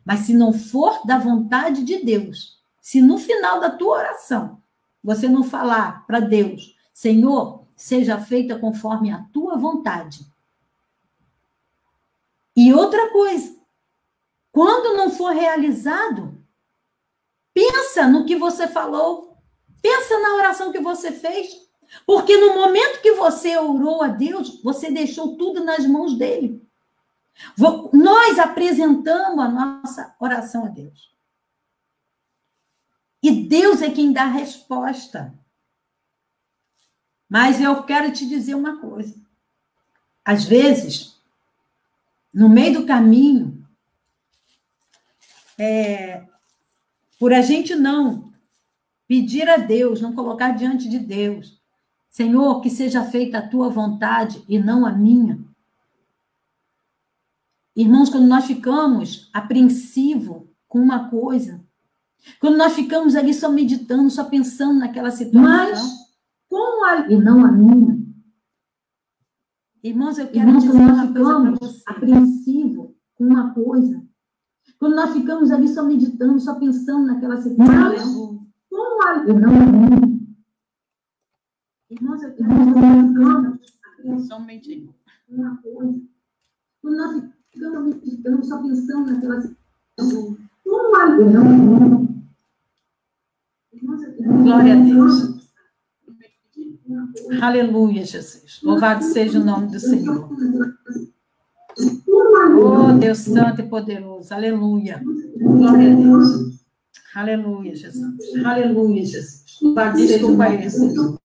Mas 0.04 0.22
se 0.22 0.34
não 0.34 0.52
for 0.52 1.06
da 1.08 1.18
vontade 1.18 1.84
de 1.86 2.04
Deus, 2.04 2.59
se 2.90 3.04
no 3.04 3.20
final 3.20 3.60
da 3.60 3.70
tua 3.70 4.00
oração 4.00 4.64
você 5.04 5.30
não 5.30 5.44
falar 5.44 6.08
para 6.08 6.20
Deus, 6.20 6.76
Senhor, 6.92 7.68
seja 7.76 8.20
feita 8.20 8.58
conforme 8.58 9.12
a 9.12 9.26
tua 9.32 9.56
vontade. 9.58 10.26
E 12.56 12.74
outra 12.74 13.12
coisa, 13.12 13.56
quando 14.52 14.98
não 14.98 15.12
for 15.12 15.34
realizado, 15.36 16.44
pensa 17.54 18.08
no 18.08 18.26
que 18.26 18.36
você 18.36 18.68
falou, 18.68 19.38
pensa 19.84 20.18
na 20.22 20.34
oração 20.38 20.72
que 20.72 20.80
você 20.80 21.12
fez, 21.12 21.70
porque 22.08 22.38
no 22.38 22.56
momento 22.56 23.04
que 23.04 23.12
você 23.12 23.56
orou 23.56 24.02
a 24.02 24.08
Deus, 24.08 24.64
você 24.64 24.90
deixou 24.90 25.38
tudo 25.38 25.64
nas 25.64 25.86
mãos 25.86 26.18
dele. 26.18 26.68
Nós 27.94 28.40
apresentamos 28.40 29.46
a 29.46 29.48
nossa 29.48 30.16
oração 30.20 30.66
a 30.66 30.70
Deus. 30.70 31.19
E 33.22 33.32
Deus 33.32 33.82
é 33.82 33.90
quem 33.90 34.14
dá 34.14 34.24
a 34.24 34.32
resposta. 34.32 35.34
Mas 37.28 37.62
eu 37.62 37.84
quero 37.84 38.12
te 38.12 38.28
dizer 38.28 38.56
uma 38.56 38.80
coisa. 38.80 39.16
Às 40.26 40.46
vezes, 40.46 41.20
no 42.34 42.50
meio 42.50 42.82
do 42.82 42.86
caminho, 42.86 43.68
é, 45.58 46.26
por 47.20 47.34
a 47.34 47.42
gente 47.42 47.76
não 47.76 48.32
pedir 49.08 49.50
a 49.50 49.58
Deus, 49.58 50.02
não 50.02 50.16
colocar 50.16 50.52
diante 50.52 50.88
de 50.88 51.00
Deus, 51.00 51.60
Senhor, 52.10 52.62
que 52.62 52.70
seja 52.70 53.04
feita 53.04 53.40
a 53.40 53.48
tua 53.48 53.70
vontade 53.70 54.44
e 54.48 54.58
não 54.58 54.86
a 54.86 54.92
minha. 54.92 55.44
Irmãos, 57.76 58.10
quando 58.10 58.28
nós 58.28 58.46
ficamos 58.46 59.30
apreensivos 59.34 60.44
com 60.68 60.80
uma 60.80 61.10
coisa, 61.10 61.64
quando 62.40 62.58
nós 62.58 62.74
ficamos 62.74 63.16
ali 63.16 63.34
só 63.34 63.52
meditando, 63.52 64.10
só 64.10 64.24
pensando 64.26 64.80
naquela 64.80 65.12
situação. 65.12 65.42
Mas, 65.42 65.82
como 66.48 66.86
a... 66.86 67.08
E 67.10 67.18
não 67.18 67.46
a 67.46 67.52
minha. 67.52 68.00
Irmãos, 69.84 70.18
eu 70.18 70.28
quero 70.28 70.48
Irmãos, 70.48 70.64
dizer 70.64 70.78
uma 70.78 71.14
coisa 71.14 71.52
para 71.52 71.52
você. 71.52 71.84
apreensivo 71.86 72.96
com 73.16 73.26
uma 73.26 73.54
coisa. 73.54 74.04
Quando 74.78 74.96
nós 74.96 75.12
ficamos 75.12 75.52
ali 75.52 75.68
só 75.68 75.84
meditando, 75.84 76.40
só 76.40 76.56
pensando 76.56 77.06
naquela 77.06 77.38
situação. 77.38 77.76
Mas, 77.76 78.04
como 78.70 79.08
a... 79.08 79.26
E 79.26 79.34
não 79.34 79.50
a 79.50 79.66
minha. 79.66 80.20
Irmãos, 81.90 82.22
eu 82.22 82.34
quero 82.34 82.50
dizer 82.50 83.20
uma 83.20 83.58
coisa. 84.04 84.28
Somente 84.28 84.90
uma 85.28 85.58
coisa. 85.58 86.02
Quando 86.82 86.98
nós 86.98 87.24
ficamos 87.52 87.96
meditando, 87.96 88.46
só 88.46 88.62
pensando 88.62 89.12
naquela 89.12 89.42
situação. 89.42 90.38
Como 90.64 90.96
a... 90.96 91.20
E 91.20 91.24
não 91.26 91.42
a 91.42 91.46
minha. 91.46 92.09
Glória 94.44 94.74
a 94.74 94.84
Deus. 94.84 95.40
Aleluia, 97.42 98.06
Jesus. 98.06 98.60
Louvado 98.64 99.04
seja 99.04 99.40
o 99.40 99.44
nome 99.44 99.68
do 99.68 99.80
Senhor. 99.80 100.30
Oh, 102.62 102.94
Deus 102.98 103.20
Santo 103.20 103.62
e 103.62 103.68
poderoso. 103.68 104.34
Aleluia. 104.34 105.02
Glória 105.40 105.92
a 105.92 105.96
Deus. 105.96 106.60
Aleluia, 107.16 107.76
Jesus. 107.76 108.46
Aleluia, 108.46 109.06
Jesus. 109.06 109.60
Louvado 109.62 109.98
seja 109.98 110.26
o 110.26 110.36
do 110.36 110.70
Senhor. 110.70 111.20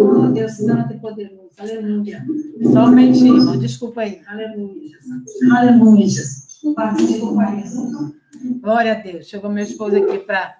Oh, 0.00 0.32
Deus 0.32 0.52
Santo 0.52 0.94
e 0.94 0.98
poderoso. 0.98 1.50
Aleluia. 1.58 2.26
Somente, 2.72 3.24
irmão. 3.24 3.58
Desculpa 3.58 4.02
aí. 4.02 4.20
Aleluia, 4.26 4.88
Jesus. 4.88 5.52
Aleluia, 5.52 6.06
Jesus. 6.06 6.60
Louvado 6.62 7.00
seja 7.00 7.24
o 7.24 7.34
do 7.34 7.68
Senhor. 7.68 8.17
Glória 8.60 8.92
a 8.92 8.94
Deus. 8.96 9.28
Chegou 9.28 9.50
meu 9.50 9.64
esposo 9.64 9.96
aqui 9.96 10.18
para 10.18 10.58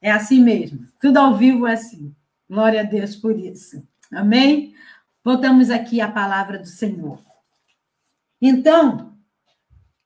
é 0.00 0.10
assim 0.10 0.40
mesmo. 0.40 0.86
Tudo 1.00 1.18
ao 1.18 1.36
vivo 1.36 1.66
é 1.66 1.72
assim. 1.72 2.14
Glória 2.48 2.80
a 2.80 2.84
Deus 2.84 3.16
por 3.16 3.38
isso. 3.38 3.86
Amém? 4.12 4.74
Voltamos 5.24 5.70
aqui 5.70 6.00
à 6.00 6.10
palavra 6.10 6.58
do 6.58 6.66
Senhor. 6.66 7.20
Então, 8.40 9.12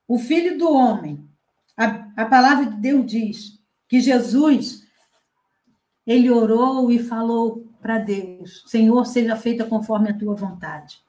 o 0.07 0.17
Filho 0.17 0.57
do 0.57 0.71
Homem, 0.71 1.29
a, 1.77 2.09
a 2.17 2.25
palavra 2.25 2.65
de 2.65 2.77
Deus 2.77 3.05
diz 3.05 3.59
que 3.87 4.01
Jesus, 4.01 4.83
ele 6.05 6.29
orou 6.29 6.91
e 6.91 6.99
falou 6.99 7.71
para 7.79 7.99
Deus: 7.99 8.63
Senhor, 8.67 9.05
seja 9.05 9.35
feita 9.35 9.65
conforme 9.65 10.09
a 10.09 10.17
tua 10.17 10.35
vontade. 10.35 10.99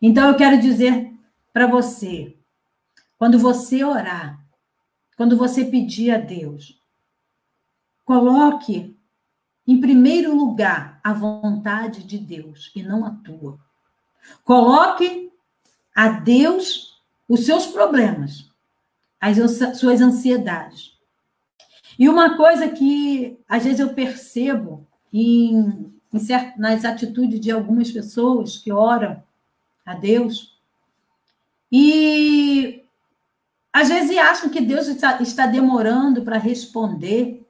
Então, 0.00 0.28
eu 0.28 0.36
quero 0.36 0.60
dizer 0.60 1.12
para 1.52 1.66
você, 1.66 2.36
quando 3.18 3.38
você 3.38 3.84
orar, 3.84 4.38
quando 5.16 5.36
você 5.36 5.64
pedir 5.64 6.10
a 6.10 6.18
Deus, 6.18 6.78
Coloque 8.04 8.94
em 9.66 9.80
primeiro 9.80 10.36
lugar 10.36 11.00
a 11.02 11.12
vontade 11.12 12.04
de 12.04 12.18
Deus 12.18 12.70
e 12.76 12.82
não 12.82 13.04
a 13.04 13.10
tua. 13.10 13.58
Coloque 14.44 15.32
a 15.94 16.08
Deus 16.08 17.02
os 17.26 17.46
seus 17.46 17.66
problemas, 17.66 18.50
as 19.18 19.38
suas 19.78 20.02
ansiedades. 20.02 20.92
E 21.98 22.08
uma 22.08 22.36
coisa 22.36 22.68
que 22.68 23.38
às 23.48 23.64
vezes 23.64 23.80
eu 23.80 23.94
percebo 23.94 24.86
em, 25.10 25.94
em 26.12 26.18
certo, 26.18 26.60
nas 26.60 26.84
atitudes 26.84 27.40
de 27.40 27.50
algumas 27.50 27.90
pessoas 27.90 28.58
que 28.58 28.70
oram 28.70 29.22
a 29.86 29.94
Deus 29.94 30.58
e 31.72 32.83
às 33.74 33.88
vezes 33.90 34.16
acham 34.16 34.48
que 34.48 34.62
Deus 34.62 34.88
está, 34.88 35.20
está 35.20 35.46
demorando 35.46 36.22
para 36.22 36.38
responder 36.38 37.44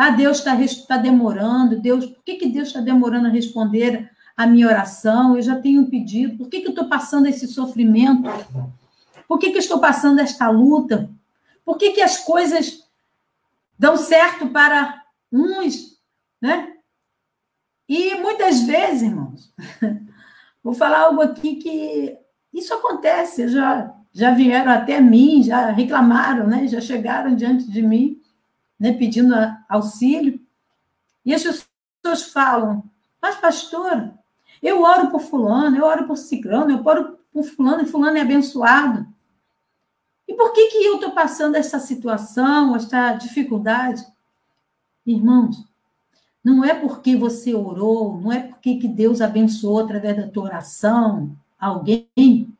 ah, 0.00 0.10
Deus 0.10 0.38
está 0.38 0.56
tá 0.86 0.96
demorando, 0.96 1.80
Deus, 1.80 2.06
por 2.06 2.22
que, 2.22 2.36
que 2.36 2.48
Deus 2.48 2.68
está 2.68 2.80
demorando 2.80 3.26
a 3.26 3.30
responder 3.30 4.08
a 4.36 4.46
minha 4.46 4.68
oração? 4.68 5.34
Eu 5.34 5.42
já 5.42 5.60
tenho 5.60 5.80
um 5.80 5.90
pedido, 5.90 6.38
por 6.38 6.48
que, 6.48 6.60
que 6.60 6.68
eu 6.68 6.70
estou 6.70 6.88
passando 6.88 7.26
esse 7.26 7.48
sofrimento? 7.48 8.30
Por 9.26 9.40
que, 9.40 9.50
que 9.50 9.56
eu 9.56 9.60
estou 9.60 9.80
passando 9.80 10.20
esta 10.20 10.48
luta? 10.48 11.10
Por 11.64 11.76
que, 11.76 11.90
que 11.90 12.00
as 12.00 12.18
coisas 12.18 12.88
dão 13.76 13.96
certo 13.96 14.50
para 14.50 15.02
uns, 15.32 15.98
né? 16.40 16.76
E 17.88 18.14
muitas 18.20 18.60
vezes, 18.60 19.02
irmãos, 19.02 19.52
vou 20.62 20.74
falar 20.74 21.06
algo 21.06 21.22
aqui 21.22 21.56
que 21.56 22.16
isso 22.54 22.72
acontece, 22.72 23.48
já, 23.48 23.92
já 24.12 24.32
vieram 24.32 24.72
até 24.72 25.00
mim, 25.00 25.42
já 25.42 25.70
reclamaram, 25.70 26.46
né? 26.46 26.66
Já 26.66 26.80
chegaram 26.80 27.36
diante 27.36 27.70
de 27.70 27.82
mim 27.82 28.20
né, 28.78 28.92
pedindo 28.92 29.34
auxílio. 29.68 30.40
E 31.24 31.34
as 31.34 31.42
pessoas 31.42 32.32
falam, 32.32 32.84
mas 33.20 33.36
pastor, 33.36 34.14
eu 34.62 34.82
oro 34.82 35.10
por 35.10 35.20
fulano, 35.20 35.76
eu 35.76 35.84
oro 35.84 36.06
por 36.06 36.16
ciclano, 36.16 36.70
eu 36.70 36.82
oro 36.84 37.18
por 37.32 37.44
fulano 37.44 37.82
e 37.82 37.86
fulano 37.86 38.16
é 38.16 38.20
abençoado. 38.20 39.06
E 40.26 40.34
por 40.34 40.52
que, 40.52 40.68
que 40.68 40.84
eu 40.84 40.96
estou 40.96 41.12
passando 41.12 41.56
essa 41.56 41.78
situação, 41.78 42.76
essa 42.76 43.14
dificuldade? 43.14 44.06
Irmãos, 45.06 45.64
não 46.44 46.64
é 46.64 46.74
porque 46.74 47.16
você 47.16 47.54
orou, 47.54 48.20
não 48.20 48.30
é 48.32 48.40
porque 48.40 48.76
que 48.76 48.88
Deus 48.88 49.20
abençoou 49.20 49.80
através 49.80 50.16
da 50.16 50.28
tua 50.28 50.44
oração 50.44 51.36
alguém, 51.58 52.56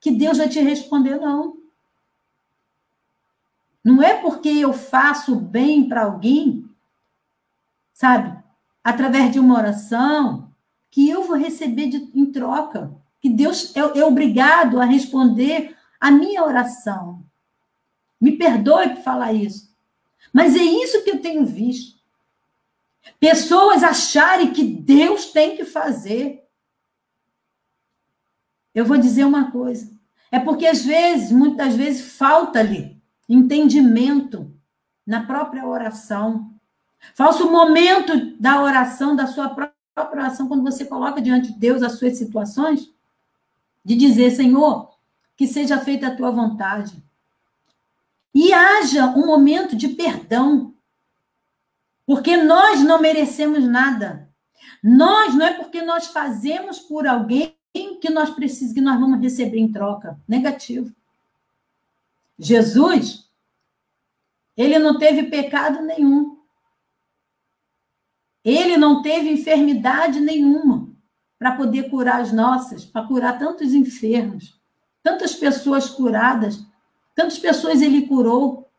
que 0.00 0.10
Deus 0.10 0.38
vai 0.38 0.48
te 0.48 0.60
responder, 0.60 1.20
não. 1.20 1.58
Não 3.84 4.02
é 4.02 4.14
porque 4.14 4.48
eu 4.48 4.72
faço 4.72 5.36
bem 5.36 5.88
para 5.88 6.04
alguém, 6.04 6.68
sabe, 7.92 8.42
através 8.82 9.32
de 9.32 9.38
uma 9.38 9.56
oração, 9.56 10.50
que 10.90 11.08
eu 11.08 11.24
vou 11.24 11.36
receber 11.36 11.88
de, 11.88 12.10
em 12.14 12.26
troca. 12.26 12.92
Que 13.20 13.28
Deus 13.28 13.74
é, 13.76 13.80
é 13.80 14.04
obrigado 14.04 14.80
a 14.80 14.84
responder 14.84 15.76
a 16.00 16.10
minha 16.10 16.42
oração. 16.42 17.22
Me 18.20 18.32
perdoe 18.32 18.90
por 18.90 19.02
falar 19.02 19.32
isso. 19.32 19.70
Mas 20.32 20.54
é 20.54 20.62
isso 20.62 21.02
que 21.04 21.10
eu 21.10 21.20
tenho 21.20 21.44
visto. 21.44 21.98
Pessoas 23.18 23.82
acharem 23.82 24.52
que 24.52 24.62
Deus 24.62 25.26
tem 25.26 25.56
que 25.56 25.64
fazer. 25.64 26.44
Eu 28.80 28.86
vou 28.86 28.96
dizer 28.96 29.24
uma 29.24 29.50
coisa. 29.50 29.92
É 30.32 30.38
porque 30.38 30.66
às 30.66 30.82
vezes, 30.82 31.30
muitas 31.30 31.74
vezes, 31.74 32.16
falta-lhe 32.16 32.98
entendimento 33.28 34.50
na 35.06 35.26
própria 35.26 35.66
oração. 35.66 36.50
Falta 37.14 37.44
o 37.44 37.52
momento 37.52 38.34
da 38.40 38.62
oração, 38.62 39.14
da 39.14 39.26
sua 39.26 39.50
própria 39.50 39.74
oração, 40.10 40.48
quando 40.48 40.62
você 40.62 40.86
coloca 40.86 41.20
diante 41.20 41.52
de 41.52 41.58
Deus 41.58 41.82
as 41.82 41.98
suas 41.98 42.16
situações, 42.16 42.90
de 43.84 43.94
dizer, 43.94 44.30
Senhor, 44.30 44.90
que 45.36 45.46
seja 45.46 45.78
feita 45.78 46.06
a 46.06 46.16
tua 46.16 46.30
vontade. 46.30 47.04
E 48.34 48.50
haja 48.50 49.08
um 49.08 49.26
momento 49.26 49.76
de 49.76 49.88
perdão. 49.88 50.72
Porque 52.06 52.34
nós 52.34 52.80
não 52.80 52.98
merecemos 52.98 53.62
nada. 53.62 54.30
Nós 54.82 55.34
não 55.34 55.44
é 55.44 55.52
porque 55.52 55.82
nós 55.82 56.06
fazemos 56.06 56.78
por 56.78 57.06
alguém 57.06 57.59
que 58.00 58.10
nós 58.10 58.30
precisamos 58.30 58.74
que 58.74 58.80
nós 58.80 58.98
vamos 58.98 59.20
receber 59.20 59.58
em 59.58 59.70
troca. 59.70 60.18
Negativo. 60.26 60.92
Jesus, 62.38 63.28
ele 64.56 64.78
não 64.78 64.98
teve 64.98 65.24
pecado 65.24 65.82
nenhum. 65.82 66.38
Ele 68.44 68.76
não 68.76 69.02
teve 69.02 69.30
enfermidade 69.30 70.18
nenhuma 70.20 70.88
para 71.38 71.56
poder 71.56 71.90
curar 71.90 72.20
as 72.20 72.32
nossas, 72.32 72.84
para 72.84 73.06
curar 73.06 73.38
tantos 73.38 73.72
enfermos, 73.74 74.58
tantas 75.02 75.34
pessoas 75.34 75.88
curadas, 75.88 76.64
tantas 77.14 77.38
pessoas 77.38 77.82
ele 77.82 78.06
curou. 78.06 78.70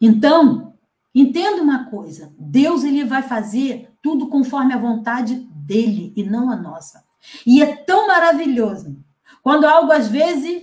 Então, 0.00 0.74
entenda 1.14 1.62
uma 1.62 1.84
coisa: 1.86 2.32
Deus 2.38 2.84
ele 2.84 3.04
vai 3.04 3.22
fazer 3.22 3.92
tudo 4.00 4.28
conforme 4.28 4.72
a 4.72 4.78
vontade 4.78 5.34
dele 5.34 6.12
e 6.16 6.22
não 6.22 6.50
a 6.50 6.56
nossa. 6.56 7.07
E 7.44 7.62
é 7.62 7.76
tão 7.76 8.06
maravilhoso 8.06 8.96
quando 9.42 9.64
algo 9.64 9.92
às 9.92 10.08
vezes 10.08 10.62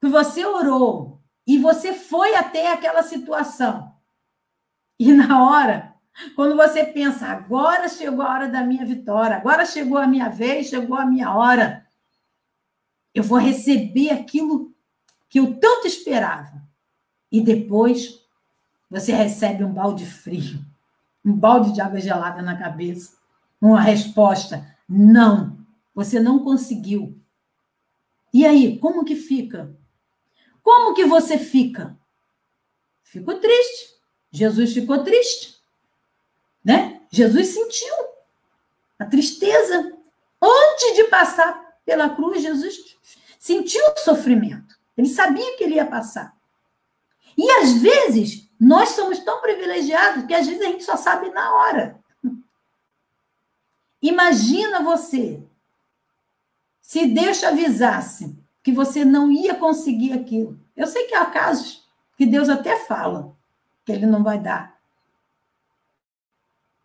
que 0.00 0.08
você 0.08 0.44
orou 0.44 1.20
e 1.46 1.58
você 1.58 1.92
foi 1.92 2.34
até 2.34 2.72
aquela 2.72 3.02
situação. 3.02 3.94
E 4.98 5.12
na 5.12 5.44
hora 5.44 5.96
quando 6.34 6.56
você 6.56 6.84
pensa, 6.84 7.26
agora 7.26 7.88
chegou 7.88 8.22
a 8.22 8.30
hora 8.30 8.48
da 8.48 8.62
minha 8.62 8.84
vitória, 8.86 9.36
agora 9.36 9.66
chegou 9.66 9.98
a 9.98 10.06
minha 10.06 10.28
vez, 10.28 10.68
chegou 10.68 10.96
a 10.96 11.04
minha 11.04 11.34
hora, 11.34 11.86
eu 13.14 13.22
vou 13.22 13.38
receber 13.38 14.10
aquilo 14.10 14.74
que 15.28 15.38
eu 15.38 15.58
tanto 15.58 15.86
esperava. 15.86 16.62
E 17.30 17.40
depois 17.40 18.20
você 18.88 19.12
recebe 19.12 19.62
um 19.64 19.72
balde 19.72 20.06
frio, 20.06 20.64
um 21.24 21.32
balde 21.32 21.72
de 21.72 21.80
água 21.80 22.00
gelada 22.00 22.40
na 22.40 22.56
cabeça, 22.56 23.16
uma 23.60 23.80
resposta: 23.80 24.66
não, 24.88 25.55
você 25.96 26.20
não 26.20 26.38
conseguiu. 26.38 27.20
E 28.32 28.46
aí, 28.46 28.78
como 28.78 29.04
que 29.04 29.16
fica? 29.16 29.76
Como 30.62 30.94
que 30.94 31.04
você 31.04 31.36
fica? 31.36 31.98
Fico 33.02 33.34
triste. 33.40 33.96
Jesus 34.30 34.72
ficou 34.72 35.02
triste 35.02 35.56
né? 36.66 37.00
Jesus 37.12 37.46
sentiu 37.46 37.94
a 38.98 39.04
tristeza. 39.04 39.92
Antes 40.42 40.96
de 40.96 41.04
passar 41.04 41.78
pela 41.84 42.10
cruz, 42.10 42.42
Jesus 42.42 42.96
sentiu 43.38 43.80
o 43.92 43.98
sofrimento. 44.00 44.76
Ele 44.96 45.08
sabia 45.08 45.56
que 45.56 45.62
ele 45.62 45.76
ia 45.76 45.86
passar. 45.86 46.36
E 47.38 47.48
às 47.52 47.74
vezes, 47.74 48.50
nós 48.58 48.90
somos 48.90 49.20
tão 49.20 49.40
privilegiados 49.40 50.26
que 50.26 50.34
às 50.34 50.48
vezes 50.48 50.60
a 50.60 50.66
gente 50.66 50.82
só 50.82 50.96
sabe 50.96 51.30
na 51.30 51.54
hora. 51.54 52.00
Imagina 54.02 54.82
você 54.82 55.40
se 56.86 57.04
Deus 57.04 57.40
te 57.40 57.44
avisasse 57.44 58.38
que 58.62 58.70
você 58.70 59.04
não 59.04 59.28
ia 59.28 59.56
conseguir 59.56 60.12
aquilo. 60.12 60.56
Eu 60.76 60.86
sei 60.86 61.08
que 61.08 61.16
há 61.16 61.26
casos 61.26 61.84
que 62.16 62.24
Deus 62.24 62.48
até 62.48 62.76
fala 62.84 63.34
que 63.84 63.90
ele 63.90 64.06
não 64.06 64.22
vai 64.22 64.38
dar. 64.38 64.78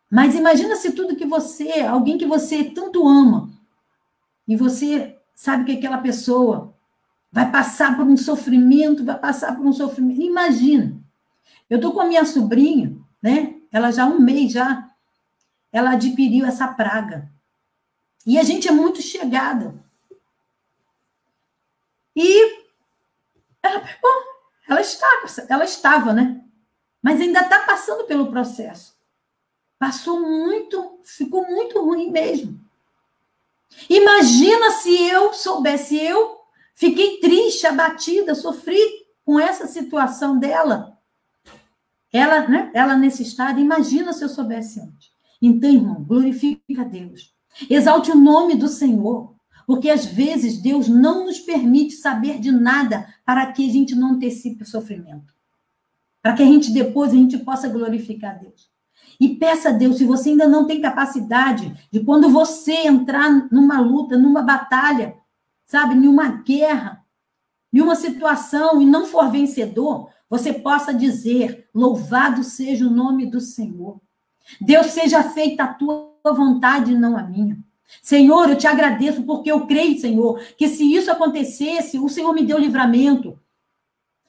Mas 0.09 0.33
imagina 0.33 0.75
se 0.75 0.93
tudo 0.93 1.15
que 1.15 1.23
você, 1.23 1.81
alguém 1.81 2.17
que 2.17 2.25
você 2.25 2.63
tanto 2.63 3.07
ama, 3.07 3.51
e 4.47 4.55
você 4.55 5.19
sabe 5.35 5.65
que 5.65 5.73
aquela 5.73 5.99
pessoa 5.99 6.73
vai 7.31 7.51
passar 7.51 7.95
por 7.95 8.07
um 8.07 8.17
sofrimento, 8.17 9.05
vai 9.05 9.19
passar 9.19 9.55
por 9.55 9.63
um 9.63 9.71
sofrimento. 9.71 10.19
Imagina. 10.19 10.99
Eu 11.69 11.75
estou 11.75 11.93
com 11.93 12.01
a 12.01 12.07
minha 12.07 12.25
sobrinha, 12.25 12.97
né? 13.21 13.55
Ela 13.71 13.91
já 13.91 14.05
há 14.05 14.07
um 14.07 14.19
mês 14.19 14.51
já, 14.51 14.89
ela 15.71 15.91
adquiriu 15.91 16.43
essa 16.43 16.67
praga. 16.67 17.31
E 18.25 18.39
a 18.39 18.43
gente 18.43 18.67
é 18.67 18.71
muito 18.71 18.99
chegada. 18.99 19.90
E 22.15 22.65
ela, 23.63 23.83
ela 24.67 24.81
está, 24.81 25.07
ela 25.49 25.63
estava, 25.63 26.13
né? 26.13 26.43
Mas 27.01 27.19
ainda 27.19 27.41
está 27.41 27.59
passando 27.61 28.05
pelo 28.05 28.29
processo. 28.29 28.95
Passou 29.79 30.19
muito, 30.19 30.99
ficou 31.03 31.45
muito 31.47 31.81
ruim 31.83 32.11
mesmo. 32.11 32.59
Imagina 33.89 34.71
se 34.71 34.95
eu 35.09 35.33
soubesse, 35.33 35.97
eu 35.97 36.39
fiquei 36.75 37.19
triste, 37.19 37.65
abatida, 37.65 38.35
sofri 38.35 38.77
com 39.25 39.39
essa 39.39 39.65
situação 39.67 40.37
dela. 40.37 40.97
Ela, 42.13 42.47
né, 42.47 42.71
ela 42.73 42.95
nesse 42.95 43.23
estado, 43.23 43.59
imagina 43.59 44.11
se 44.11 44.23
eu 44.23 44.29
soubesse 44.29 44.81
antes. 44.81 45.11
Então, 45.41 45.71
irmão, 45.71 46.03
glorifica 46.03 46.81
a 46.81 46.83
Deus. 46.83 47.33
Exalte 47.69 48.11
o 48.11 48.15
nome 48.15 48.55
do 48.55 48.67
Senhor. 48.67 49.33
Porque 49.71 49.89
às 49.89 50.05
vezes 50.05 50.57
Deus 50.57 50.89
não 50.89 51.23
nos 51.23 51.39
permite 51.39 51.93
saber 51.93 52.41
de 52.41 52.51
nada 52.51 53.07
para 53.25 53.53
que 53.53 53.69
a 53.69 53.71
gente 53.71 53.95
não 53.95 54.15
antecipe 54.15 54.63
o 54.63 54.67
sofrimento. 54.67 55.33
Para 56.21 56.33
que 56.33 56.43
a 56.43 56.45
gente 56.45 56.73
depois 56.73 57.13
a 57.13 57.15
gente 57.15 57.37
possa 57.37 57.69
glorificar 57.69 58.37
Deus. 58.37 58.69
E 59.17 59.29
peça 59.37 59.69
a 59.69 59.71
Deus, 59.71 59.97
se 59.97 60.03
você 60.03 60.31
ainda 60.31 60.45
não 60.45 60.67
tem 60.67 60.81
capacidade 60.81 61.73
de 61.89 62.01
quando 62.01 62.29
você 62.29 62.85
entrar 62.85 63.29
numa 63.49 63.79
luta, 63.79 64.17
numa 64.17 64.41
batalha, 64.41 65.15
sabe, 65.65 65.95
em 65.95 66.05
uma 66.05 66.27
guerra, 66.43 67.05
em 67.71 67.79
uma 67.79 67.95
situação 67.95 68.81
e 68.81 68.85
não 68.85 69.05
for 69.05 69.31
vencedor, 69.31 70.09
você 70.29 70.51
possa 70.51 70.93
dizer: 70.93 71.69
Louvado 71.73 72.43
seja 72.43 72.85
o 72.85 72.91
nome 72.91 73.25
do 73.25 73.39
Senhor. 73.39 74.01
Deus 74.59 74.87
seja 74.87 75.23
feita 75.23 75.63
a 75.63 75.73
tua 75.73 76.11
vontade 76.25 76.91
e 76.91 76.97
não 76.97 77.15
a 77.17 77.23
minha. 77.23 77.57
Senhor, 78.01 78.49
eu 78.49 78.57
te 78.57 78.67
agradeço 78.67 79.23
porque 79.23 79.51
eu 79.51 79.65
creio, 79.65 79.99
Senhor, 79.99 80.39
que 80.57 80.67
se 80.67 80.93
isso 80.93 81.11
acontecesse, 81.11 81.99
o 81.99 82.09
Senhor 82.09 82.33
me 82.33 82.43
deu 82.43 82.57
livramento. 82.57 83.39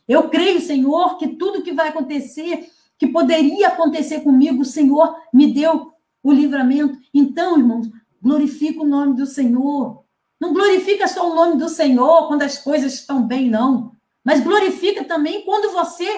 Eu 0.08 0.28
creio, 0.28 0.60
Senhor, 0.60 1.16
que 1.16 1.28
tudo 1.28 1.62
que 1.62 1.72
vai 1.72 1.88
acontecer 1.88 2.68
que 3.02 3.08
poderia 3.08 3.66
acontecer 3.66 4.20
comigo, 4.20 4.62
o 4.62 4.64
Senhor 4.64 5.16
me 5.34 5.52
deu 5.52 5.92
o 6.22 6.32
livramento. 6.32 6.96
Então, 7.12 7.58
irmãos, 7.58 7.90
glorifica 8.22 8.80
o 8.80 8.86
nome 8.86 9.16
do 9.16 9.26
Senhor. 9.26 10.04
Não 10.40 10.52
glorifica 10.52 11.08
só 11.08 11.28
o 11.28 11.34
nome 11.34 11.56
do 11.56 11.68
Senhor 11.68 12.28
quando 12.28 12.42
as 12.42 12.58
coisas 12.58 12.94
estão 12.94 13.26
bem, 13.26 13.50
não. 13.50 13.90
Mas 14.24 14.38
glorifica 14.38 15.02
também 15.02 15.44
quando 15.44 15.72
você 15.72 16.08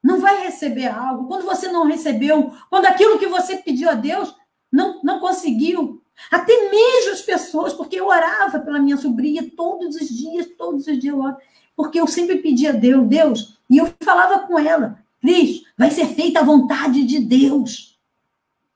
não 0.00 0.20
vai 0.20 0.44
receber 0.44 0.86
algo, 0.86 1.26
quando 1.26 1.44
você 1.44 1.66
não 1.66 1.84
recebeu, 1.84 2.52
quando 2.70 2.86
aquilo 2.86 3.18
que 3.18 3.26
você 3.26 3.56
pediu 3.56 3.90
a 3.90 3.94
Deus 3.94 4.32
não, 4.70 5.00
não 5.02 5.18
conseguiu. 5.18 6.00
Até 6.30 6.70
mesmo 6.70 7.12
as 7.12 7.22
pessoas, 7.22 7.72
porque 7.72 7.96
eu 7.96 8.06
orava 8.06 8.60
pela 8.60 8.78
minha 8.78 8.96
sobrinha 8.96 9.50
todos 9.56 9.96
os 9.96 10.08
dias, 10.08 10.48
todos 10.58 10.86
os 10.86 10.98
dias 10.98 11.14
eu 11.14 11.20
orava, 11.20 11.40
porque 11.76 12.00
eu 12.00 12.06
sempre 12.06 12.38
pedia 12.38 12.70
a 12.70 12.72
Deus, 12.72 13.08
Deus, 13.08 13.58
e 13.70 13.78
eu 13.78 13.92
falava 14.00 14.46
com 14.46 14.58
ela, 14.58 15.02
Cris, 15.20 15.62
vai 15.76 15.90
ser 15.90 16.06
feita 16.06 16.40
a 16.40 16.44
vontade 16.44 17.04
de 17.04 17.18
Deus. 17.20 17.98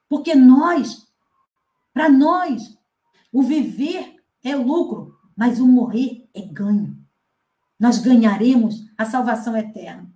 Porque 0.08 0.34
nós, 0.34 1.06
para 1.92 2.08
nós, 2.08 2.76
o 3.32 3.42
viver 3.42 4.16
é 4.44 4.54
lucro, 4.54 5.18
mas 5.36 5.58
o 5.58 5.66
morrer 5.66 6.28
é 6.34 6.42
ganho. 6.42 6.96
Nós 7.78 7.98
ganharemos 7.98 8.84
a 8.96 9.04
salvação 9.04 9.56
eterna. 9.56 10.10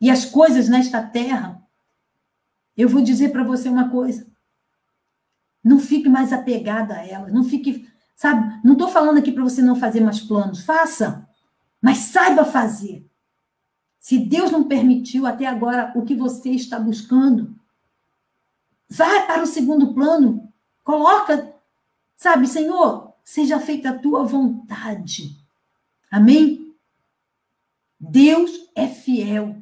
e 0.00 0.10
as 0.10 0.24
coisas 0.24 0.68
nesta 0.68 1.02
terra, 1.02 1.60
eu 2.76 2.88
vou 2.88 3.02
dizer 3.02 3.32
para 3.32 3.42
você 3.42 3.68
uma 3.68 3.90
coisa. 3.90 4.26
Não 5.68 5.78
fique 5.78 6.08
mais 6.08 6.32
apegada 6.32 6.94
a 6.94 7.06
elas, 7.06 7.30
não 7.30 7.44
fique, 7.44 7.86
sabe? 8.16 8.58
Não 8.64 8.72
estou 8.72 8.88
falando 8.88 9.18
aqui 9.18 9.30
para 9.30 9.42
você 9.42 9.60
não 9.60 9.76
fazer 9.76 10.00
mais 10.00 10.18
planos, 10.18 10.64
faça, 10.64 11.28
mas 11.78 11.98
saiba 11.98 12.42
fazer. 12.42 13.06
Se 14.00 14.18
Deus 14.18 14.50
não 14.50 14.64
permitiu 14.64 15.26
até 15.26 15.44
agora 15.44 15.92
o 15.94 16.06
que 16.06 16.14
você 16.14 16.48
está 16.52 16.80
buscando, 16.80 17.54
vai 18.88 19.26
para 19.26 19.42
o 19.42 19.46
segundo 19.46 19.92
plano, 19.92 20.50
coloca, 20.82 21.54
sabe, 22.16 22.46
Senhor, 22.46 23.12
seja 23.22 23.60
feita 23.60 23.90
a 23.90 23.98
tua 23.98 24.24
vontade. 24.24 25.36
Amém? 26.10 26.74
Deus 28.00 28.70
é 28.74 28.88
fiel. 28.88 29.56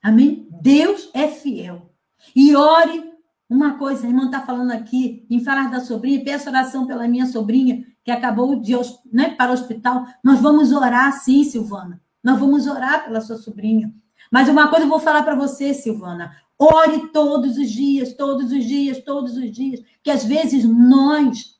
Amém? 0.00 0.46
Deus 0.62 1.10
é 1.12 1.26
fiel. 1.26 1.90
E 2.36 2.54
ore 2.54 3.15
uma 3.48 3.74
coisa, 3.78 4.04
a 4.04 4.08
irmã 4.08 4.26
está 4.26 4.40
falando 4.40 4.72
aqui, 4.72 5.24
em 5.30 5.42
falar 5.42 5.70
da 5.70 5.80
sobrinha, 5.80 6.24
peço 6.24 6.48
oração 6.48 6.86
pela 6.86 7.06
minha 7.06 7.26
sobrinha, 7.26 7.84
que 8.04 8.10
acabou 8.10 8.56
de 8.60 8.72
né, 9.12 9.30
para 9.30 9.50
o 9.50 9.54
hospital. 9.54 10.04
Nós 10.22 10.40
vamos 10.40 10.72
orar, 10.72 11.12
sim, 11.20 11.44
Silvana. 11.44 12.00
Nós 12.22 12.38
vamos 12.38 12.66
orar 12.66 13.04
pela 13.04 13.20
sua 13.20 13.36
sobrinha. 13.36 13.94
Mas 14.32 14.48
uma 14.48 14.68
coisa 14.68 14.84
eu 14.84 14.88
vou 14.88 14.98
falar 14.98 15.22
para 15.22 15.36
você, 15.36 15.72
Silvana. 15.72 16.36
Ore 16.58 17.08
todos 17.12 17.56
os 17.56 17.70
dias, 17.70 18.14
todos 18.14 18.50
os 18.50 18.64
dias, 18.64 19.02
todos 19.04 19.36
os 19.36 19.50
dias. 19.52 19.80
Que 20.02 20.10
às 20.10 20.24
vezes 20.24 20.64
nós 20.64 21.56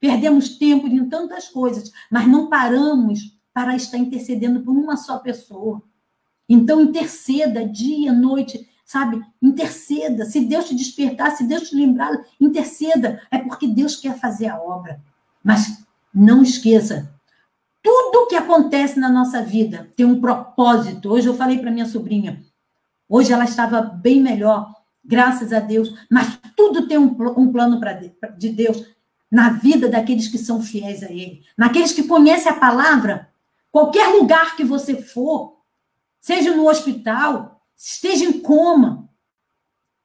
perdemos 0.00 0.56
tempo 0.56 0.86
em 0.86 1.08
tantas 1.08 1.48
coisas, 1.48 1.90
mas 2.10 2.26
não 2.26 2.48
paramos 2.48 3.36
para 3.52 3.74
estar 3.74 3.98
intercedendo 3.98 4.60
por 4.60 4.72
uma 4.72 4.96
só 4.96 5.18
pessoa. 5.18 5.82
Então, 6.48 6.80
interceda 6.80 7.66
dia, 7.66 8.12
noite, 8.12 8.68
sabe? 8.86 9.20
Interceda. 9.42 10.24
Se 10.24 10.40
Deus 10.40 10.66
te 10.66 10.74
despertar, 10.74 11.32
se 11.32 11.44
Deus 11.44 11.68
te 11.68 11.76
lembrar, 11.76 12.24
interceda. 12.40 13.20
É 13.30 13.38
porque 13.38 13.66
Deus 13.66 13.96
quer 13.96 14.16
fazer 14.18 14.46
a 14.46 14.58
obra. 14.58 15.00
Mas 15.42 15.84
não 16.14 16.42
esqueça, 16.42 17.12
tudo 17.82 18.26
que 18.26 18.34
acontece 18.34 18.98
na 18.98 19.08
nossa 19.08 19.42
vida 19.42 19.90
tem 19.94 20.06
um 20.06 20.20
propósito. 20.20 21.10
Hoje 21.10 21.28
eu 21.28 21.36
falei 21.36 21.58
para 21.58 21.70
minha 21.70 21.86
sobrinha, 21.86 22.42
hoje 23.08 23.32
ela 23.32 23.44
estava 23.44 23.82
bem 23.82 24.20
melhor, 24.20 24.74
graças 25.04 25.52
a 25.52 25.60
Deus, 25.60 25.94
mas 26.10 26.38
tudo 26.56 26.88
tem 26.88 26.98
um, 26.98 27.14
um 27.36 27.52
plano 27.52 27.78
pra, 27.78 27.92
de 27.92 28.48
Deus 28.48 28.84
na 29.30 29.50
vida 29.50 29.88
daqueles 29.88 30.26
que 30.26 30.38
são 30.38 30.62
fiéis 30.62 31.02
a 31.02 31.12
Ele, 31.12 31.42
naqueles 31.56 31.92
que 31.92 32.04
conhecem 32.04 32.50
a 32.50 32.58
palavra. 32.58 33.28
Qualquer 33.70 34.08
lugar 34.08 34.56
que 34.56 34.64
você 34.64 35.00
for, 35.00 35.58
seja 36.20 36.56
no 36.56 36.68
hospital, 36.68 37.55
esteja 37.76 38.24
em 38.24 38.40
coma. 38.40 39.08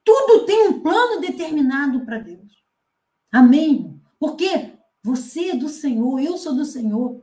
Tudo 0.03 0.45
tem 0.45 0.67
um 0.67 0.81
plano 0.81 1.21
determinado 1.21 2.05
para 2.05 2.19
Deus. 2.19 2.51
Amém? 3.31 4.01
Porque 4.19 4.73
você 5.03 5.51
é 5.51 5.55
do 5.55 5.69
Senhor, 5.69 6.19
eu 6.19 6.37
sou 6.37 6.53
do 6.53 6.65
Senhor. 6.65 7.21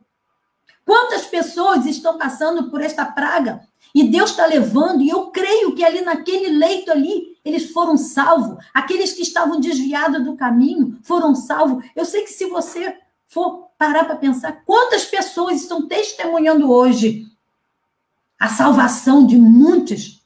Quantas 0.85 1.27
pessoas 1.27 1.85
estão 1.85 2.17
passando 2.17 2.71
por 2.71 2.81
esta 2.81 3.05
praga 3.05 3.61
e 3.95 4.09
Deus 4.09 4.31
está 4.31 4.47
levando, 4.47 5.03
e 5.03 5.09
eu 5.09 5.31
creio 5.31 5.75
que 5.75 5.85
ali 5.85 6.01
naquele 6.01 6.49
leito 6.49 6.91
ali, 6.91 7.37
eles 7.45 7.71
foram 7.73 7.97
salvos. 7.97 8.65
Aqueles 8.73 9.13
que 9.13 9.23
estavam 9.23 9.61
desviados 9.61 10.25
do 10.25 10.37
caminho 10.37 10.99
foram 11.03 11.35
salvos. 11.35 11.85
Eu 11.95 12.05
sei 12.05 12.23
que 12.23 12.31
se 12.31 12.47
você 12.47 12.97
for 13.27 13.69
parar 13.79 14.05
para 14.05 14.17
pensar, 14.17 14.65
quantas 14.65 15.05
pessoas 15.05 15.61
estão 15.61 15.87
testemunhando 15.87 16.71
hoje 16.71 17.27
a 18.39 18.49
salvação 18.49 19.27
de 19.27 19.37
muitos 19.37 20.18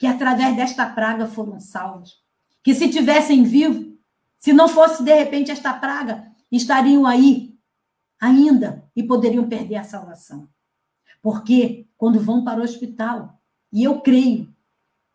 que 0.00 0.06
através 0.06 0.56
desta 0.56 0.86
praga 0.86 1.26
foram 1.26 1.60
salvos. 1.60 2.18
Que 2.64 2.74
se 2.74 2.88
tivessem 2.88 3.44
vivo, 3.44 3.98
se 4.38 4.50
não 4.50 4.66
fosse 4.66 5.02
de 5.02 5.14
repente 5.14 5.50
esta 5.50 5.74
praga, 5.74 6.26
estariam 6.50 7.06
aí 7.06 7.54
ainda 8.18 8.82
e 8.96 9.02
poderiam 9.02 9.46
perder 9.46 9.76
a 9.76 9.84
salvação. 9.84 10.48
Porque 11.22 11.86
quando 11.98 12.18
vão 12.18 12.42
para 12.42 12.60
o 12.60 12.64
hospital, 12.64 13.38
e 13.70 13.84
eu 13.84 14.00
creio 14.00 14.50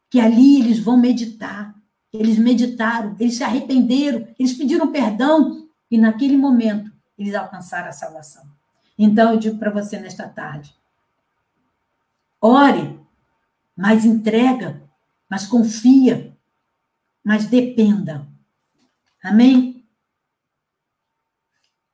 que 0.08 0.20
ali 0.20 0.60
eles 0.60 0.78
vão 0.78 0.98
meditar, 0.98 1.74
eles 2.14 2.38
meditaram, 2.38 3.16
eles 3.20 3.38
se 3.38 3.44
arrependeram, 3.44 4.28
eles 4.38 4.54
pediram 4.54 4.92
perdão 4.92 5.68
e 5.90 5.98
naquele 5.98 6.38
momento 6.38 6.92
eles 7.18 7.34
alcançaram 7.34 7.90
a 7.90 7.92
salvação. 7.92 8.44
Então 9.00 9.34
eu 9.34 9.40
digo 9.40 9.58
para 9.58 9.72
você 9.72 9.98
nesta 9.98 10.30
tarde, 10.30 10.76
Ore, 12.40 13.04
mas 13.76 14.06
entrega, 14.06 14.82
mas 15.30 15.46
confia, 15.46 16.36
mas 17.24 17.46
dependa. 17.48 18.28
Amém? 19.22 19.86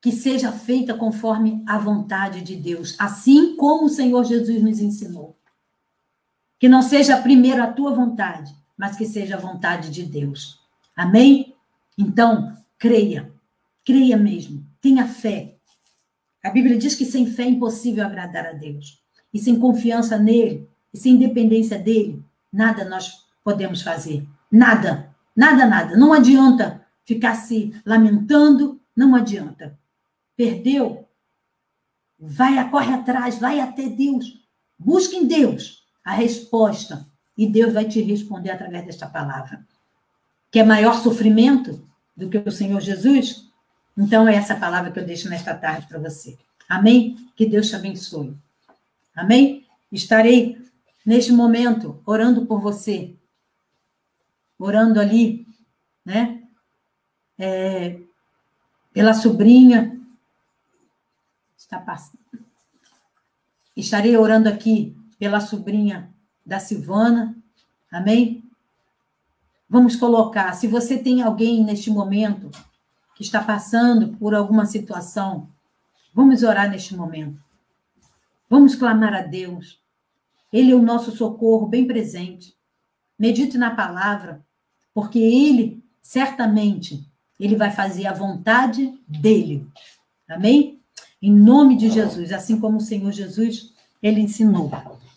Que 0.01 0.11
seja 0.11 0.51
feita 0.51 0.93
conforme 0.93 1.63
a 1.67 1.77
vontade 1.77 2.41
de 2.41 2.55
Deus, 2.55 2.95
assim 2.99 3.55
como 3.55 3.85
o 3.85 3.89
Senhor 3.89 4.23
Jesus 4.25 4.61
nos 4.61 4.79
ensinou. 4.79 5.37
Que 6.59 6.67
não 6.69 6.81
seja 6.81 7.21
primeiro 7.21 7.63
a 7.63 7.71
tua 7.71 7.93
vontade, 7.93 8.53
mas 8.77 8.95
que 8.95 9.05
seja 9.05 9.35
a 9.35 9.39
vontade 9.39 9.89
de 9.89 10.03
Deus. 10.03 10.59
Amém? 10.95 11.55
Então, 11.97 12.55
creia, 12.77 13.31
creia 13.85 14.17
mesmo, 14.17 14.65
tenha 14.79 15.07
fé. 15.07 15.55
A 16.43 16.49
Bíblia 16.49 16.77
diz 16.77 16.95
que 16.95 17.05
sem 17.05 17.25
fé 17.27 17.43
é 17.43 17.49
impossível 17.49 18.05
agradar 18.05 18.45
a 18.45 18.53
Deus 18.53 19.01
e 19.33 19.39
sem 19.39 19.59
confiança 19.59 20.17
nele, 20.17 20.67
e 20.93 20.97
sem 20.97 21.17
dependência 21.17 21.77
dele, 21.77 22.23
nada 22.51 22.85
nós 22.85 23.25
podemos 23.43 23.81
fazer. 23.81 24.25
Nada, 24.51 25.13
nada, 25.35 25.65
nada. 25.65 25.97
Não 25.97 26.13
adianta 26.13 26.85
ficar 27.05 27.35
se 27.35 27.73
lamentando, 27.85 28.79
não 28.95 29.15
adianta. 29.15 29.77
Perdeu? 30.35 31.07
Vai, 32.19 32.69
corre 32.69 32.93
atrás, 32.93 33.39
vai 33.39 33.59
até 33.59 33.87
Deus. 33.87 34.45
Busque 34.77 35.15
em 35.15 35.25
Deus 35.25 35.85
a 36.03 36.13
resposta. 36.13 37.05
E 37.37 37.47
Deus 37.47 37.73
vai 37.73 37.85
te 37.85 38.01
responder 38.01 38.51
através 38.51 38.85
desta 38.85 39.07
palavra. 39.07 39.65
Que 40.51 40.59
é 40.59 40.63
maior 40.63 41.01
sofrimento 41.01 41.87
do 42.15 42.29
que 42.29 42.37
o 42.37 42.51
Senhor 42.51 42.81
Jesus? 42.81 43.47
Então 43.97 44.27
é 44.27 44.35
essa 44.35 44.55
palavra 44.55 44.91
que 44.91 44.99
eu 44.99 45.05
deixo 45.05 45.29
nesta 45.29 45.55
tarde 45.55 45.87
para 45.87 45.99
você. 45.99 46.37
Amém? 46.67 47.17
Que 47.35 47.45
Deus 47.45 47.69
te 47.69 47.75
abençoe. 47.75 48.35
Amém? 49.15 49.65
Estarei 49.91 50.57
neste 51.05 51.31
momento 51.31 52.01
orando 52.05 52.45
por 52.45 52.59
você, 52.59 53.15
orando 54.57 54.99
ali, 54.99 55.47
né? 56.05 56.43
É, 57.37 57.99
pela 58.93 59.13
sobrinha. 59.13 59.99
Está 61.57 61.79
passando. 61.79 62.19
Estarei 63.75 64.15
orando 64.17 64.49
aqui 64.49 64.95
pela 65.17 65.39
sobrinha 65.39 66.13
da 66.45 66.59
Silvana. 66.59 67.35
Amém? 67.91 68.43
Vamos 69.69 69.95
colocar, 69.95 70.53
se 70.53 70.67
você 70.67 70.97
tem 70.97 71.21
alguém 71.21 71.63
neste 71.63 71.89
momento 71.89 72.51
que 73.15 73.23
está 73.23 73.41
passando 73.41 74.17
por 74.17 74.35
alguma 74.35 74.65
situação, 74.65 75.49
vamos 76.13 76.43
orar 76.43 76.69
neste 76.69 76.93
momento. 76.95 77.41
Vamos 78.49 78.75
clamar 78.75 79.13
a 79.13 79.21
Deus. 79.21 79.80
Ele 80.51 80.71
é 80.71 80.75
o 80.75 80.81
nosso 80.81 81.11
socorro 81.11 81.67
bem 81.67 81.85
presente. 81.85 82.55
Medite 83.17 83.57
na 83.57 83.71
palavra, 83.71 84.43
porque 84.93 85.19
ele 85.19 85.83
certamente 86.01 87.05
ele 87.39 87.55
vai 87.55 87.71
fazer 87.71 88.05
a 88.05 88.13
vontade 88.13 88.99
dele. 89.07 89.67
Amém? 90.29 90.79
Em 91.21 91.33
nome 91.33 91.75
de 91.75 91.89
Jesus, 91.89 92.31
assim 92.31 92.59
como 92.59 92.77
o 92.77 92.81
Senhor 92.81 93.11
Jesus 93.11 93.73
ele 94.01 94.21
ensinou, 94.21 94.71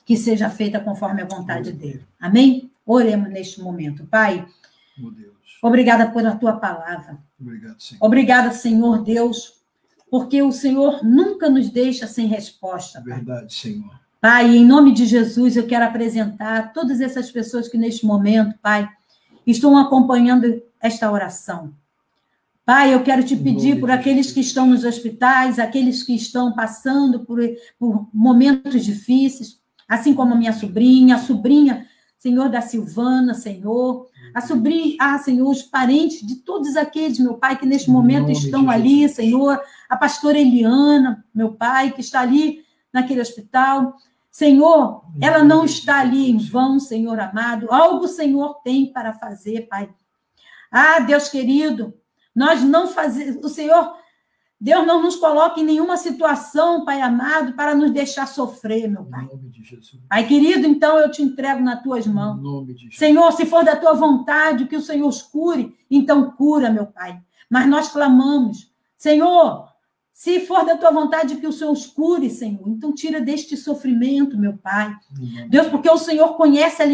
que 0.05 0.17
seja 0.17 0.51
feita 0.51 0.79
conforme 0.79 1.23
a 1.23 1.27
vontade 1.27 1.73
dele. 1.73 2.05
Amém? 2.21 2.71
Oremos 2.85 3.31
neste 3.31 3.61
momento, 3.61 4.07
Pai. 4.07 4.47
Obrigada 5.63 6.11
por 6.11 6.27
a 6.27 6.37
tua 6.37 6.55
palavra. 6.55 7.19
Obrigado, 7.41 7.81
Senhor. 7.81 8.05
Obrigada, 8.05 8.53
Senhor 8.53 9.03
Deus, 9.03 9.55
porque 10.11 10.43
o 10.43 10.53
Senhor 10.53 11.03
nunca 11.03 11.49
nos 11.49 11.71
deixa 11.71 12.07
sem 12.07 12.27
resposta. 12.27 13.01
Pai. 13.01 13.15
Verdade, 13.15 13.55
Senhor. 13.55 14.04
Pai, 14.25 14.57
em 14.57 14.65
nome 14.65 14.95
de 14.95 15.05
Jesus, 15.05 15.55
eu 15.55 15.67
quero 15.67 15.85
apresentar 15.85 16.73
todas 16.73 17.03
essas 17.03 17.31
pessoas 17.31 17.69
que 17.69 17.77
neste 17.77 18.07
momento, 18.07 18.59
Pai, 18.63 18.89
estão 19.47 19.77
acompanhando 19.77 20.63
esta 20.81 21.13
oração. 21.13 21.75
Pai, 22.65 22.95
eu 22.95 23.03
quero 23.03 23.23
te 23.23 23.37
pedir 23.37 23.79
por 23.79 23.91
aqueles 23.91 24.33
que 24.33 24.41
estão 24.41 24.65
nos 24.65 24.83
hospitais, 24.83 25.59
aqueles 25.59 26.03
que 26.03 26.15
estão 26.15 26.55
passando 26.55 27.21
por, 27.27 27.39
por 27.79 28.09
momentos 28.15 28.83
difíceis, 28.83 29.61
assim 29.87 30.15
como 30.15 30.33
a 30.33 30.37
minha 30.39 30.55
sobrinha, 30.55 31.17
a 31.17 31.19
sobrinha, 31.19 31.87
Senhor, 32.17 32.49
da 32.49 32.63
Silvana, 32.63 33.35
Senhor, 33.35 34.07
a 34.35 34.41
sobrinha, 34.41 34.97
ah, 35.01 35.19
Senhor, 35.19 35.51
os 35.51 35.61
parentes 35.61 36.27
de 36.27 36.37
todos 36.37 36.79
aqueles, 36.79 37.19
meu 37.19 37.35
Pai, 37.35 37.59
que 37.59 37.67
neste 37.67 37.91
momento 37.91 38.33
estão 38.33 38.71
ali, 38.71 39.07
Senhor, 39.07 39.61
a 39.87 39.99
pastora 39.99 40.39
Eliana, 40.39 41.23
meu 41.35 41.53
Pai, 41.53 41.91
que 41.91 42.01
está 42.01 42.23
ali 42.23 42.65
naquele 42.91 43.21
hospital. 43.21 43.95
Senhor, 44.35 45.05
ela 45.21 45.45
não 45.45 45.65
está 45.65 46.01
ali 46.01 46.29
em 46.29 46.39
vão, 46.39 46.81
Senhor 46.81 47.21
amado. 47.21 47.73
Algo 47.73 48.07
o 48.07 48.09
Senhor 48.09 48.61
tem 48.65 48.93
para 48.93 49.13
fazer, 49.13 49.69
Pai. 49.69 49.89
Ah, 50.73 50.99
Deus 50.99 51.29
querido, 51.29 51.95
nós 52.35 52.61
não 52.61 52.89
fazemos. 52.89 53.45
O 53.45 53.49
Senhor, 53.49 53.95
Deus 54.61 54.85
não 54.85 55.01
nos 55.01 55.15
coloca 55.15 55.61
em 55.61 55.65
nenhuma 55.65 55.97
situação, 55.97 56.85
Pai 56.85 57.01
amado, 57.01 57.53
para 57.53 57.77
nos 57.77 57.93
deixar 57.93 58.27
sofrer, 58.27 58.91
meu 58.91 59.05
Pai. 59.05 59.25
Pai 60.09 60.27
querido, 60.27 60.67
então 60.67 60.99
eu 60.99 61.13
te 61.13 61.23
entrego 61.23 61.63
nas 61.63 61.81
tuas 61.81 62.05
mãos. 62.05 62.41
Senhor, 62.91 63.31
se 63.35 63.47
for 63.47 63.65
da 63.65 63.77
tua 63.77 63.95
vontade 63.95 64.67
que 64.67 64.75
o 64.75 64.83
Senhor 64.83 65.07
os 65.07 65.23
cure, 65.23 65.77
então 65.89 66.33
cura, 66.33 66.71
meu 66.71 66.87
Pai. 66.87 67.23
Mas 67.49 67.69
nós 67.69 67.87
clamamos, 67.87 68.69
Senhor, 68.97 69.69
se 70.15 70.47
for 70.47 70.65
da 70.65 70.77
tua 70.77 70.93
vontade 70.93 71.35
que 71.37 71.47
o 71.47 71.53
Senhor 71.53 71.73
os 71.73 71.87
cure, 71.87 72.31
Senhor, 72.31 72.69
então 72.69 72.95
tira 72.95 73.21
deste 73.21 73.57
sofrimento, 73.57 74.39
meu 74.39 74.57
Pai. 74.57 74.95
Deus, 75.49 75.67
porque 75.67 75.91
o 75.91 75.99
Senhor 75.99 76.37
conhece 76.37 76.81
a, 76.81 76.87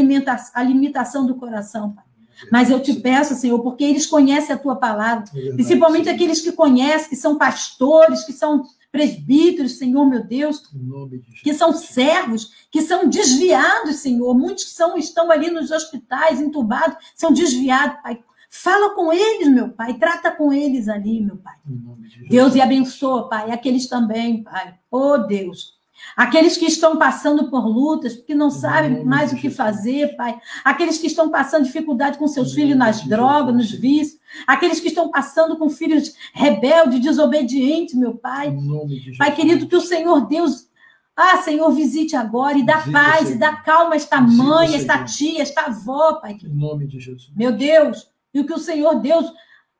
a 0.54 0.62
limitação 0.62 1.26
do 1.26 1.34
coração, 1.34 1.92
Pai. 1.92 2.04
Mas 2.50 2.70
eu 2.70 2.80
te 2.80 2.94
peço, 2.94 3.34
Senhor, 3.34 3.58
porque 3.58 3.84
eles 3.84 4.06
conhecem 4.06 4.54
a 4.54 4.58
tua 4.58 4.74
palavra, 4.74 5.26
principalmente 5.52 6.08
aqueles 6.08 6.40
que 6.40 6.50
conhecem, 6.50 7.10
que 7.10 7.16
são 7.16 7.36
pastores, 7.36 8.24
que 8.24 8.32
são 8.32 8.64
presbíteros, 8.90 9.76
Senhor, 9.76 10.06
meu 10.06 10.24
Deus, 10.24 10.62
que 11.42 11.52
são 11.52 11.74
servos, 11.74 12.50
que 12.70 12.80
são 12.80 13.06
desviados, 13.06 13.96
Senhor. 13.96 14.34
Muitos 14.34 14.64
que 14.64 14.70
são, 14.70 14.96
estão 14.96 15.30
ali 15.30 15.50
nos 15.50 15.70
hospitais, 15.70 16.40
entubados, 16.40 16.96
são 17.14 17.30
desviados, 17.30 18.00
Pai. 18.02 18.18
Fala 18.52 18.96
com 18.96 19.12
eles, 19.12 19.48
meu 19.48 19.68
Pai. 19.68 19.94
Trata 19.94 20.32
com 20.32 20.52
eles 20.52 20.88
ali, 20.88 21.20
meu 21.20 21.36
Pai. 21.36 21.54
De 21.64 22.28
Deus 22.28 22.56
e 22.56 22.60
abençoa, 22.60 23.28
Pai. 23.28 23.52
Aqueles 23.52 23.88
também, 23.88 24.42
Pai. 24.42 24.74
Oh, 24.90 25.16
Deus. 25.18 25.78
Aqueles 26.16 26.56
que 26.56 26.66
estão 26.66 26.98
passando 26.98 27.48
por 27.48 27.64
lutas, 27.64 28.16
porque 28.16 28.34
não 28.34 28.50
sabem 28.50 29.04
mais 29.04 29.32
o 29.32 29.36
que 29.36 29.50
fazer, 29.50 30.16
Pai. 30.16 30.36
Aqueles 30.64 30.98
que 30.98 31.06
estão 31.06 31.30
passando 31.30 31.64
dificuldade 31.64 32.18
com 32.18 32.26
seus 32.26 32.52
filhos 32.52 32.76
nas 32.76 33.04
drogas, 33.04 33.54
nos 33.54 33.70
vícios. 33.70 34.20
Aqueles 34.46 34.80
que 34.80 34.88
estão 34.88 35.12
passando 35.12 35.56
com 35.56 35.70
filhos 35.70 36.12
rebeldes, 36.34 37.00
desobedientes, 37.00 37.94
meu 37.94 38.16
Pai. 38.16 38.52
Pai 39.16 39.32
querido, 39.34 39.68
que 39.68 39.76
o 39.76 39.80
Senhor 39.80 40.26
Deus 40.26 40.68
ah, 41.16 41.36
Senhor, 41.42 41.70
visite 41.70 42.16
agora 42.16 42.56
e 42.56 42.64
dá 42.64 42.78
visite, 42.78 42.92
paz, 42.92 43.18
Senhor. 43.18 43.34
e 43.34 43.38
dá 43.38 43.56
calma 43.56 43.92
a 43.92 43.96
esta 43.96 44.20
visite, 44.22 44.42
mãe, 44.42 44.72
a 44.72 44.76
esta 44.76 45.04
tia, 45.04 45.42
esta 45.42 45.66
avó, 45.66 46.14
Pai. 46.14 46.38
Em 46.42 46.48
nome 46.48 46.86
de 46.86 46.98
Jesus. 46.98 47.30
Meu 47.36 47.52
Deus, 47.52 48.09
e 48.32 48.44
que 48.44 48.52
o 48.52 48.58
Senhor 48.58 49.00
Deus 49.00 49.32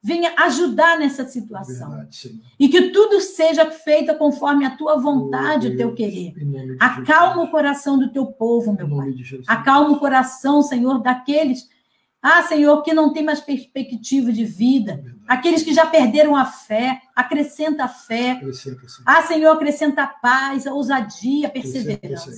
venha 0.02 0.32
ajudar 0.38 0.98
nessa 0.98 1.26
situação. 1.26 1.90
Verdade, 1.90 2.40
e 2.58 2.68
que 2.68 2.90
tudo 2.90 3.20
seja 3.20 3.70
feito 3.70 4.14
conforme 4.16 4.64
a 4.64 4.76
tua 4.76 4.96
vontade, 4.96 5.68
oh, 5.68 5.70
o 5.72 5.76
teu 5.76 5.94
querer. 5.94 6.34
Acalma 6.78 7.42
o 7.42 7.50
coração 7.50 7.98
do 7.98 8.10
teu 8.10 8.26
povo, 8.26 8.72
meu 8.72 8.88
Pai. 8.88 9.14
Acalma 9.46 9.90
o 9.90 9.98
coração, 9.98 10.62
Senhor, 10.62 11.02
daqueles, 11.02 11.68
ah, 12.22 12.42
Senhor, 12.42 12.82
que 12.82 12.94
não 12.94 13.12
tem 13.12 13.22
mais 13.22 13.40
perspectiva 13.40 14.32
de 14.32 14.44
vida. 14.44 14.96
Verdade. 14.96 15.20
Aqueles 15.28 15.62
que 15.62 15.72
já 15.72 15.86
perderam 15.86 16.34
a 16.34 16.44
fé, 16.44 17.00
acrescenta 17.14 17.84
a 17.84 17.88
fé. 17.88 18.32
Acrescenta, 18.32 18.80
ah, 19.04 19.22
Senhor, 19.22 19.52
acrescenta 19.52 20.02
a 20.02 20.06
paz, 20.06 20.66
a 20.66 20.72
ousadia, 20.72 21.48
a 21.48 21.50
perseverança. 21.50 22.30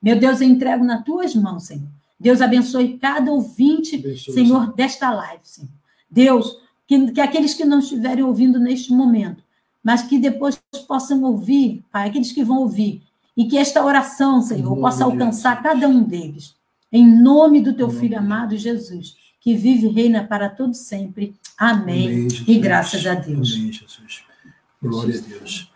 Meu 0.00 0.18
Deus, 0.18 0.40
eu 0.40 0.48
entrego 0.48 0.84
nas 0.84 1.04
tuas 1.04 1.34
mãos, 1.34 1.66
Senhor 1.66 2.01
Deus 2.22 2.40
abençoe 2.40 2.98
cada 2.98 3.32
ouvinte, 3.32 3.96
abençoe, 3.96 4.32
Senhor, 4.32 4.60
Senhor, 4.60 4.74
desta 4.74 5.10
live, 5.12 5.40
Senhor. 5.42 5.70
Deus, 6.08 6.56
que, 6.86 7.10
que 7.10 7.20
aqueles 7.20 7.52
que 7.52 7.64
não 7.64 7.80
estiverem 7.80 8.22
ouvindo 8.22 8.60
neste 8.60 8.92
momento, 8.92 9.42
mas 9.82 10.02
que 10.02 10.20
depois 10.20 10.62
possam 10.86 11.24
ouvir, 11.24 11.84
Pai, 11.90 12.08
aqueles 12.08 12.30
que 12.30 12.44
vão 12.44 12.58
ouvir, 12.58 13.02
e 13.36 13.46
que 13.46 13.58
esta 13.58 13.84
oração, 13.84 14.40
Senhor, 14.40 14.76
possa 14.76 15.04
alcançar 15.04 15.56
de 15.56 15.62
cada 15.64 15.88
um 15.88 16.04
deles. 16.04 16.54
Em 16.92 17.04
nome 17.04 17.60
do 17.60 17.72
teu 17.72 17.90
filho 17.90 18.16
amado 18.16 18.56
Jesus, 18.56 19.16
que 19.40 19.56
vive 19.56 19.88
e 19.88 19.90
reina 19.90 20.22
para 20.22 20.48
todo 20.48 20.74
sempre. 20.74 21.34
Amém. 21.58 22.06
Amém 22.06 22.28
e 22.46 22.58
graças 22.58 23.04
a 23.04 23.14
Deus. 23.14 23.54
Amém, 23.56 23.72
Jesus. 23.72 24.22
Glória 24.80 25.18
a 25.18 25.28
Deus. 25.28 25.72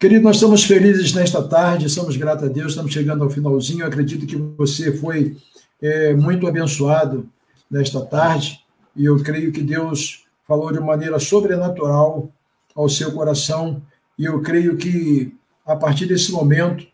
Querido, 0.00 0.24
nós 0.24 0.36
estamos 0.36 0.64
felizes 0.64 1.12
nesta 1.12 1.42
tarde, 1.46 1.88
somos 1.88 2.16
gratos 2.16 2.44
a 2.44 2.48
Deus, 2.48 2.72
estamos 2.72 2.92
chegando 2.92 3.22
ao 3.22 3.30
finalzinho. 3.30 3.82
Eu 3.82 3.86
acredito 3.86 4.26
que 4.26 4.36
você 4.36 4.96
foi 4.96 5.36
é, 5.80 6.14
muito 6.14 6.46
abençoado 6.46 7.28
nesta 7.70 8.04
tarde 8.04 8.60
e 8.94 9.04
eu 9.04 9.22
creio 9.22 9.52
que 9.52 9.62
Deus 9.62 10.24
falou 10.46 10.72
de 10.72 10.80
maneira 10.80 11.18
sobrenatural 11.18 12.30
ao 12.74 12.88
seu 12.88 13.12
coração 13.12 13.82
e 14.18 14.24
eu 14.24 14.40
creio 14.40 14.76
que 14.76 15.34
a 15.64 15.74
partir 15.74 16.06
desse 16.06 16.32
momento 16.32 16.86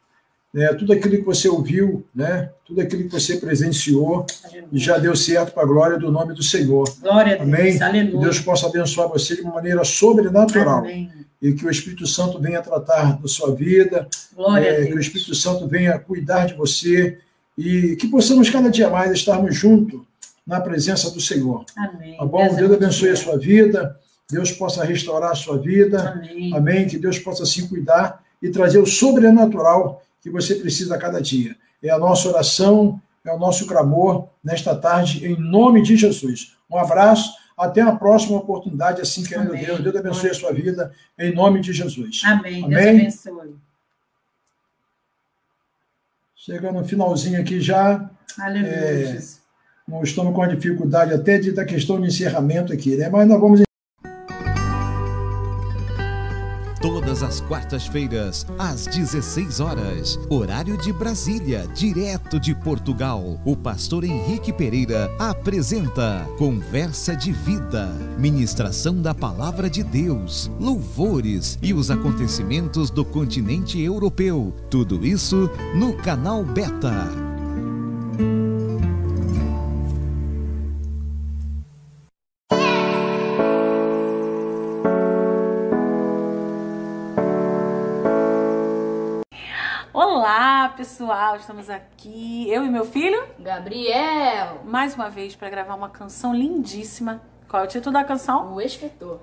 né, 0.53 0.69
tudo 0.75 0.93
aquilo 0.93 1.17
que 1.17 1.25
você 1.25 1.49
ouviu, 1.49 2.05
né, 2.15 2.51
tudo 2.65 2.81
aquilo 2.81 3.05
que 3.05 3.13
você 3.13 3.39
presenciou, 3.39 4.27
já 4.73 4.99
deu 4.99 5.17
certo 5.17 5.53
para 5.53 5.63
a 5.63 5.67
glória 5.67 5.99
do 5.99 6.11
nome 6.11 6.35
do 6.35 6.43
Senhor. 6.43 6.85
Glória 7.01 7.35
a 7.35 7.45
Deus. 7.45 7.49
Amém. 7.49 7.83
Aleluia. 7.83 8.13
Que 8.13 8.19
Deus 8.19 8.41
possa 8.41 8.67
abençoar 8.67 9.09
você 9.09 9.37
de 9.37 9.43
uma 9.43 9.55
maneira 9.55 9.83
sobrenatural. 9.83 10.81
Amém. 10.81 11.11
E 11.41 11.53
que 11.55 11.67
o 11.67 11.71
Espírito 11.71 12.07
Santo 12.07 12.39
venha 12.39 12.61
tratar 12.61 13.19
da 13.19 13.27
sua 13.27 13.55
vida. 13.55 14.07
Glória 14.35 14.67
é, 14.67 14.71
a 14.71 14.77
Deus. 14.77 14.89
Que 14.89 14.95
o 14.95 15.01
Espírito 15.01 15.35
Santo 15.35 15.67
venha 15.67 15.99
cuidar 15.99 16.47
de 16.47 16.55
você 16.55 17.19
e 17.57 17.97
que 17.97 18.09
possamos 18.09 18.49
cada 18.51 18.71
dia 18.71 18.89
mais 18.89 19.13
estarmos 19.13 19.55
juntos 19.55 20.01
na 20.47 20.61
presença 20.61 21.11
do 21.11 21.21
Senhor. 21.21 21.65
Amém. 21.77 22.17
Tá 22.17 22.25
bom? 22.25 22.45
Deus, 22.45 22.57
Deus 22.57 22.73
abençoe 22.73 23.09
a 23.11 23.17
sua 23.17 23.39
vida, 23.39 23.99
Deus 24.31 24.51
possa 24.51 24.85
restaurar 24.85 25.33
a 25.33 25.35
sua 25.35 25.59
vida. 25.59 26.11
Amém. 26.11 26.55
Amém. 26.55 26.87
Que 26.87 26.99
Deus 26.99 27.19
possa 27.19 27.45
se 27.45 27.69
cuidar 27.69 28.23
e 28.43 28.51
trazer 28.51 28.79
o 28.79 28.87
sobrenatural 28.87 30.03
que 30.21 30.31
você 30.31 30.55
precisa 30.55 30.95
a 30.95 30.99
cada 30.99 31.21
dia. 31.21 31.57
É 31.83 31.91
a 31.91 31.99
nossa 31.99 32.29
oração, 32.29 33.01
é 33.25 33.33
o 33.33 33.39
nosso 33.39 33.67
clamor 33.67 34.29
nesta 34.43 34.75
tarde, 34.75 35.27
em 35.27 35.39
nome 35.39 35.83
de 35.83 35.97
Jesus. 35.97 36.57
Um 36.71 36.79
abraço, 36.79 37.33
até 37.57 37.81
a 37.81 37.93
próxima 37.93 38.39
oportunidade, 38.39 39.01
assim 39.01 39.23
querendo 39.23 39.51
Amém. 39.51 39.65
Deus. 39.65 39.81
Deus 39.81 39.97
abençoe 39.97 40.31
a 40.31 40.35
sua 40.35 40.53
vida, 40.53 40.93
em 41.19 41.35
nome 41.35 41.61
de 41.61 41.73
Jesus. 41.73 42.23
Amém. 42.25 42.65
Amém. 42.65 42.99
Deus 42.99 43.27
abençoe. 43.27 43.55
Chegando 46.45 46.81
no 46.81 46.85
finalzinho 46.85 47.41
aqui 47.41 47.61
já. 47.61 48.11
Aleluia. 48.37 48.69
É, 48.69 49.19
nós 49.87 50.09
estamos 50.09 50.35
com 50.35 50.43
a 50.43 50.49
dificuldade 50.49 51.15
até 51.15 51.39
de, 51.39 51.53
da 51.53 51.65
questão 51.65 52.01
de 52.01 52.09
encerramento 52.09 52.73
aqui, 52.73 52.97
né? 52.97 53.09
Mas 53.09 53.29
nós 53.29 53.41
vamos 53.41 53.63
As 57.33 57.41
quartas-feiras, 57.41 58.47
às 58.59 58.87
16 58.87 59.59
horas, 59.59 60.19
horário 60.29 60.77
de 60.77 60.93
Brasília, 60.93 61.67
direto 61.75 62.39
de 62.39 62.55
Portugal. 62.55 63.41
O 63.43 63.57
pastor 63.57 64.05
Henrique 64.05 64.53
Pereira 64.53 65.11
apresenta 65.19 66.29
Conversa 66.37 67.17
de 67.17 67.33
Vida, 67.33 67.87
ministração 68.19 69.01
da 69.01 69.15
palavra 69.15 69.71
de 69.71 69.83
Deus, 69.83 70.51
louvores 70.61 71.59
e 71.63 71.73
os 71.73 71.91
acontecimentos 71.91 72.91
do 72.91 73.03
continente 73.03 73.81
europeu. 73.81 74.55
Tudo 74.69 75.03
isso 75.03 75.49
no 75.75 75.95
canal 75.95 76.45
Beta. 76.45 77.32
Estamos 91.43 91.69
aqui, 91.69 92.49
eu 92.49 92.65
e 92.65 92.71
meu 92.71 92.85
filho 92.85 93.21
Gabriel, 93.37 94.61
mais 94.65 94.95
uma 94.95 95.11
vez 95.11 95.35
para 95.35 95.51
gravar 95.51 95.75
uma 95.75 95.89
canção 95.89 96.33
lindíssima. 96.33 97.21
Qual 97.49 97.61
é 97.61 97.67
o 97.67 97.69
título 97.69 97.93
da 97.93 98.05
canção? 98.05 98.55
O 98.55 98.61
Escritor. 98.61 99.19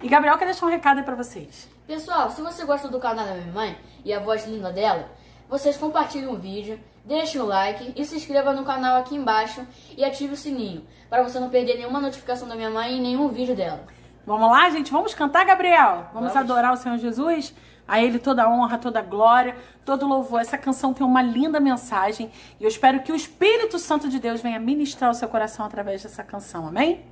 E 0.00 0.08
Gabriel 0.08 0.38
quer 0.38 0.44
deixar 0.44 0.66
um 0.66 0.70
recado 0.70 0.98
aí 0.98 1.04
para 1.04 1.16
vocês. 1.16 1.68
Pessoal, 1.84 2.30
se 2.30 2.40
você 2.40 2.64
gosta 2.64 2.86
do 2.86 3.00
canal 3.00 3.26
da 3.26 3.34
minha 3.34 3.52
mãe 3.52 3.76
e 4.04 4.14
a 4.14 4.20
voz 4.20 4.46
linda 4.46 4.70
dela, 4.70 5.08
vocês 5.48 5.76
compartilhem 5.76 6.28
o 6.28 6.36
vídeo, 6.36 6.78
deixem 7.04 7.40
o 7.40 7.46
like 7.46 7.92
e 7.96 8.04
se 8.04 8.14
inscreva 8.14 8.52
no 8.52 8.64
canal 8.64 9.00
aqui 9.00 9.16
embaixo 9.16 9.66
e 9.96 10.04
ative 10.04 10.34
o 10.34 10.36
sininho 10.36 10.86
para 11.10 11.24
você 11.24 11.40
não 11.40 11.50
perder 11.50 11.78
nenhuma 11.78 12.00
notificação 12.00 12.46
da 12.46 12.54
minha 12.54 12.70
mãe 12.70 12.96
e 12.96 13.00
nenhum 13.00 13.26
vídeo 13.26 13.56
dela. 13.56 13.84
Vamos 14.24 14.48
lá, 14.48 14.70
gente? 14.70 14.92
Vamos 14.92 15.14
cantar, 15.14 15.44
Gabriel? 15.44 16.06
Vamos, 16.12 16.32
Vamos. 16.32 16.36
adorar 16.36 16.72
o 16.72 16.76
Senhor 16.76 16.96
Jesus? 16.98 17.52
A 17.86 18.02
Ele 18.02 18.18
toda 18.18 18.48
honra, 18.48 18.78
toda 18.78 19.00
glória, 19.00 19.56
todo 19.84 20.06
louvor. 20.06 20.40
Essa 20.40 20.58
canção 20.58 20.92
tem 20.92 21.06
uma 21.06 21.22
linda 21.22 21.60
mensagem 21.60 22.30
e 22.58 22.64
eu 22.64 22.68
espero 22.68 23.00
que 23.00 23.12
o 23.12 23.16
Espírito 23.16 23.78
Santo 23.78 24.08
de 24.08 24.18
Deus 24.18 24.40
venha 24.40 24.58
ministrar 24.58 25.10
o 25.10 25.14
seu 25.14 25.28
coração 25.28 25.64
através 25.66 26.02
dessa 26.02 26.24
canção. 26.24 26.66
Amém? 26.66 27.04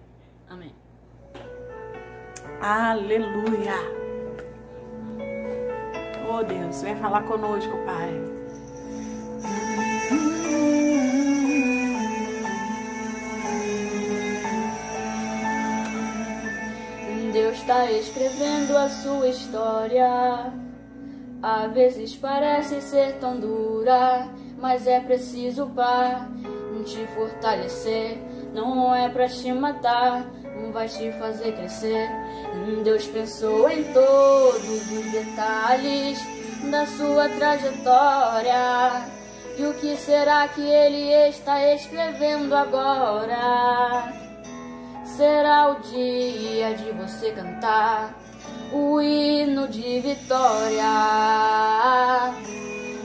Amém. 0.49 0.75
Aleluia. 2.61 3.75
Oh 6.29 6.43
Deus, 6.43 6.83
vem 6.83 6.97
falar 6.97 7.23
conosco, 7.23 7.77
Pai. 7.85 8.35
Deus 17.35 17.59
está 17.59 17.91
escrevendo 17.91 18.77
a 18.77 18.89
sua 18.89 19.27
história 19.27 20.53
Às 21.43 21.73
vezes 21.73 22.15
parece 22.15 22.81
ser 22.81 23.15
tão 23.15 23.41
dura, 23.41 24.29
mas 24.57 24.87
é 24.87 25.01
preciso 25.01 25.67
para 25.75 26.29
te 26.85 27.05
fortalecer. 27.09 28.19
Não 28.55 28.95
é 28.95 29.09
pra 29.09 29.27
te 29.29 29.53
matar, 29.53 30.27
não 30.55 30.71
vai 30.71 30.87
te 30.87 31.11
fazer 31.13 31.57
crescer. 31.57 32.09
Deus 32.85 33.05
pensou 33.07 33.69
em 33.69 33.83
todos 33.93 34.93
os 34.93 35.13
detalhes 35.13 36.19
da 36.71 36.87
sua 36.87 37.29
trajetória. 37.31 39.09
E 39.59 39.65
o 39.65 39.75
que 39.75 39.97
será 39.97 40.47
que 40.47 40.61
ele 40.61 41.11
está 41.29 41.75
escrevendo 41.75 42.55
agora? 42.55 44.24
Será 45.17 45.69
o 45.69 45.81
dia 45.81 46.75
de 46.75 46.91
você 46.91 47.31
cantar 47.31 48.13
o 48.73 49.01
hino 49.01 49.69
de 49.69 50.01
vitória. 50.01 50.83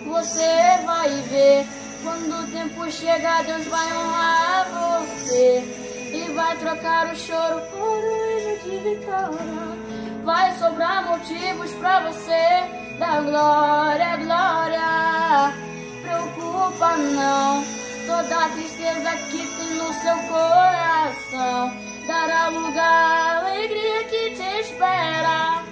Você 0.07 0.85
vai 0.87 1.09
ver 1.29 1.67
quando 2.01 2.33
o 2.33 2.51
tempo 2.51 2.91
chegar, 2.91 3.43
Deus 3.43 3.63
vai 3.67 3.95
honrar 3.95 4.67
você 4.71 5.63
e 6.11 6.33
vai 6.33 6.57
trocar 6.57 7.13
o 7.13 7.15
choro 7.15 7.61
por 7.69 8.03
um 8.03 8.39
hino 8.39 8.57
de 8.63 8.89
vitória. 8.89 10.23
Vai 10.23 10.57
sobrar 10.57 11.05
motivos 11.07 11.71
pra 11.75 12.11
você 12.11 12.97
dar 12.97 13.21
glória, 13.21 14.17
glória. 14.17 15.53
Preocupa 16.01 16.97
não, 16.97 17.63
toda 18.07 18.45
a 18.45 18.49
tristeza 18.49 19.11
que 19.29 19.45
tem 19.45 19.75
no 19.75 19.93
seu 19.93 20.17
coração 20.27 21.89
dará 22.09 22.49
lugar 22.49 22.81
à 22.81 23.37
alegria 23.41 24.03
que 24.05 24.31
te 24.31 24.41
espera. 24.61 25.63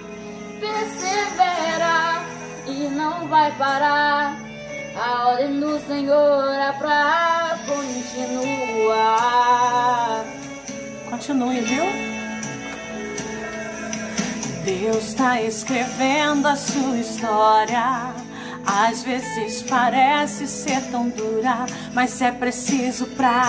Persevera 0.60 2.22
e 2.64 2.88
não 2.88 3.26
vai 3.26 3.50
parar. 3.58 4.38
A 4.96 5.30
ordem 5.30 5.58
do 5.58 5.80
Senhor 5.80 6.54
é 6.54 6.72
pra 6.72 7.58
continuar. 8.86 9.24
Continue, 11.10 11.60
viu? 11.60 11.84
Deus 14.64 15.08
está 15.08 15.42
escrevendo 15.42 16.46
a 16.46 16.54
sua 16.54 16.98
história. 16.98 18.14
Às 18.64 19.02
vezes 19.02 19.62
parece 19.62 20.46
ser 20.46 20.82
tão 20.90 21.08
dura, 21.08 21.66
mas 21.94 22.20
é 22.20 22.30
preciso 22.30 23.06
pra 23.06 23.44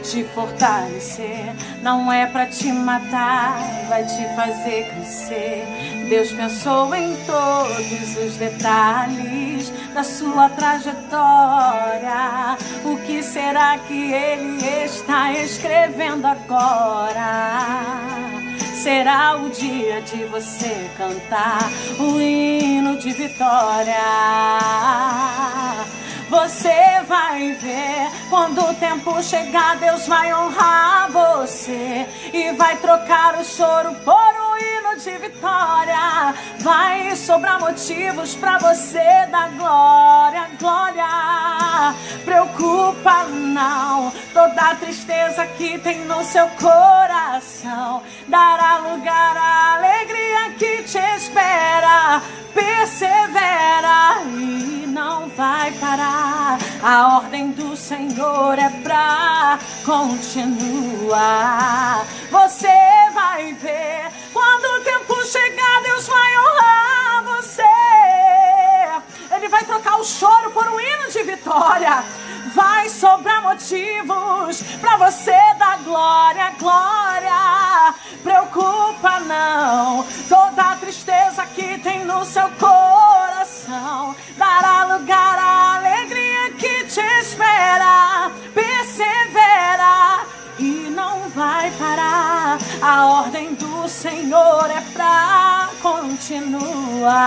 te 0.00 0.24
fortalecer. 0.24 1.54
Não 1.82 2.12
é 2.12 2.26
pra 2.26 2.46
te 2.46 2.72
matar, 2.72 3.58
vai 3.88 4.04
te 4.04 4.24
fazer 4.34 4.90
crescer. 4.90 5.64
Deus 6.08 6.32
pensou 6.32 6.94
em 6.94 7.14
todos 7.24 8.16
os 8.16 8.36
detalhes 8.36 9.72
da 9.94 10.02
sua 10.02 10.48
trajetória. 10.48 10.98
O 12.84 12.96
que 13.06 13.22
será 13.22 13.78
que 13.78 14.12
Ele 14.12 14.64
está 14.84 15.32
escrevendo 15.32 16.26
agora? 16.26 17.80
será 18.82 19.36
o 19.36 19.50
dia 19.50 20.00
de 20.00 20.24
você 20.24 20.90
cantar 20.96 21.70
o 21.98 22.18
hino 22.18 22.96
de 22.96 23.12
vitória. 23.12 23.94
Você 26.30 26.89
vai 27.10 27.52
ver. 27.54 28.08
Quando 28.30 28.60
o 28.60 28.74
tempo 28.74 29.20
chegar, 29.20 29.76
Deus 29.78 30.06
vai 30.06 30.32
honrar 30.32 31.10
você 31.10 32.06
e 32.32 32.52
vai 32.52 32.76
trocar 32.76 33.40
o 33.40 33.44
choro 33.44 33.92
por 34.04 34.32
um 34.36 34.39
de 34.96 35.16
vitória. 35.18 36.34
Vai 36.60 37.14
sobrar 37.14 37.60
motivos 37.60 38.34
para 38.34 38.58
você 38.58 39.26
dar 39.30 39.50
glória, 39.56 40.50
glória. 40.58 41.94
Preocupa 42.24 43.24
não, 43.24 44.12
toda 44.32 44.74
tristeza 44.76 45.46
que 45.46 45.78
tem 45.78 46.04
no 46.04 46.22
seu 46.24 46.48
coração 46.50 48.02
dará 48.28 48.78
lugar 48.78 49.36
à 49.36 49.74
alegria 49.74 50.52
que 50.58 50.82
te 50.82 50.98
espera. 51.16 52.20
Persevera 52.52 54.22
e 54.24 54.86
não 54.88 55.28
vai 55.30 55.70
parar. 55.72 56.58
A 56.82 57.18
ordem 57.18 57.52
do 57.52 57.76
Senhor 57.76 58.58
é 58.58 58.70
pra 58.82 59.58
continuar. 59.84 61.20
Você 62.30 62.68
vai 63.14 63.52
ver 63.54 64.10
quando 64.32 64.79
o 64.80 64.82
tempo 64.82 65.24
chegar, 65.26 65.82
Deus 65.82 66.06
vai 66.06 66.38
honrar 66.38 67.24
você. 67.24 67.62
Ele 69.36 69.48
vai 69.48 69.62
trocar 69.64 70.00
o 70.00 70.04
choro 70.04 70.50
por 70.52 70.66
um 70.68 70.80
hino 70.80 71.10
de 71.10 71.22
vitória. 71.22 72.02
Vai 72.54 72.88
sobrar 72.88 73.42
motivos 73.42 74.62
para 74.80 74.96
você 74.96 75.36
dar 75.58 75.78
glória, 75.84 76.52
glória. 76.58 77.94
Preocupa 78.22 79.20
não, 79.20 80.04
toda 80.28 80.76
tristeza 80.76 81.44
que 81.46 81.78
tem 81.78 82.04
no 82.04 82.24
seu 82.24 82.48
coração 82.58 84.16
dará 84.36 84.96
lugar 84.96 85.38
à 85.38 85.76
alegria 85.76 86.52
que 86.58 86.84
te 86.84 87.00
espera. 87.20 88.30
Persevera 88.54 90.39
e 90.60 90.90
não 90.90 91.28
vai 91.30 91.70
parar. 91.72 92.58
A 92.82 93.06
ordem 93.06 93.54
do 93.54 93.88
Senhor 93.88 94.70
é 94.70 94.82
pra 94.92 95.70
continuar. 95.80 97.18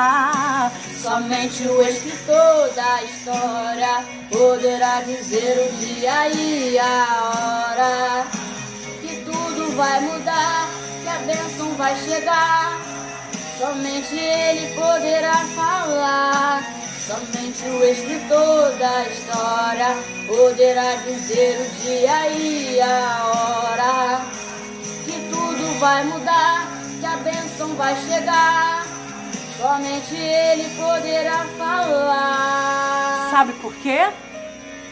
Somente 1.01 1.67
o 1.67 1.81
escritor 1.81 2.69
da 2.75 3.03
história 3.03 4.05
poderá 4.31 5.01
dizer 5.01 5.67
o 5.67 5.71
dia 5.83 6.29
e 6.29 6.79
a 6.79 7.07
hora 7.33 8.27
que 9.01 9.17
tudo 9.25 9.75
vai 9.75 9.99
mudar, 10.01 10.69
que 11.01 11.09
a 11.09 11.17
bênção 11.17 11.73
vai 11.75 11.95
chegar. 11.97 12.79
Somente 13.57 14.15
ele 14.15 14.73
poderá 14.75 15.45
falar. 15.55 15.82
Somente 17.53 17.69
o 17.69 17.83
escritor 17.83 18.71
da 18.77 19.07
história 19.07 19.95
poderá 20.27 20.95
dizer 21.05 21.59
o 21.59 21.83
dia 21.83 22.29
e 22.29 22.81
a 22.81 23.25
hora 23.27 24.21
que 25.05 25.11
tudo 25.29 25.79
vai 25.79 26.03
mudar, 26.05 26.67
que 26.99 27.05
a 27.05 27.17
bênção 27.17 27.75
vai 27.75 27.95
chegar. 28.07 28.85
Somente 29.57 30.15
ele 30.15 30.63
poderá 30.75 31.45
falar. 31.57 33.29
Sabe 33.29 33.53
por 33.53 33.73
quê? 33.75 34.09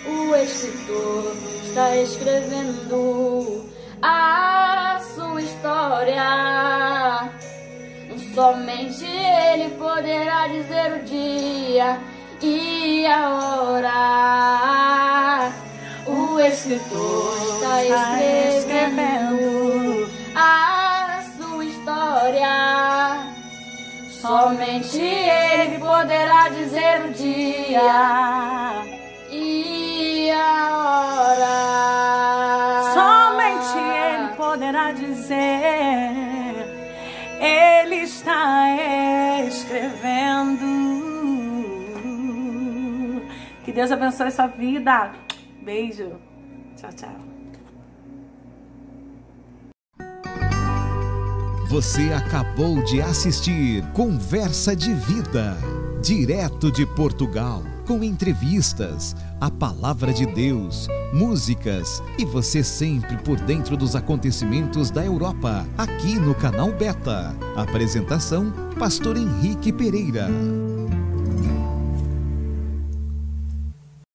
O 0.05 0.36
escritor 0.36 1.36
está 1.64 1.95
escrevendo 1.97 3.70
a 4.03 5.01
sua 5.16 5.41
história. 5.41 7.32
Somente 8.36 9.05
ele 9.05 9.70
poderá 9.78 10.47
dizer 10.47 11.01
o 11.01 11.03
dia 11.03 11.99
e 12.41 13.05
a 13.05 13.29
hora. 13.29 13.91
O 16.07 16.39
escritor 16.39 17.35
está 17.53 17.83
escrevendo 18.57 20.09
a 20.35 21.23
sua 21.37 21.65
história. 21.65 23.27
Somente 24.09 24.99
ele 24.99 25.77
poderá 25.79 26.49
dizer 26.49 27.05
o 27.05 27.13
dia 27.13 28.83
e 29.29 30.31
a 30.31 30.77
hora. 31.27 31.71
Somente 32.93 33.77
ele 33.77 34.29
poderá 34.35 34.91
dizer. 34.91 35.39
Ele 37.39 37.95
está 37.95 38.67
escrevendo. 39.47 40.80
Que 43.72 43.76
Deus 43.76 43.89
abençoe 43.89 44.30
sua 44.32 44.47
vida. 44.47 45.13
Beijo. 45.63 46.11
Tchau, 46.76 46.89
tchau. 46.91 47.15
Você 51.69 52.11
acabou 52.11 52.84
de 52.84 53.01
assistir 53.01 53.82
Conversa 53.93 54.76
de 54.76 54.93
Vida, 54.93 55.55
direto 56.01 56.69
de 56.69 56.86
Portugal, 56.86 57.63
com 57.88 58.03
entrevistas, 58.03 59.15
a 59.39 59.49
palavra 59.49 60.11
de 60.11 60.26
Deus, 60.26 60.89
músicas 61.13 62.03
e 62.17 62.26
você 62.26 62.61
sempre 62.65 63.15
por 63.19 63.39
dentro 63.39 63.78
dos 63.78 63.95
acontecimentos 63.95 64.91
da 64.91 65.05
Europa, 65.05 65.65
aqui 65.78 66.19
no 66.19 66.36
canal 66.36 66.74
Beta. 66.74 67.34
Apresentação: 67.55 68.51
Pastor 68.78 69.15
Henrique 69.15 69.72
Pereira. 69.72 70.28